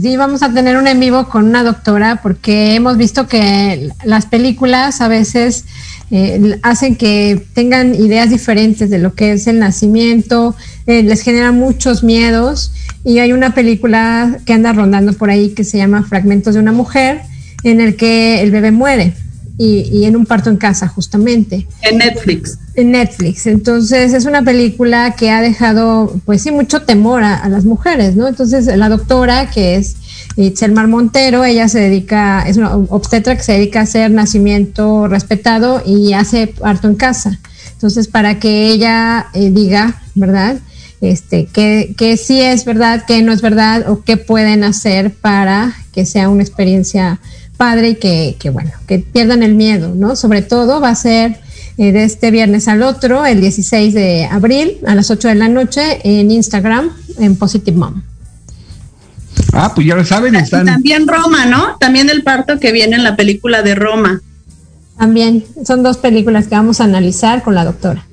Sí, 0.00 0.16
vamos 0.16 0.42
a 0.42 0.52
tener 0.52 0.76
un 0.76 0.88
en 0.88 0.98
vivo 0.98 1.28
con 1.28 1.44
una 1.44 1.62
doctora 1.62 2.20
porque 2.20 2.74
hemos 2.74 2.96
visto 2.96 3.28
que 3.28 3.90
las 4.04 4.26
películas 4.26 5.00
a 5.00 5.06
veces 5.06 5.66
eh, 6.10 6.58
hacen 6.62 6.96
que 6.96 7.46
tengan 7.54 7.94
ideas 7.94 8.28
diferentes 8.28 8.90
de 8.90 8.98
lo 8.98 9.14
que 9.14 9.32
es 9.32 9.46
el 9.46 9.60
nacimiento, 9.60 10.56
eh, 10.86 11.04
les 11.04 11.22
genera 11.22 11.52
muchos 11.52 12.02
miedos. 12.02 12.72
Y 13.04 13.20
hay 13.20 13.32
una 13.32 13.54
película 13.54 14.38
que 14.44 14.52
anda 14.52 14.72
rondando 14.72 15.12
por 15.12 15.30
ahí 15.30 15.50
que 15.50 15.62
se 15.62 15.78
llama 15.78 16.02
Fragmentos 16.02 16.54
de 16.54 16.60
una 16.60 16.72
mujer 16.72 17.20
en 17.62 17.80
el 17.80 17.94
que 17.94 18.42
el 18.42 18.50
bebé 18.50 18.72
muere 18.72 19.14
y, 19.56 20.04
en 20.04 20.16
un 20.16 20.26
parto 20.26 20.50
en 20.50 20.56
casa, 20.56 20.88
justamente. 20.88 21.66
En 21.82 21.98
Netflix. 21.98 22.58
En 22.74 22.90
Netflix. 22.90 23.46
Entonces, 23.46 24.12
es 24.12 24.24
una 24.24 24.42
película 24.42 25.14
que 25.16 25.30
ha 25.30 25.40
dejado, 25.40 26.20
pues 26.24 26.42
sí, 26.42 26.50
mucho 26.50 26.82
temor 26.82 27.22
a, 27.22 27.48
las 27.48 27.64
mujeres, 27.64 28.16
¿no? 28.16 28.26
Entonces, 28.26 28.66
la 28.66 28.88
doctora, 28.88 29.50
que 29.50 29.76
es 29.76 29.96
Itzelmar 30.36 30.88
Montero, 30.88 31.44
ella 31.44 31.68
se 31.68 31.78
dedica, 31.78 32.44
es 32.48 32.56
una 32.56 32.74
obstetra 32.74 33.36
que 33.36 33.44
se 33.44 33.52
dedica 33.52 33.80
a 33.80 33.82
hacer 33.84 34.10
nacimiento 34.10 35.06
respetado 35.06 35.82
y 35.86 36.14
hace 36.14 36.48
parto 36.48 36.88
en 36.88 36.96
casa. 36.96 37.38
Entonces, 37.72 38.08
para 38.08 38.40
que 38.40 38.68
ella 38.68 39.26
eh, 39.34 39.50
diga, 39.50 40.02
¿verdad? 40.16 40.56
Este, 41.00 41.46
que, 41.46 41.94
que 41.96 42.16
sí 42.16 42.40
es 42.40 42.64
verdad, 42.64 43.04
que 43.06 43.22
no 43.22 43.32
es 43.32 43.42
verdad, 43.42 43.88
o 43.88 44.02
qué 44.02 44.16
pueden 44.16 44.64
hacer 44.64 45.12
para 45.12 45.74
que 45.92 46.06
sea 46.06 46.28
una 46.28 46.42
experiencia 46.42 47.20
padre 47.56 47.90
y 47.90 47.94
que, 47.96 48.36
que, 48.38 48.50
bueno, 48.50 48.70
que 48.86 48.98
pierdan 48.98 49.42
el 49.42 49.54
miedo, 49.54 49.94
¿no? 49.94 50.16
Sobre 50.16 50.42
todo 50.42 50.80
va 50.80 50.90
a 50.90 50.94
ser 50.94 51.38
eh, 51.76 51.90
de 51.90 52.04
este 52.04 52.30
viernes 52.30 52.68
al 52.68 52.82
otro, 52.82 53.26
el 53.26 53.40
16 53.40 53.94
de 53.94 54.26
abril 54.26 54.78
a 54.86 54.94
las 54.94 55.10
8 55.10 55.28
de 55.28 55.34
la 55.34 55.48
noche 55.48 56.00
en 56.04 56.30
Instagram, 56.30 56.90
en 57.18 57.36
Positive 57.36 57.76
Mom. 57.76 58.02
Ah, 59.52 59.72
pues 59.74 59.86
ya 59.86 59.96
lo 59.96 60.04
saben, 60.04 60.36
están. 60.36 60.66
También 60.66 61.06
Roma, 61.08 61.46
¿no? 61.46 61.76
También 61.80 62.10
el 62.10 62.22
parto 62.22 62.60
que 62.60 62.70
viene 62.70 62.96
en 62.96 63.02
la 63.02 63.16
película 63.16 63.62
de 63.62 63.74
Roma. 63.74 64.20
También, 64.96 65.44
son 65.64 65.82
dos 65.82 65.98
películas 65.98 66.46
que 66.46 66.54
vamos 66.54 66.80
a 66.80 66.84
analizar 66.84 67.42
con 67.42 67.56
la 67.56 67.64
doctora. 67.64 68.06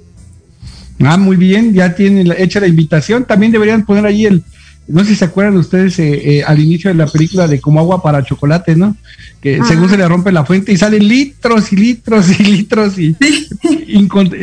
Ah, 1.00 1.18
muy 1.18 1.36
bien, 1.36 1.74
ya 1.74 1.94
tienen 1.96 2.34
hecha 2.38 2.60
la 2.60 2.68
invitación. 2.68 3.26
También 3.26 3.52
deberían 3.52 3.86
poner 3.86 4.06
ahí 4.06 4.26
el, 4.26 4.44
no 4.92 5.04
sé 5.04 5.12
si 5.12 5.16
se 5.16 5.26
acuerdan 5.26 5.58
ustedes 5.58 5.98
eh, 6.00 6.38
eh, 6.38 6.44
al 6.44 6.60
inicio 6.60 6.90
de 6.90 6.96
la 6.96 7.08
película 7.08 7.48
de 7.48 7.60
como 7.60 7.80
agua 7.80 8.02
para 8.02 8.24
chocolate, 8.24 8.76
¿no? 8.76 8.96
Que 9.42 9.60
según 9.68 9.90
se 9.90 9.98
le 9.98 10.08
rompe 10.08 10.32
la 10.32 10.46
fuente 10.46 10.72
y 10.72 10.78
salen 10.78 11.08
litros 11.08 11.72
y 11.72 11.76
litros 11.76 12.40
y 12.40 12.44
litros 12.44 13.00
y 13.00 13.16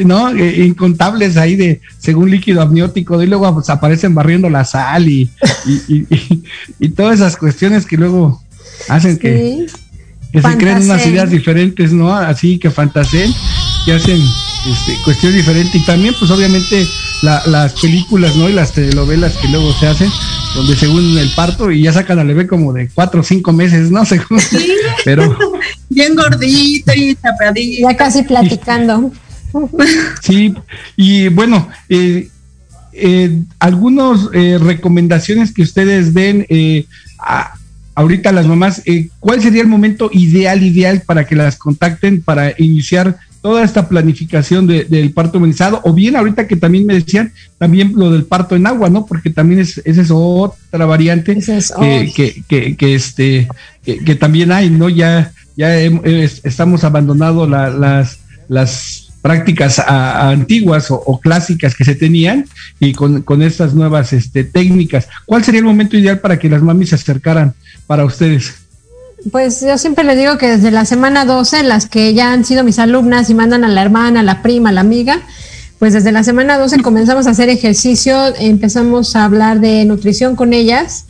¿no? 0.05 0.31
Eh, 0.31 0.65
incontables 0.65 1.37
ahí 1.37 1.57
de 1.57 1.81
según 1.99 2.31
líquido 2.31 2.63
amniótico 2.63 3.23
y 3.23 3.27
luego 3.27 3.55
pues, 3.55 3.71
aparecen 3.71 4.15
barriendo 4.15 4.49
la 4.51 4.65
sal 4.65 5.09
y, 5.09 5.31
y, 6.81 6.89
todas 6.91 7.17
esas 7.17 7.37
cuestiones 7.37 7.87
que 7.87 7.97
luego 7.97 8.43
hacen 8.89 9.19
que, 9.19 9.67
se 10.33 10.59
creen 10.59 10.83
unas 10.83 11.07
ideas 11.07 11.31
diferentes, 11.31 11.93
¿no? 11.93 12.15
Así 12.15 12.59
que 12.59 12.71
fantaseen, 12.71 13.33
que 13.85 13.93
hacen 13.93 14.21
este, 14.21 14.99
cuestión 15.05 15.33
diferente 15.33 15.79
y 15.79 15.85
también 15.85 16.15
pues 16.19 16.31
obviamente 16.31 16.87
las 17.23 17.73
películas 17.75 18.37
no 18.37 18.49
y 18.49 18.53
las 18.53 18.73
telenovelas 18.73 19.37
que 19.37 19.49
luego 19.49 19.73
se 19.75 19.89
hacen 19.89 20.11
donde 20.55 20.77
según 20.77 21.17
el 21.19 21.31
parto 21.35 21.71
y 21.71 21.83
ya 21.83 21.93
sacan 21.93 22.19
al 22.19 22.27
bebé 22.27 22.47
como 22.47 22.73
de 22.73 22.89
cuatro 22.89 23.21
o 23.21 23.25
cinco 23.25 23.53
meses 23.53 23.91
no 23.91 24.05
según. 24.05 24.41
Pero 25.05 25.37
bien 25.89 26.15
gordito 26.15 26.93
y 26.95 27.15
tapadito. 27.15 27.89
Ya 27.89 27.97
casi 27.97 28.23
platicando. 28.23 29.13
Sí 30.21 30.55
y 30.95 31.29
bueno 31.29 31.71
eh, 31.89 32.29
eh, 32.93 33.41
algunas 33.59 34.29
eh, 34.35 34.59
recomendaciones 34.61 35.55
que 35.55 35.63
ustedes 35.63 36.13
den 36.13 36.47
a, 37.19 37.55
ahorita 37.95 38.31
las 38.31 38.47
mamás, 38.47 38.83
¿cuál 39.21 39.41
sería 39.41 39.63
el 39.63 39.69
momento 39.69 40.11
ideal, 40.13 40.63
ideal 40.63 41.01
para 41.01 41.27
que 41.27 41.35
las 41.35 41.57
contacten 41.57 42.21
para 42.21 42.53
iniciar 42.59 43.19
toda 43.49 43.65
esta 43.65 43.89
planificación 43.89 44.67
del 44.67 45.11
parto 45.13 45.39
humanizado, 45.39 45.81
o 45.83 45.95
bien 45.95 46.17
ahorita 46.17 46.47
que 46.47 46.55
también 46.55 46.85
me 46.85 46.93
decían, 46.93 47.33
también 47.57 47.95
lo 47.97 48.11
del 48.11 48.27
parto 48.27 48.55
en 48.55 48.67
agua, 48.67 48.91
¿no? 48.91 49.07
Porque 49.07 49.31
también 49.31 49.61
es, 49.61 49.81
esa 49.87 50.03
es 50.03 50.11
otra 50.13 50.85
variante 50.85 51.35
que, 52.15 52.45
que, 52.47 52.77
que, 52.77 52.95
este, 52.95 53.49
que, 53.83 54.15
también 54.17 54.53
hay, 54.53 54.69
¿no? 54.69 54.91
Ya, 54.91 55.33
ya 55.57 55.75
estamos 55.79 56.85
abandonando 56.85 57.47
las, 57.47 58.19
las 58.49 59.13
prácticas 59.23 59.79
antiguas 59.79 60.89
o, 60.91 61.19
clásicas 61.19 61.75
que 61.75 61.87
se 61.87 61.95
tenían 61.95 62.45
y 62.79 62.93
con, 62.93 63.23
con 63.23 63.41
estas 63.41 63.73
nuevas 63.73 64.13
este, 64.13 64.45
técnicas. 64.45 65.09
¿Cuál 65.25 65.43
sería 65.43 65.61
el 65.61 65.65
momento 65.65 65.97
ideal 65.97 66.19
para 66.19 66.39
que 66.39 66.51
las 66.51 66.61
mamis 66.61 66.91
se 66.91 66.97
acercaran 66.97 67.55
para 67.87 68.05
ustedes? 68.05 68.68
Pues 69.33 69.61
yo 69.61 69.77
siempre 69.79 70.05
les 70.05 70.17
digo 70.17 70.39
que 70.39 70.49
desde 70.49 70.71
la 70.71 70.85
semana 70.85 71.25
12, 71.25 71.65
las 71.65 71.87
que 71.87 72.15
ya 72.15 72.33
han 72.33 72.45
sido 72.45 72.63
mis 72.63 72.79
alumnas 72.79 73.29
y 73.31 73.35
mandan 73.35 73.65
a 73.65 73.69
la 73.69 73.83
hermana, 73.83 74.21
a 74.21 74.23
la 74.23 74.43
prima, 74.43 74.69
a 74.69 74.73
la 74.73 74.81
amiga, 74.81 75.21
pues 75.79 75.93
desde 75.93 76.13
la 76.13 76.23
semana 76.23 76.57
12 76.57 76.83
comenzamos 76.83 77.27
a 77.27 77.31
hacer 77.31 77.49
ejercicio, 77.49 78.35
empezamos 78.39 79.17
a 79.17 79.25
hablar 79.25 79.61
de 79.61 79.85
nutrición 79.85 80.37
con 80.37 80.53
ellas. 80.53 81.05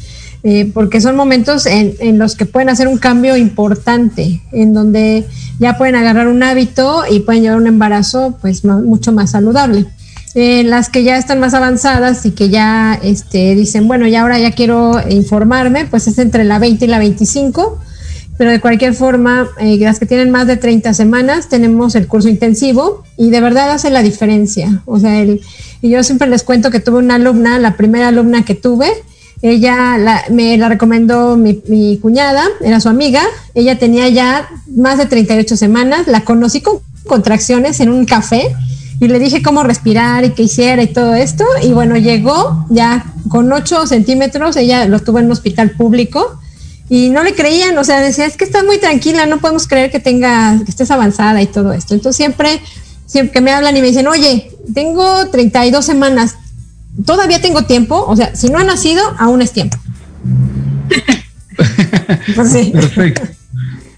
eh, 0.45 0.71
porque 0.73 1.01
son 1.01 1.17
momentos 1.17 1.67
en, 1.67 1.95
en, 1.99 2.17
los 2.17 2.37
que 2.37 2.47
pueden 2.47 2.69
hacer 2.69 2.87
un 2.87 2.99
cambio 2.99 3.37
importante, 3.37 4.41
en 4.53 4.73
donde 4.73 5.27
ya 5.59 5.77
pueden 5.77 5.97
agarrar 5.97 6.29
un 6.29 6.43
hábito 6.45 7.03
y 7.11 7.21
pueden 7.21 7.43
llevar 7.43 7.59
un 7.59 7.67
embarazo 7.67 8.39
pues 8.41 8.65
mucho 8.65 9.13
más 9.13 9.33
saludable. 9.33 9.87
Eh, 10.35 10.63
las 10.63 10.91
que 10.91 11.03
ya 11.03 11.17
están 11.17 11.41
más 11.41 11.55
avanzadas 11.55 12.25
y 12.25 12.31
que 12.31 12.51
ya 12.51 12.99
este, 13.03 13.57
dicen, 13.57 13.89
bueno, 13.89 14.07
ya 14.07 14.23
ahora 14.23 14.39
ya 14.39 14.53
quiero 14.53 14.93
informarme, 15.11 15.87
pues 15.87 16.07
es 16.07 16.19
entre 16.19 16.45
la 16.45 16.61
20 16.61 16.85
y 16.85 16.89
la 16.89 17.01
25 17.01 17.81
pero 18.39 18.53
de 18.53 18.61
cualquier 18.61 18.95
forma, 18.95 19.49
eh, 19.59 19.77
las 19.81 19.99
que 19.99 20.07
tienen 20.07 20.31
más 20.31 20.47
de 20.47 20.57
30 20.57 20.95
semanas, 20.95 21.49
tenemos 21.49 21.97
el 21.97 22.07
curso 22.07 22.29
intensivo 22.29 23.03
y 23.17 23.31
de 23.31 23.41
verdad 23.41 23.73
hace 23.73 23.91
la 23.91 24.01
diferencia. 24.01 24.81
O 24.87 25.01
sea, 25.01 25.21
el, 25.21 25.43
y 25.83 25.91
yo 25.91 26.03
siempre 26.05 26.29
les 26.29 26.45
cuento 26.45 26.71
que 26.71 26.79
tuve 26.79 26.99
una 26.99 27.17
alumna, 27.17 27.59
la 27.59 27.77
primera 27.77 28.09
alumna 28.09 28.45
que 28.45 28.55
tuve, 28.55 28.93
ella 29.43 29.97
me 30.31 30.57
la 30.57 30.69
recomendó 30.69 31.37
mi, 31.37 31.63
mi, 31.67 31.99
cuñada, 31.99 32.45
era 32.61 32.79
su 32.81 32.89
amiga, 32.89 33.23
ella 33.55 33.77
tenía 33.77 34.09
ya 34.09 34.49
más 34.75 34.99
de 34.99 35.07
38 35.07 35.57
semanas, 35.57 36.07
la 36.07 36.25
conocí 36.25 36.61
con 36.61 36.79
contracciones 37.07 37.81
en 37.81 37.89
un 37.89 38.05
café 38.05 38.55
y 39.01 39.09
le 39.09 39.19
dije 39.19 39.43
cómo 39.43 39.65
respirar 39.65 40.25
y 40.25 40.31
qué 40.31 40.45
hiciera 40.45 40.83
y 40.83 40.89
todo 40.89 41.15
esto, 41.15 41.45
y 41.63 41.73
bueno, 41.73 41.97
llegó 41.97 42.67
ya 42.71 43.05
con 43.29 43.53
8 43.53 43.89
centímetros, 43.89 44.57
ella 44.57 44.87
lo 44.87 45.01
tuvo 45.01 45.19
en 45.19 45.27
un 45.27 45.33
hospital 45.33 45.73
público 45.73 46.39
y 46.89 47.11
no 47.11 47.23
le 47.23 47.35
creían, 47.35 47.77
o 47.77 47.85
sea, 47.85 48.01
decía, 48.01 48.27
es 48.27 48.37
que 48.37 48.45
estás 48.45 48.65
muy 48.65 48.79
tranquila, 48.79 49.27
no 49.27 49.39
podemos 49.39 49.67
creer 49.67 49.91
que 49.91 50.01
tenga, 50.01 50.59
que 50.65 50.71
estés 50.71 50.91
avanzada 50.91 51.43
y 51.43 51.47
todo 51.47 51.73
esto. 51.73 51.95
Entonces 51.95 52.17
siempre, 52.17 52.61
siempre 53.07 53.33
que 53.33 53.41
me 53.41 53.53
hablan 53.53 53.77
y 53.77 53.81
me 53.81 53.89
dicen, 53.89 54.07
oye, 54.07 54.51
tengo 54.73 55.29
32 55.29 55.85
semanas, 55.85 56.37
todavía 57.05 57.41
tengo 57.41 57.65
tiempo, 57.65 58.05
o 58.07 58.17
sea, 58.17 58.35
si 58.35 58.49
no 58.49 58.59
ha 58.59 58.65
nacido, 58.65 59.03
aún 59.19 59.43
es 59.43 59.53
tiempo. 59.53 59.77
pues 62.35 62.53
sí. 62.53 62.71
Perfecto. 62.73 63.23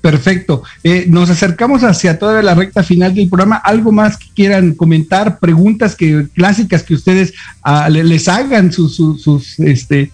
Perfecto. 0.00 0.62
Eh, 0.82 1.04
nos 1.08 1.28
acercamos 1.28 1.84
hacia 1.84 2.18
toda 2.18 2.42
la 2.42 2.54
recta 2.54 2.82
final 2.82 3.14
del 3.14 3.28
programa. 3.28 3.56
¿Algo 3.56 3.92
más 3.92 4.16
que 4.16 4.26
quieran 4.34 4.72
comentar? 4.72 5.38
Preguntas 5.38 5.94
que 5.94 6.26
clásicas 6.34 6.82
que 6.82 6.94
ustedes 6.94 7.34
uh, 7.66 7.90
les 7.90 8.26
hagan 8.28 8.72
sus, 8.72 8.96
sus, 8.96 9.20
sus 9.22 9.60
este, 9.60 10.10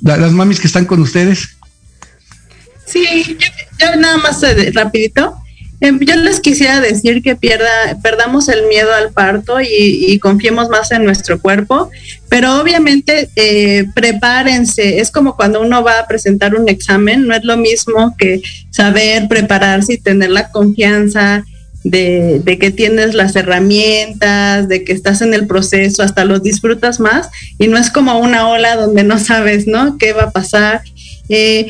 las 0.00 0.32
mamis 0.32 0.60
que 0.60 0.66
están 0.66 0.86
con 0.86 1.00
ustedes. 1.00 1.56
Sí, 2.92 3.38
yo, 3.78 3.96
nada 3.96 4.18
más 4.18 4.42
eh, 4.42 4.70
rapidito. 4.74 5.34
Em, 5.80 5.98
yo 5.98 6.14
les 6.14 6.38
quisiera 6.40 6.80
decir 6.80 7.22
que 7.22 7.34
pierda, 7.34 7.66
perdamos 8.02 8.48
el 8.48 8.68
miedo 8.68 8.94
al 8.94 9.12
parto 9.12 9.60
y, 9.60 10.16
confiemos 10.20 10.68
más 10.68 10.92
en 10.92 11.04
nuestro 11.04 11.40
cuerpo, 11.40 11.90
pero 12.28 12.60
obviamente 12.60 13.30
eh, 13.34 13.86
prepárense. 13.94 15.00
Es 15.00 15.10
como 15.10 15.34
cuando 15.34 15.60
uno 15.60 15.82
va 15.82 15.98
a 15.98 16.06
presentar 16.06 16.54
un 16.54 16.68
examen, 16.68 17.26
no 17.26 17.34
es 17.34 17.44
lo 17.44 17.56
mismo 17.56 18.14
que 18.16 18.42
saber 18.70 19.26
prepararse 19.26 19.94
y 19.94 19.98
tener 19.98 20.30
la 20.30 20.50
confianza 20.50 21.44
de, 21.82 22.40
de, 22.44 22.58
que 22.58 22.70
tienes 22.70 23.14
las 23.14 23.34
herramientas, 23.34 24.68
de 24.68 24.84
que 24.84 24.92
estás 24.92 25.20
en 25.20 25.34
el 25.34 25.48
proceso, 25.48 26.04
hasta 26.04 26.24
lo 26.24 26.38
disfrutas 26.38 27.00
más 27.00 27.28
y 27.58 27.66
no 27.66 27.76
es 27.76 27.90
como 27.90 28.20
una 28.20 28.48
ola 28.48 28.76
donde 28.76 29.02
no 29.02 29.18
sabes, 29.18 29.66
¿no? 29.66 29.98
¿Qué 29.98 30.12
va 30.12 30.24
a 30.24 30.30
pasar? 30.30 30.82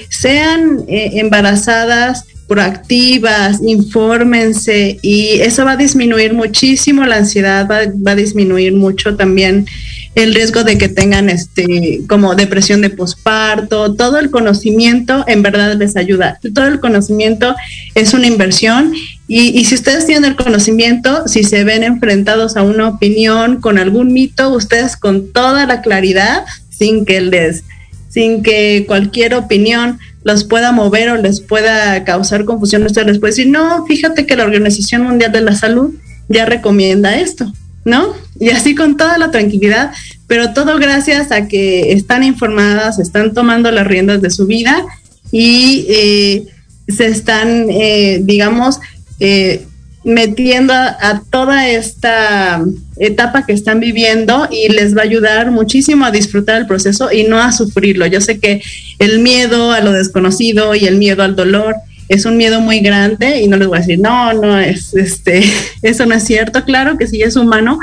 Sean 0.09 0.85
eh, 0.89 1.13
embarazadas 1.15 2.25
proactivas, 2.53 3.61
infórmense 3.63 4.99
y 5.01 5.41
eso 5.41 5.65
va 5.65 5.73
a 5.73 5.77
disminuir 5.77 6.35
muchísimo 6.35 7.03
la 7.07 7.17
ansiedad, 7.17 7.67
va, 7.67 8.11
a 8.11 8.15
disminuir 8.15 8.75
mucho 8.75 9.17
también 9.17 9.67
el 10.15 10.35
riesgo 10.35 10.63
de 10.63 10.77
que 10.77 10.91
tengan 10.91 11.31
este 11.31 12.03
como 12.07 12.35
depresión 12.35 12.83
de 12.83 12.91
posparto, 12.91 13.95
todo 13.95 14.19
el 14.19 14.31
conocimiento 14.31 15.25
en 15.27 15.43
verdad 15.43 15.75
les 15.77 15.97
ayuda. 15.97 16.39
Todo 16.55 16.67
el 16.67 16.81
conocimiento 16.81 17.55
es 17.95 18.13
una 18.13 18.27
inversión 18.27 18.93
y, 19.27 19.59
y, 19.59 19.65
si 19.65 19.75
ustedes 19.75 20.05
tienen 20.05 20.27
el 20.27 20.37
conocimiento, 20.37 21.27
si 21.27 21.45
se 21.45 21.65
ven 21.65 21.83
enfrentados 21.83 22.59
a 22.59 22.63
una 22.63 22.89
opinión 22.89 23.63
con 23.63 23.79
algún 23.79 24.13
mito, 24.13 24.51
ustedes 24.51 24.99
con 24.99 25.33
toda 25.33 25.65
la 25.65 25.81
claridad, 25.81 26.45
sin 26.69 27.07
que 27.07 27.23
les 27.23 27.65
sin 28.13 28.43
que 28.43 28.85
cualquier 28.87 29.35
opinión 29.35 29.99
los 30.23 30.45
pueda 30.45 30.71
mover 30.71 31.09
o 31.11 31.17
les 31.17 31.41
pueda 31.41 32.05
causar 32.05 32.45
confusión. 32.45 32.85
Usted 32.85 33.07
les 33.07 33.19
puede 33.19 33.33
decir, 33.33 33.49
no, 33.49 33.87
fíjate 33.87 34.27
que 34.27 34.37
la 34.37 34.45
Organización 34.45 35.03
Mundial 35.03 35.33
de 35.33 35.41
la 35.41 35.55
Salud 35.55 35.95
ya 36.29 36.45
recomienda 36.45 37.17
esto, 37.17 37.53
¿no? 37.85 38.15
Y 38.39 38.51
así 38.51 38.75
con 38.75 38.97
toda 38.97 39.19
la 39.19 39.31
tranquilidad, 39.31 39.93
pero 40.27 40.53
todo 40.53 40.79
gracias 40.79 41.33
a 41.33 41.49
que 41.49 41.93
están 41.93 42.23
informadas, 42.23 42.99
están 42.99 43.33
tomando 43.35 43.71
las 43.71 43.87
riendas 43.87 44.21
de 44.21 44.31
su 44.31 44.47
vida 44.47 44.85
y 45.31 45.87
eh, 45.89 46.45
se 46.89 47.07
están, 47.07 47.67
eh, 47.71 48.21
digamos, 48.23 48.79
eh, 49.21 49.67
metiendo 50.05 50.73
a, 50.75 51.23
toda 51.31 51.69
esta 51.69 52.63
etapa 52.97 53.47
que 53.47 53.53
están 53.53 53.81
viviendo 53.81 54.49
y 54.51 54.69
les 54.69 54.97
va 54.97 55.03
a 55.03 55.05
ayudar 55.05 55.51
muchísimo 55.51 56.05
a 56.05 56.11
disfrutar 56.11 56.61
el 56.61 56.67
proceso 56.67 57.13
y 57.13 57.25
no 57.25 57.39
a 57.39 57.53
sufrirlo. 57.53 58.07
Yo 58.07 58.21
sé 58.21 58.39
que 58.39 58.63
el 58.99 59.21
miedo 59.21 59.73
a 59.73 59.81
lo 59.81 59.93
desconocido 59.93 60.75
y 60.75 60.87
el 60.87 60.97
miedo 60.97 61.23
al 61.23 61.37
dolor 61.37 61.77
es 62.09 62.27
un 62.27 62.37
miedo 62.37 62.61
muy 62.61 62.81
grande 62.81 63.41
y 63.41 63.49
no 63.49 63.57
les 63.57 63.69
voy 63.69 63.79
a 63.79 63.81
decir, 63.81 63.99
no, 63.99 64.33
no, 64.35 64.59
es, 64.59 64.95
este, 64.95 65.43
eso 65.83 66.05
no 66.07 66.15
es 66.15 66.25
cierto, 66.25 66.65
claro 66.65 66.99
que 66.99 67.07
sí 67.07 67.23
es 67.23 67.37
humano, 67.37 67.79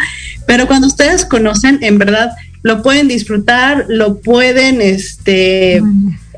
pero 0.46 0.68
cuando 0.68 0.88
ustedes 0.88 1.26
conocen, 1.26 1.80
en 1.82 1.98
verdad, 1.98 2.32
lo 2.62 2.84
pueden 2.84 3.08
disfrutar, 3.08 3.86
lo 3.88 4.20
pueden, 4.20 4.82
este, 4.82 5.82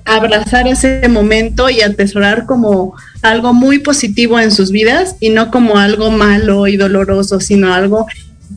abrazar 0.06 0.68
ese 0.68 1.08
momento 1.08 1.70
y 1.70 1.82
atesorar 1.82 2.46
como 2.46 2.96
algo 3.22 3.54
muy 3.54 3.80
positivo 3.80 4.40
en 4.40 4.52
sus 4.52 4.72
vidas 4.72 5.16
y 5.20 5.30
no 5.30 5.52
como 5.52 5.78
algo 5.78 6.12
malo 6.12 6.68
y 6.68 6.78
doloroso, 6.78 7.40
sino 7.40 7.74
algo 7.74 8.08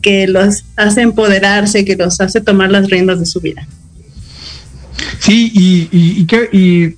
que 0.01 0.27
los 0.27 0.65
hace 0.75 1.01
empoderarse, 1.01 1.85
que 1.85 1.95
los 1.95 2.19
hace 2.21 2.41
tomar 2.41 2.71
las 2.71 2.89
riendas 2.89 3.19
de 3.19 3.25
su 3.25 3.39
vida. 3.39 3.67
Sí, 5.19 5.51
y, 5.53 5.89
y, 5.91 6.27
y, 6.51 6.97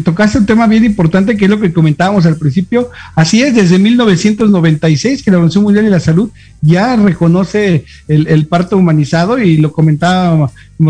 tocaste 0.00 0.38
un 0.38 0.46
tema 0.46 0.66
bien 0.66 0.84
importante 0.84 1.36
que 1.36 1.46
es 1.46 1.50
lo 1.50 1.60
que 1.60 1.72
comentábamos 1.72 2.24
al 2.26 2.36
principio. 2.36 2.90
Así 3.14 3.42
es, 3.42 3.54
desde 3.54 3.78
1996 3.78 5.22
que 5.22 5.30
la 5.30 5.38
Organización 5.38 5.64
Mundial 5.64 5.84
de 5.84 5.90
la 5.90 6.00
Salud 6.00 6.30
ya 6.60 6.96
reconoce 6.96 7.84
el, 8.06 8.46
parto 8.46 8.76
humanizado 8.76 9.38
y 9.38 9.56
lo 9.56 9.72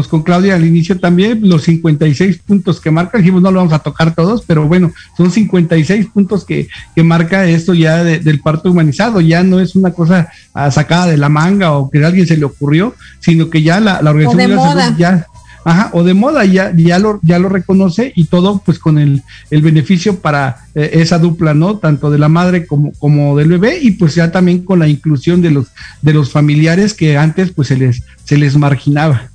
con 0.08 0.22
Claudia 0.22 0.54
al 0.54 0.66
inicio 0.66 0.98
también, 0.98 1.40
los 1.48 1.62
56 1.64 2.38
puntos 2.38 2.80
que 2.80 2.90
marca, 2.90 3.18
dijimos 3.18 3.42
no 3.42 3.50
lo 3.50 3.58
vamos 3.60 3.72
a 3.72 3.78
tocar 3.78 4.14
todos, 4.14 4.44
pero 4.46 4.66
bueno, 4.66 4.92
son 5.16 5.30
56 5.30 6.06
puntos 6.06 6.44
que, 6.44 6.68
que 6.94 7.02
marca 7.02 7.46
esto 7.46 7.74
ya 7.74 8.04
del 8.04 8.40
parto 8.40 8.70
humanizado, 8.70 9.20
ya 9.20 9.42
no 9.42 9.60
es 9.60 9.74
una 9.76 9.92
cosa 9.92 10.30
ah, 10.54 10.70
sacada 10.70 11.06
de 11.06 11.16
la 11.16 11.28
manga 11.28 11.72
o 11.72 11.90
que 11.90 12.04
a 12.04 12.06
alguien 12.06 12.26
se 12.26 12.36
le 12.36 12.44
ocurrió, 12.44 12.94
sino 13.20 13.48
que 13.50 13.62
ya 13.62 13.80
la, 13.80 14.02
la 14.02 14.10
Organización 14.10 14.50
de 14.50 14.56
la 14.56 14.72
Salud 14.72 14.98
ya 14.98 15.26
Ajá, 15.68 15.90
o 15.92 16.02
de 16.02 16.14
moda, 16.14 16.46
ya, 16.46 16.72
ya, 16.74 16.98
lo, 16.98 17.20
ya 17.22 17.38
lo 17.38 17.50
reconoce 17.50 18.12
y 18.14 18.24
todo 18.24 18.62
pues 18.64 18.78
con 18.78 18.98
el, 18.98 19.22
el 19.50 19.60
beneficio 19.60 20.18
para 20.20 20.64
eh, 20.74 20.92
esa 20.94 21.18
dupla, 21.18 21.52
¿no? 21.52 21.76
Tanto 21.76 22.10
de 22.10 22.18
la 22.18 22.30
madre 22.30 22.66
como, 22.66 22.92
como 22.92 23.36
del 23.36 23.48
bebé 23.48 23.78
y 23.78 23.90
pues 23.90 24.14
ya 24.14 24.30
también 24.30 24.64
con 24.64 24.78
la 24.78 24.88
inclusión 24.88 25.42
de 25.42 25.50
los, 25.50 25.66
de 26.00 26.14
los 26.14 26.30
familiares 26.30 26.94
que 26.94 27.18
antes 27.18 27.52
pues 27.52 27.68
se 27.68 27.76
les, 27.76 28.02
se 28.24 28.38
les 28.38 28.56
marginaba. 28.56 29.28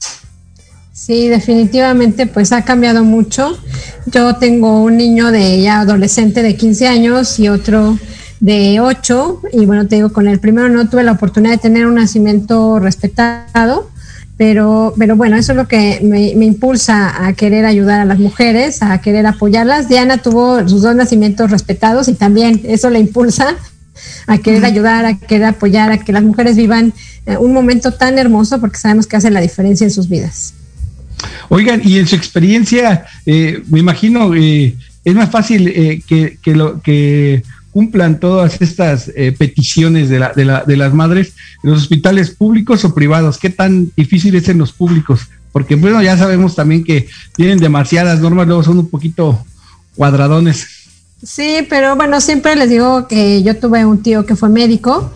Sí, 1.06 1.28
definitivamente 1.28 2.28
pues 2.28 2.54
ha 2.54 2.64
cambiado 2.64 3.04
mucho. 3.04 3.58
Yo 4.06 4.38
tengo 4.38 4.82
un 4.82 4.96
niño 4.96 5.32
de 5.32 5.62
ya 5.62 5.82
adolescente 5.82 6.42
de 6.42 6.56
15 6.56 6.88
años 6.88 7.40
y 7.40 7.50
otro 7.50 8.00
de 8.40 8.80
8 8.80 9.42
y 9.52 9.66
bueno, 9.66 9.86
te 9.86 9.96
digo, 9.98 10.14
con 10.14 10.30
el 10.30 10.40
primero 10.40 10.70
no 10.70 10.88
tuve 10.88 11.04
la 11.04 11.12
oportunidad 11.12 11.56
de 11.56 11.58
tener 11.58 11.88
un 11.88 11.96
nacimiento 11.96 12.80
respetado 12.80 13.90
pero, 14.38 14.94
pero 14.98 15.18
bueno, 15.18 15.36
eso 15.36 15.52
es 15.52 15.58
lo 15.58 15.68
que 15.68 16.00
me, 16.02 16.30
impulsa 16.46 17.26
a 17.28 17.34
querer 17.34 17.66
ayudar 17.66 18.00
a 18.00 18.06
las 18.06 18.20
mujeres, 18.20 18.82
a 18.82 19.02
querer 19.02 19.28
apoyarlas. 19.28 19.90
Diana 19.90 20.20
tuvo 20.20 20.66
sus 20.70 20.84
dos 20.84 20.96
nacimientos 20.96 21.52
respetados 21.52 22.08
y 22.08 22.14
también 22.14 22.62
eso 22.64 22.90
le 22.90 23.00
impulsa 23.00 23.58
a 24.26 24.38
querer 24.38 24.64
ayudar, 24.64 25.06
a 25.06 25.20
querer 25.20 25.48
apoyar, 25.48 25.92
a 25.92 25.98
que 25.98 26.14
las 26.14 26.24
mujeres 26.24 26.56
vivan 26.56 26.94
eh, 27.26 27.36
un 27.36 27.52
momento 27.52 27.92
tan 27.92 28.18
hermoso 28.18 28.62
porque 28.62 28.78
sabemos 28.78 29.06
que 29.06 29.18
hace 29.18 29.32
la 29.32 29.42
diferencia 29.42 29.84
en 29.84 29.92
sus 29.92 30.08
vidas. 30.08 30.54
Oigan, 31.50 31.82
y 31.84 32.00
en 32.00 32.08
su 32.08 32.16
experiencia, 32.16 33.06
eh, 33.26 33.64
me 33.68 33.80
imagino, 33.80 34.34
eh, 34.36 34.76
es 35.04 35.16
más 35.16 35.30
fácil 35.30 35.66
que, 36.08 36.38
que, 36.42 36.56
lo, 36.56 36.82
que 36.82 37.44
cumplan 37.74 38.20
todas 38.20 38.62
estas 38.62 39.12
eh, 39.16 39.34
peticiones 39.38 40.08
de, 40.08 40.20
la, 40.20 40.32
de, 40.32 40.46
la, 40.46 40.64
de 40.64 40.78
las 40.78 40.94
madres 40.94 41.34
en 41.64 41.72
los 41.72 41.82
hospitales 41.82 42.30
públicos 42.30 42.86
o 42.86 42.94
privados? 42.94 43.40
¿Qué 43.40 43.50
tan 43.50 43.92
difícil 43.98 44.36
es 44.36 44.48
en 44.48 44.60
los 44.60 44.72
públicos? 44.72 45.22
Porque 45.52 45.76
bueno, 45.76 46.02
ya 46.02 46.16
sabemos 46.16 46.56
también 46.56 46.84
que 46.84 47.10
tienen 47.36 47.58
demasiadas 47.58 48.22
normas, 48.22 48.48
luego 48.48 48.64
son 48.64 48.78
un 48.78 48.90
poquito 48.90 49.44
cuadradones. 49.96 50.68
Sí, 51.24 51.66
pero 51.68 51.96
bueno, 51.96 52.22
siempre 52.22 52.56
les 52.56 52.70
digo 52.70 53.08
que 53.08 53.42
yo 53.42 53.58
tuve 53.58 53.86
un 53.86 54.04
tío 54.04 54.26
que 54.26 54.36
fue 54.36 54.50
médico 54.50 55.12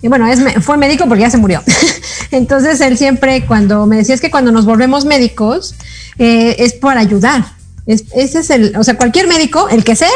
y 0.00 0.08
bueno, 0.08 0.26
es, 0.26 0.40
fue 0.62 0.76
médico 0.76 1.06
porque 1.06 1.22
ya 1.22 1.30
se 1.30 1.38
murió. 1.38 1.62
Entonces 2.30 2.80
él 2.80 2.96
siempre 2.96 3.44
cuando 3.46 3.86
me 3.86 3.96
decía 3.96 4.14
es 4.14 4.20
que 4.20 4.30
cuando 4.30 4.52
nos 4.52 4.64
volvemos 4.64 5.04
médicos, 5.04 5.74
eh, 6.18 6.56
es 6.58 6.74
por 6.74 6.96
ayudar. 6.96 7.44
ese 7.86 8.38
es 8.38 8.50
el, 8.50 8.76
o 8.76 8.84
sea, 8.84 8.96
cualquier 8.96 9.26
médico, 9.26 9.68
el 9.68 9.84
que 9.84 9.96
sea, 9.96 10.08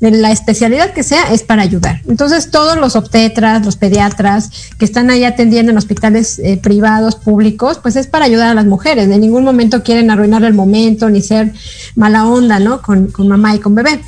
de 0.00 0.10
la 0.10 0.30
especialidad 0.30 0.92
que 0.92 1.02
sea, 1.02 1.32
es 1.32 1.42
para 1.42 1.62
ayudar. 1.62 2.02
Entonces, 2.06 2.50
todos 2.50 2.76
los 2.76 2.94
obstetras, 2.94 3.64
los 3.64 3.76
pediatras 3.76 4.50
que 4.78 4.84
están 4.84 5.08
ahí 5.08 5.24
atendiendo 5.24 5.72
en 5.72 5.78
hospitales 5.78 6.38
eh, 6.40 6.58
privados, 6.62 7.16
públicos, 7.16 7.78
pues 7.82 7.96
es 7.96 8.06
para 8.06 8.26
ayudar 8.26 8.50
a 8.50 8.54
las 8.54 8.66
mujeres. 8.66 9.08
En 9.08 9.20
ningún 9.20 9.44
momento 9.44 9.82
quieren 9.82 10.10
arruinar 10.10 10.44
el 10.44 10.52
momento 10.52 11.08
ni 11.08 11.22
ser 11.22 11.52
mala 11.94 12.26
onda, 12.26 12.58
¿no? 12.58 12.82
Con, 12.82 13.06
con 13.06 13.28
mamá 13.28 13.54
y 13.54 13.60
con 13.60 13.74
bebé 13.74 14.00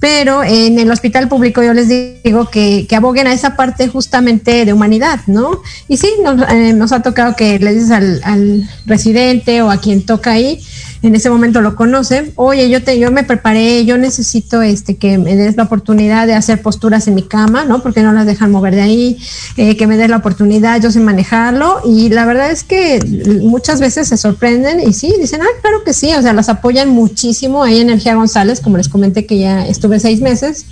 pero 0.00 0.42
en 0.42 0.78
el 0.78 0.90
hospital 0.90 1.28
público 1.28 1.62
yo 1.62 1.74
les 1.74 1.88
digo 1.88 2.48
que, 2.48 2.86
que 2.88 2.96
aboguen 2.96 3.26
a 3.26 3.34
esa 3.34 3.54
parte 3.54 3.86
justamente 3.86 4.64
de 4.64 4.72
humanidad, 4.72 5.20
¿no? 5.26 5.60
Y 5.88 5.98
sí, 5.98 6.08
nos, 6.24 6.40
eh, 6.50 6.72
nos 6.72 6.92
ha 6.92 7.02
tocado 7.02 7.36
que 7.36 7.58
le 7.58 7.74
dices 7.74 7.90
al, 7.90 8.20
al, 8.24 8.68
residente 8.86 9.60
o 9.60 9.70
a 9.70 9.76
quien 9.76 10.06
toca 10.06 10.32
ahí, 10.32 10.64
en 11.02 11.14
ese 11.14 11.30
momento 11.30 11.60
lo 11.60 11.76
conoce, 11.76 12.32
oye, 12.36 12.68
yo 12.68 12.82
te, 12.82 12.98
yo 12.98 13.10
me 13.10 13.24
preparé, 13.24 13.84
yo 13.84 13.96
necesito 13.96 14.60
este 14.62 14.96
que 14.96 15.18
me 15.18 15.34
des 15.34 15.56
la 15.56 15.64
oportunidad 15.64 16.26
de 16.26 16.34
hacer 16.34 16.60
posturas 16.60 17.08
en 17.08 17.14
mi 17.14 17.22
cama, 17.22 17.64
¿no? 17.64 17.82
Porque 17.82 18.02
no 18.02 18.12
las 18.12 18.26
dejan 18.26 18.50
mover 18.50 18.74
de 18.74 18.82
ahí, 18.82 19.18
eh, 19.56 19.76
que 19.76 19.86
me 19.86 19.96
des 19.96 20.10
la 20.10 20.18
oportunidad, 20.18 20.80
yo 20.80 20.90
sé 20.90 21.00
manejarlo, 21.00 21.80
y 21.84 22.10
la 22.10 22.26
verdad 22.26 22.50
es 22.50 22.64
que 22.64 23.00
muchas 23.42 23.80
veces 23.80 24.08
se 24.08 24.16
sorprenden 24.16 24.80
y 24.80 24.92
sí, 24.92 25.14
dicen, 25.18 25.40
ah, 25.42 25.60
claro 25.62 25.84
que 25.84 25.92
sí, 25.92 26.12
o 26.14 26.22
sea, 26.22 26.32
las 26.32 26.48
apoyan 26.48 26.90
muchísimo. 26.90 27.62
Ahí 27.62 27.80
Energía 27.80 28.14
González, 28.14 28.60
como 28.60 28.76
les 28.76 28.88
comenté 28.88 29.26
que 29.26 29.38
ya 29.38 29.66
estuve 29.66 30.00
seis 30.00 30.20
meses, 30.20 30.66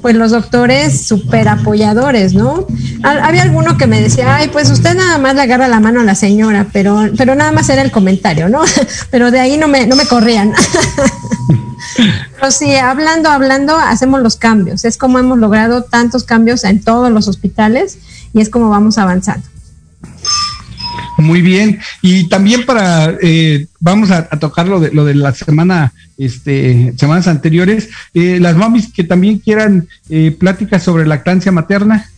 pues 0.00 0.14
los 0.14 0.30
doctores 0.30 1.06
súper 1.06 1.48
apoyadores, 1.48 2.34
¿no? 2.34 2.66
Había 3.02 3.42
alguno 3.42 3.76
que 3.76 3.86
me 3.86 4.00
decía, 4.00 4.36
ay, 4.36 4.48
pues 4.52 4.70
usted 4.70 4.94
nada 4.94 5.18
más 5.18 5.34
le 5.34 5.42
agarra 5.42 5.68
la 5.68 5.80
mano 5.80 6.00
a 6.00 6.04
la 6.04 6.14
señora, 6.14 6.66
pero, 6.72 7.10
pero 7.16 7.34
nada 7.34 7.52
más 7.52 7.68
era 7.68 7.82
el 7.82 7.90
comentario, 7.90 8.48
¿no? 8.48 8.62
Pero 9.10 9.30
de 9.30 9.40
ahí 9.40 9.56
no 9.58 9.68
me, 9.72 9.86
no 9.86 9.96
me 9.96 10.06
corrían. 10.06 10.52
Pero 12.36 12.50
sí, 12.50 12.74
hablando, 12.76 13.28
hablando, 13.28 13.76
hacemos 13.76 14.22
los 14.22 14.36
cambios. 14.36 14.84
Es 14.84 14.96
como 14.96 15.18
hemos 15.18 15.38
logrado 15.38 15.82
tantos 15.82 16.24
cambios 16.24 16.64
en 16.64 16.80
todos 16.80 17.10
los 17.10 17.26
hospitales 17.26 17.98
y 18.32 18.40
es 18.40 18.48
como 18.48 18.70
vamos 18.70 18.98
avanzando. 18.98 19.46
Muy 21.18 21.42
bien. 21.42 21.80
Y 22.00 22.28
también 22.28 22.64
para, 22.64 23.16
eh, 23.20 23.66
vamos 23.80 24.10
a, 24.10 24.28
a, 24.30 24.38
tocar 24.38 24.68
lo 24.68 24.80
de, 24.80 24.92
lo 24.92 25.04
de 25.04 25.14
la 25.14 25.34
semana, 25.34 25.92
este, 26.18 26.94
semanas 26.96 27.28
anteriores, 27.28 27.88
eh, 28.14 28.38
las 28.40 28.56
mamis 28.56 28.92
que 28.92 29.04
también 29.04 29.38
quieran 29.38 29.88
eh, 30.08 30.34
pláticas 30.38 30.82
sobre 30.82 31.06
lactancia 31.06 31.52
materna. 31.52 32.10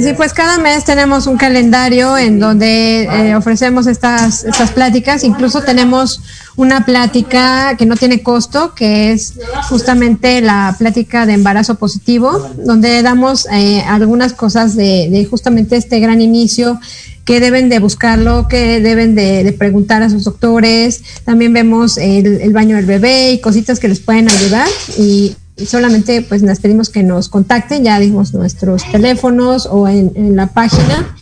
Sí, 0.00 0.12
pues 0.16 0.32
cada 0.32 0.58
mes 0.58 0.84
tenemos 0.84 1.26
un 1.26 1.36
calendario 1.36 2.16
en 2.16 2.38
donde 2.38 3.02
eh, 3.02 3.34
ofrecemos 3.34 3.88
estas, 3.88 4.44
estas 4.44 4.70
pláticas. 4.70 5.24
Incluso 5.24 5.62
tenemos 5.62 6.22
una 6.54 6.84
plática 6.84 7.76
que 7.76 7.84
no 7.84 7.96
tiene 7.96 8.22
costo, 8.22 8.74
que 8.76 9.10
es 9.10 9.34
justamente 9.68 10.40
la 10.40 10.76
plática 10.78 11.26
de 11.26 11.32
embarazo 11.32 11.74
positivo, 11.74 12.48
donde 12.64 13.02
damos 13.02 13.48
eh, 13.50 13.82
algunas 13.86 14.34
cosas 14.34 14.76
de, 14.76 15.08
de, 15.10 15.24
justamente 15.24 15.76
este 15.76 15.98
gran 15.98 16.20
inicio 16.20 16.78
que 17.24 17.40
deben 17.40 17.68
de 17.68 17.80
buscarlo, 17.80 18.46
que 18.48 18.80
deben 18.80 19.16
de, 19.16 19.42
de 19.42 19.52
preguntar 19.52 20.02
a 20.02 20.10
sus 20.10 20.24
doctores. 20.24 21.02
También 21.24 21.52
vemos 21.52 21.98
el, 21.98 22.40
el 22.40 22.52
baño 22.52 22.76
del 22.76 22.86
bebé 22.86 23.32
y 23.32 23.40
cositas 23.40 23.80
que 23.80 23.88
les 23.88 23.98
pueden 23.98 24.30
ayudar. 24.30 24.68
Y 24.96 25.34
solamente 25.66 26.22
pues 26.22 26.42
les 26.42 26.60
pedimos 26.60 26.88
que 26.88 27.02
nos 27.02 27.28
contacten, 27.28 27.84
ya 27.84 27.98
dimos 27.98 28.32
nuestros 28.34 28.90
teléfonos 28.90 29.66
o 29.70 29.88
en, 29.88 30.12
en, 30.14 30.36
la 30.36 30.48
página, 30.48 31.16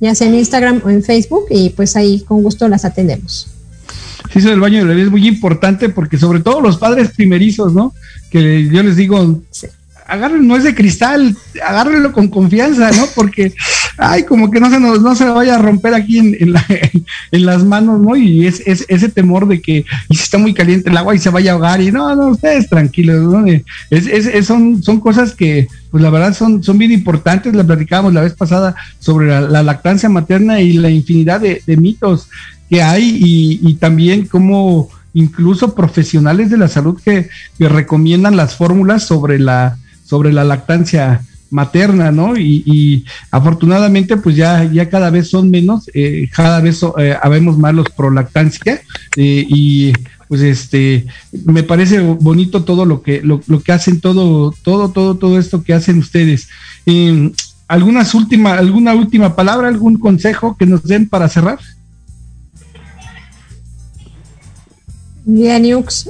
ya 0.00 0.14
sea 0.14 0.28
en 0.28 0.34
Instagram 0.34 0.82
o 0.84 0.90
en 0.90 1.02
Facebook, 1.02 1.46
y 1.50 1.70
pues 1.70 1.96
ahí 1.96 2.20
con 2.20 2.42
gusto 2.42 2.68
las 2.68 2.84
atendemos. 2.84 3.48
Sí, 4.32 4.40
eso 4.40 4.50
del 4.50 4.60
baño 4.60 4.80
de 4.80 4.84
bebé 4.84 5.02
es 5.02 5.10
muy 5.10 5.26
importante 5.26 5.88
porque 5.88 6.18
sobre 6.18 6.40
todo 6.40 6.60
los 6.60 6.76
padres 6.76 7.10
primerizos, 7.16 7.72
¿no? 7.72 7.94
Que 8.30 8.68
yo 8.68 8.82
les 8.82 8.96
digo, 8.96 9.40
sí. 9.50 9.68
agarren, 10.06 10.46
no 10.46 10.56
es 10.56 10.64
de 10.64 10.74
cristal, 10.74 11.34
agárrenlo 11.66 12.12
con 12.12 12.28
confianza, 12.28 12.90
¿no? 12.92 13.06
Porque, 13.14 13.54
ay, 13.98 14.22
como 14.24 14.50
que 14.50 14.60
no 14.60 14.70
se 14.70 14.80
nos, 14.80 15.02
no 15.02 15.14
se 15.14 15.24
vaya 15.24 15.56
a 15.56 15.58
romper 15.58 15.94
aquí 15.94 16.18
en, 16.18 16.36
en, 16.38 16.52
la, 16.52 16.64
en 17.32 17.46
las 17.46 17.64
manos, 17.64 18.00
¿no? 18.00 18.16
Y 18.16 18.46
es, 18.46 18.62
es, 18.66 18.84
ese 18.88 19.08
temor 19.08 19.46
de 19.48 19.60
que 19.60 19.84
si 20.10 20.16
está 20.16 20.38
muy 20.38 20.54
caliente 20.54 20.88
el 20.88 20.96
agua 20.96 21.14
y 21.14 21.18
se 21.18 21.30
vaya 21.30 21.50
a 21.50 21.54
ahogar 21.54 21.80
y 21.80 21.90
no, 21.90 22.14
no, 22.14 22.28
ustedes 22.28 22.68
tranquilos, 22.68 23.20
¿no? 23.32 23.44
Es, 23.46 24.06
es, 24.06 24.46
son, 24.46 24.82
son 24.82 25.00
cosas 25.00 25.34
que, 25.34 25.68
pues 25.90 26.02
la 26.02 26.10
verdad 26.10 26.34
son, 26.34 26.62
son 26.62 26.78
bien 26.78 26.92
importantes, 26.92 27.54
la 27.54 27.64
platicábamos 27.64 28.14
la 28.14 28.22
vez 28.22 28.34
pasada 28.34 28.74
sobre 28.98 29.28
la, 29.28 29.40
la 29.42 29.62
lactancia 29.62 30.08
materna 30.08 30.60
y 30.60 30.74
la 30.74 30.90
infinidad 30.90 31.40
de, 31.40 31.62
mitos 31.76 32.28
que 32.68 32.82
hay 32.82 33.18
y, 33.20 33.60
y 33.62 33.74
también 33.74 34.26
cómo 34.26 34.90
incluso 35.14 35.74
profesionales 35.74 36.50
de 36.50 36.58
la 36.58 36.68
salud 36.68 37.00
que, 37.02 37.28
que 37.58 37.68
recomiendan 37.68 38.36
las 38.36 38.54
fórmulas 38.54 39.04
sobre 39.04 39.38
la, 39.38 39.78
sobre 40.04 40.32
la 40.32 40.44
lactancia 40.44 41.22
materna, 41.50 42.10
¿no? 42.10 42.36
Y, 42.36 43.04
afortunadamente, 43.30 44.16
pues 44.16 44.36
ya, 44.36 44.64
ya 44.64 44.88
cada 44.88 45.10
vez 45.10 45.28
son 45.28 45.50
menos, 45.50 45.90
eh, 45.94 46.28
cada 46.34 46.60
vez 46.60 46.80
eh, 46.98 47.16
habemos 47.20 47.58
más 47.58 47.74
los 47.74 47.90
pro 47.90 48.10
lactancia 48.10 48.80
eh, 49.16 49.46
y 49.48 49.92
pues 50.28 50.42
este 50.42 51.06
me 51.46 51.62
parece 51.62 52.00
bonito 52.00 52.64
todo 52.64 52.84
lo 52.84 53.00
que 53.02 53.22
lo, 53.22 53.40
lo, 53.46 53.62
que 53.62 53.72
hacen 53.72 53.98
todo 53.98 54.54
todo 54.62 54.90
todo 54.90 55.16
todo 55.16 55.38
esto 55.38 55.62
que 55.62 55.72
hacen 55.72 56.00
ustedes 56.00 56.48
algunas 57.66 58.14
última 58.14 58.52
alguna 58.52 58.94
última 58.94 59.34
palabra 59.34 59.68
algún 59.68 59.98
consejo 59.98 60.54
que 60.58 60.66
nos 60.66 60.82
den 60.82 61.08
para 61.08 61.30
cerrar 61.30 61.58
Bien, 65.30 65.62
Yux. 65.62 66.08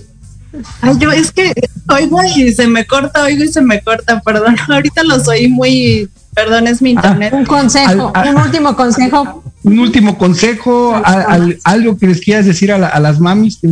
Ay, 0.80 0.94
yo 0.98 1.10
es 1.12 1.32
que 1.32 1.52
oigo 1.88 2.20
y 2.36 2.52
se 2.52 2.66
me 2.66 2.86
corta, 2.86 3.24
oigo 3.24 3.44
y 3.44 3.48
se 3.48 3.60
me 3.60 3.80
corta, 3.80 4.20
perdón. 4.20 4.56
Ahorita 4.68 5.02
los 5.02 5.26
oí 5.28 5.48
muy, 5.48 6.08
perdón, 6.34 6.66
es 6.66 6.82
mi 6.82 6.90
internet. 6.90 7.32
Ah, 7.34 7.36
un 7.36 7.46
consejo, 7.46 8.12
al, 8.14 8.28
al, 8.28 8.34
un 8.36 8.42
último 8.42 8.76
consejo. 8.76 9.42
Un 9.62 9.78
último 9.78 10.18
consejo, 10.18 11.00
al, 11.04 11.58
algo 11.64 11.96
que 11.98 12.06
les 12.06 12.20
quieras 12.20 12.46
decir 12.46 12.72
a, 12.72 12.78
la, 12.78 12.88
a 12.88 13.00
las 13.00 13.20
mamis 13.20 13.58
que, 13.60 13.68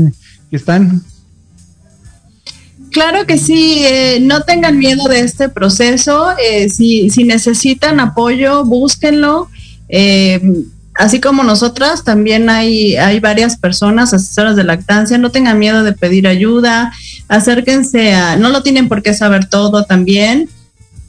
que, 0.51 0.57
están. 0.57 1.03
Claro 2.91 3.27
que 3.27 3.39
sí, 3.39 3.83
eh, 3.85 4.19
no 4.21 4.43
tengan 4.43 4.79
miedo 4.79 5.09
de 5.09 5.21
este 5.21 5.49
proceso. 5.49 6.29
Eh, 6.43 6.69
si, 6.69 7.11
si 7.11 7.25
necesitan 7.25 8.01
apoyo, 8.01 8.65
búsquenlo. 8.65 9.49
Eh, 9.89 10.41
así 10.99 11.21
como 11.21 11.43
nosotras, 11.43 12.05
también 12.05 12.49
hay, 12.51 12.97
hay 12.97 13.21
varias 13.21 13.57
personas 13.57 14.13
asesoras 14.13 14.57
de 14.57 14.65
lactancia, 14.65 15.19
no 15.19 15.31
tengan 15.31 15.59
miedo 15.59 15.85
de 15.85 15.93
pedir 15.93 16.27
ayuda, 16.27 16.93
acérquense 17.29 18.15
a, 18.15 18.37
no 18.37 18.49
lo 18.49 18.63
tienen 18.63 18.89
por 18.89 19.03
qué 19.03 19.15
saber 19.15 19.47
todo 19.47 19.85
también, 19.85 20.49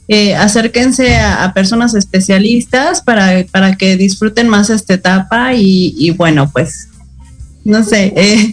eh, 0.08 0.34
acérquense 0.34 1.16
a, 1.16 1.44
a, 1.44 1.52
personas 1.52 1.94
especialistas 1.94 3.02
para, 3.02 3.44
para 3.50 3.76
que 3.76 3.96
disfruten 3.96 4.48
más 4.48 4.70
esta 4.70 4.94
etapa 4.94 5.54
y, 5.54 6.10
bueno, 6.16 6.50
pues, 6.50 6.88
no 7.64 7.84
sé, 7.84 8.12
eh, 8.16 8.52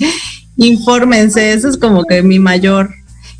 infórmense, 0.57 1.53
eso 1.53 1.69
es 1.69 1.77
como 1.77 2.03
que 2.05 2.23
mi 2.23 2.39
mayor 2.39 2.91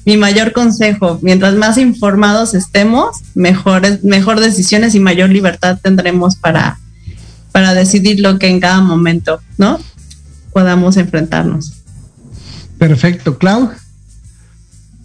mi 0.06 0.18
mayor 0.18 0.52
consejo, 0.52 1.18
mientras 1.24 1.56
más 1.56 1.80
informados 1.80 2.54
estemos, 2.54 3.18
mejores, 3.34 4.04
mejor 4.04 4.40
decisiones 4.40 4.94
y 4.94 5.00
mayor 5.00 5.32
libertad 5.32 5.80
tendremos 5.82 6.36
para, 6.36 6.78
para 7.56 7.74
decidir 7.74 8.20
lo 8.20 8.38
que 8.38 8.50
en 8.50 8.60
cada 8.60 8.82
momento, 8.82 9.40
¿no? 9.58 9.80
Podamos 10.52 10.98
enfrentarnos. 10.98 11.72
Perfecto, 12.78 13.38
Clau. 13.38 13.72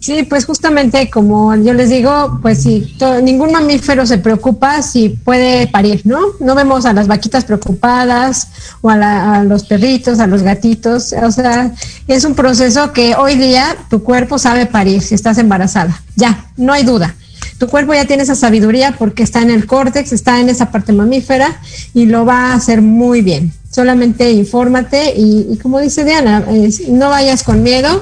Sí, 0.01 0.23
pues 0.23 0.43
justamente 0.43 1.09
como 1.09 1.55
yo 1.55 1.73
les 1.73 1.89
digo, 1.89 2.39
pues 2.41 2.63
si 2.63 2.93
todo, 2.99 3.21
ningún 3.21 3.53
mamífero 3.53 4.05
se 4.05 4.17
preocupa 4.17 4.81
si 4.81 5.07
puede 5.07 5.67
parir, 5.67 6.01
¿no? 6.03 6.19
No 6.41 6.53
vemos 6.53 6.85
a 6.85 6.91
las 6.91 7.07
vaquitas 7.07 7.45
preocupadas 7.45 8.49
o 8.81 8.89
a, 8.89 8.97
la, 8.97 9.35
a, 9.35 9.43
los 9.45 9.63
perritos, 9.63 10.19
a 10.19 10.27
los 10.27 10.43
gatitos, 10.43 11.13
o 11.13 11.31
sea, 11.31 11.71
es 12.05 12.25
un 12.25 12.35
proceso 12.35 12.91
que 12.91 13.15
hoy 13.15 13.35
día 13.35 13.77
tu 13.89 14.03
cuerpo 14.03 14.37
sabe 14.37 14.65
parir 14.65 15.01
si 15.01 15.15
estás 15.15 15.37
embarazada, 15.37 16.01
ya, 16.17 16.47
no 16.57 16.73
hay 16.73 16.83
duda 16.83 17.15
tu 17.61 17.67
cuerpo 17.67 17.93
ya 17.93 18.05
tiene 18.05 18.23
esa 18.23 18.33
sabiduría 18.33 18.95
porque 18.97 19.21
está 19.21 19.39
en 19.43 19.51
el 19.51 19.67
córtex, 19.67 20.13
está 20.13 20.39
en 20.39 20.49
esa 20.49 20.71
parte 20.71 20.93
mamífera 20.93 21.61
y 21.93 22.07
lo 22.07 22.25
va 22.25 22.47
a 22.47 22.53
hacer 22.55 22.81
muy 22.81 23.21
bien. 23.21 23.53
Solamente 23.69 24.31
infórmate 24.31 25.13
y, 25.15 25.59
como 25.61 25.79
dice 25.79 26.03
Diana, 26.03 26.43
no 26.87 27.09
vayas 27.09 27.43
con 27.43 27.61
miedo 27.61 28.01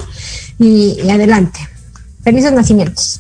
y 0.60 0.98
adelante. 1.10 1.60
Felices 2.24 2.54
nacimientos. 2.54 3.20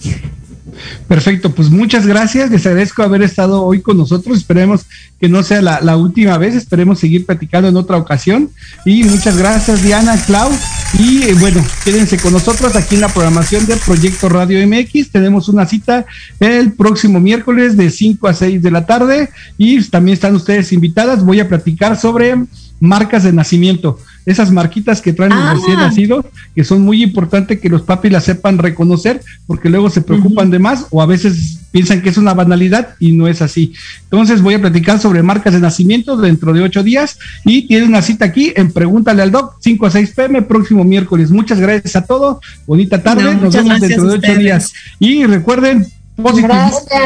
Perfecto, 1.08 1.52
pues 1.52 1.70
muchas 1.70 2.06
gracias, 2.06 2.52
les 2.52 2.66
agradezco 2.66 3.04
haber 3.04 3.22
estado 3.24 3.64
hoy 3.64 3.82
con 3.82 3.98
nosotros, 3.98 4.38
esperemos 4.38 4.86
que 5.20 5.28
no 5.28 5.44
sea 5.44 5.62
la, 5.62 5.98
última 5.98 6.38
vez, 6.38 6.56
esperemos 6.56 7.00
seguir 7.00 7.26
platicando 7.26 7.68
en 7.68 7.78
otra 7.78 7.98
ocasión 7.98 8.50
y 8.86 9.04
muchas 9.04 9.38
gracias 9.38 9.82
Diana, 9.82 10.16
Clau 10.26 10.52
y 10.98 11.24
eh, 11.24 11.36
bueno, 11.40 11.66
quédense 11.84 12.18
con 12.18 12.34
nosotros 12.34 12.76
aquí 12.76 12.96
en 12.96 13.02
la 13.02 13.10
programación 13.10 13.66
de 13.66 13.76
Proyecto 13.78 14.30
Radio 14.30 14.66
MX, 14.68 15.12
tenemos 15.12 15.50
una 15.50 15.66
cita 15.66 16.06
el 16.40 16.74
próximo 16.74 17.20
miércoles 17.20 17.76
de 17.76 17.90
5 17.90 18.28
a 18.28 18.34
6 18.34 18.62
de 18.62 18.72
la 18.72 18.86
tarde 18.86 19.30
y 19.58 19.84
también 19.86 20.14
están 20.14 20.36
ustedes 20.36 20.72
invitadas, 20.72 21.26
voy 21.26 21.40
a 21.40 21.48
platicar 21.48 22.00
sobre 22.00 22.36
marcas 22.80 23.24
de 23.24 23.34
nacimiento. 23.34 24.00
Esas 24.30 24.52
marquitas 24.52 25.02
que 25.02 25.14
traen 25.14 25.34
Ah. 25.34 25.54
los 25.54 25.62
recién 25.62 25.80
nacidos, 25.80 26.26
que 26.56 26.64
son 26.64 26.82
muy 26.82 27.04
importantes 27.04 27.60
que 27.60 27.70
los 27.70 27.82
papis 27.82 28.12
las 28.12 28.24
sepan 28.24 28.58
reconocer, 28.58 29.22
porque 29.48 29.70
luego 29.70 29.90
se 29.90 30.02
preocupan 30.02 30.50
de 30.50 30.60
más 30.60 30.86
o 30.92 31.02
a 31.02 31.06
veces 31.06 31.60
piensan 31.72 32.02
que 32.02 32.10
es 32.10 32.18
una 32.18 32.34
banalidad 32.34 32.96
y 33.00 33.12
no 33.12 33.28
es 33.28 33.42
así. 33.42 33.74
Entonces 34.04 34.42
voy 34.42 34.56
a 34.56 34.62
platicar 34.62 35.00
sobre 35.00 35.22
marcas 35.22 35.54
de 35.54 35.60
nacimiento 35.60 36.18
dentro 36.18 36.52
de 36.54 36.62
ocho 36.62 36.82
días 36.84 37.18
y 37.46 37.68
tiene 37.68 37.86
una 37.86 38.02
cita 38.02 38.26
aquí 38.26 38.52
en 38.56 38.72
Pregúntale 38.72 39.22
al 39.22 39.32
Doc, 39.32 39.56
5 39.62 39.86
a 39.86 39.92
6 39.92 40.12
pm, 40.16 40.42
próximo 40.44 40.84
miércoles. 40.84 41.30
Muchas 41.32 41.60
gracias 41.60 41.96
a 41.96 42.06
todos, 42.06 42.38
bonita 42.66 43.02
tarde, 43.02 43.24
No, 43.24 43.34
nos 43.34 43.54
vemos 43.54 43.80
dentro 43.80 44.06
de 44.06 44.18
ocho 44.18 44.36
días. 44.36 44.74
Y 45.00 45.26
recuerden, 45.26 45.86
Positive. 46.16 46.54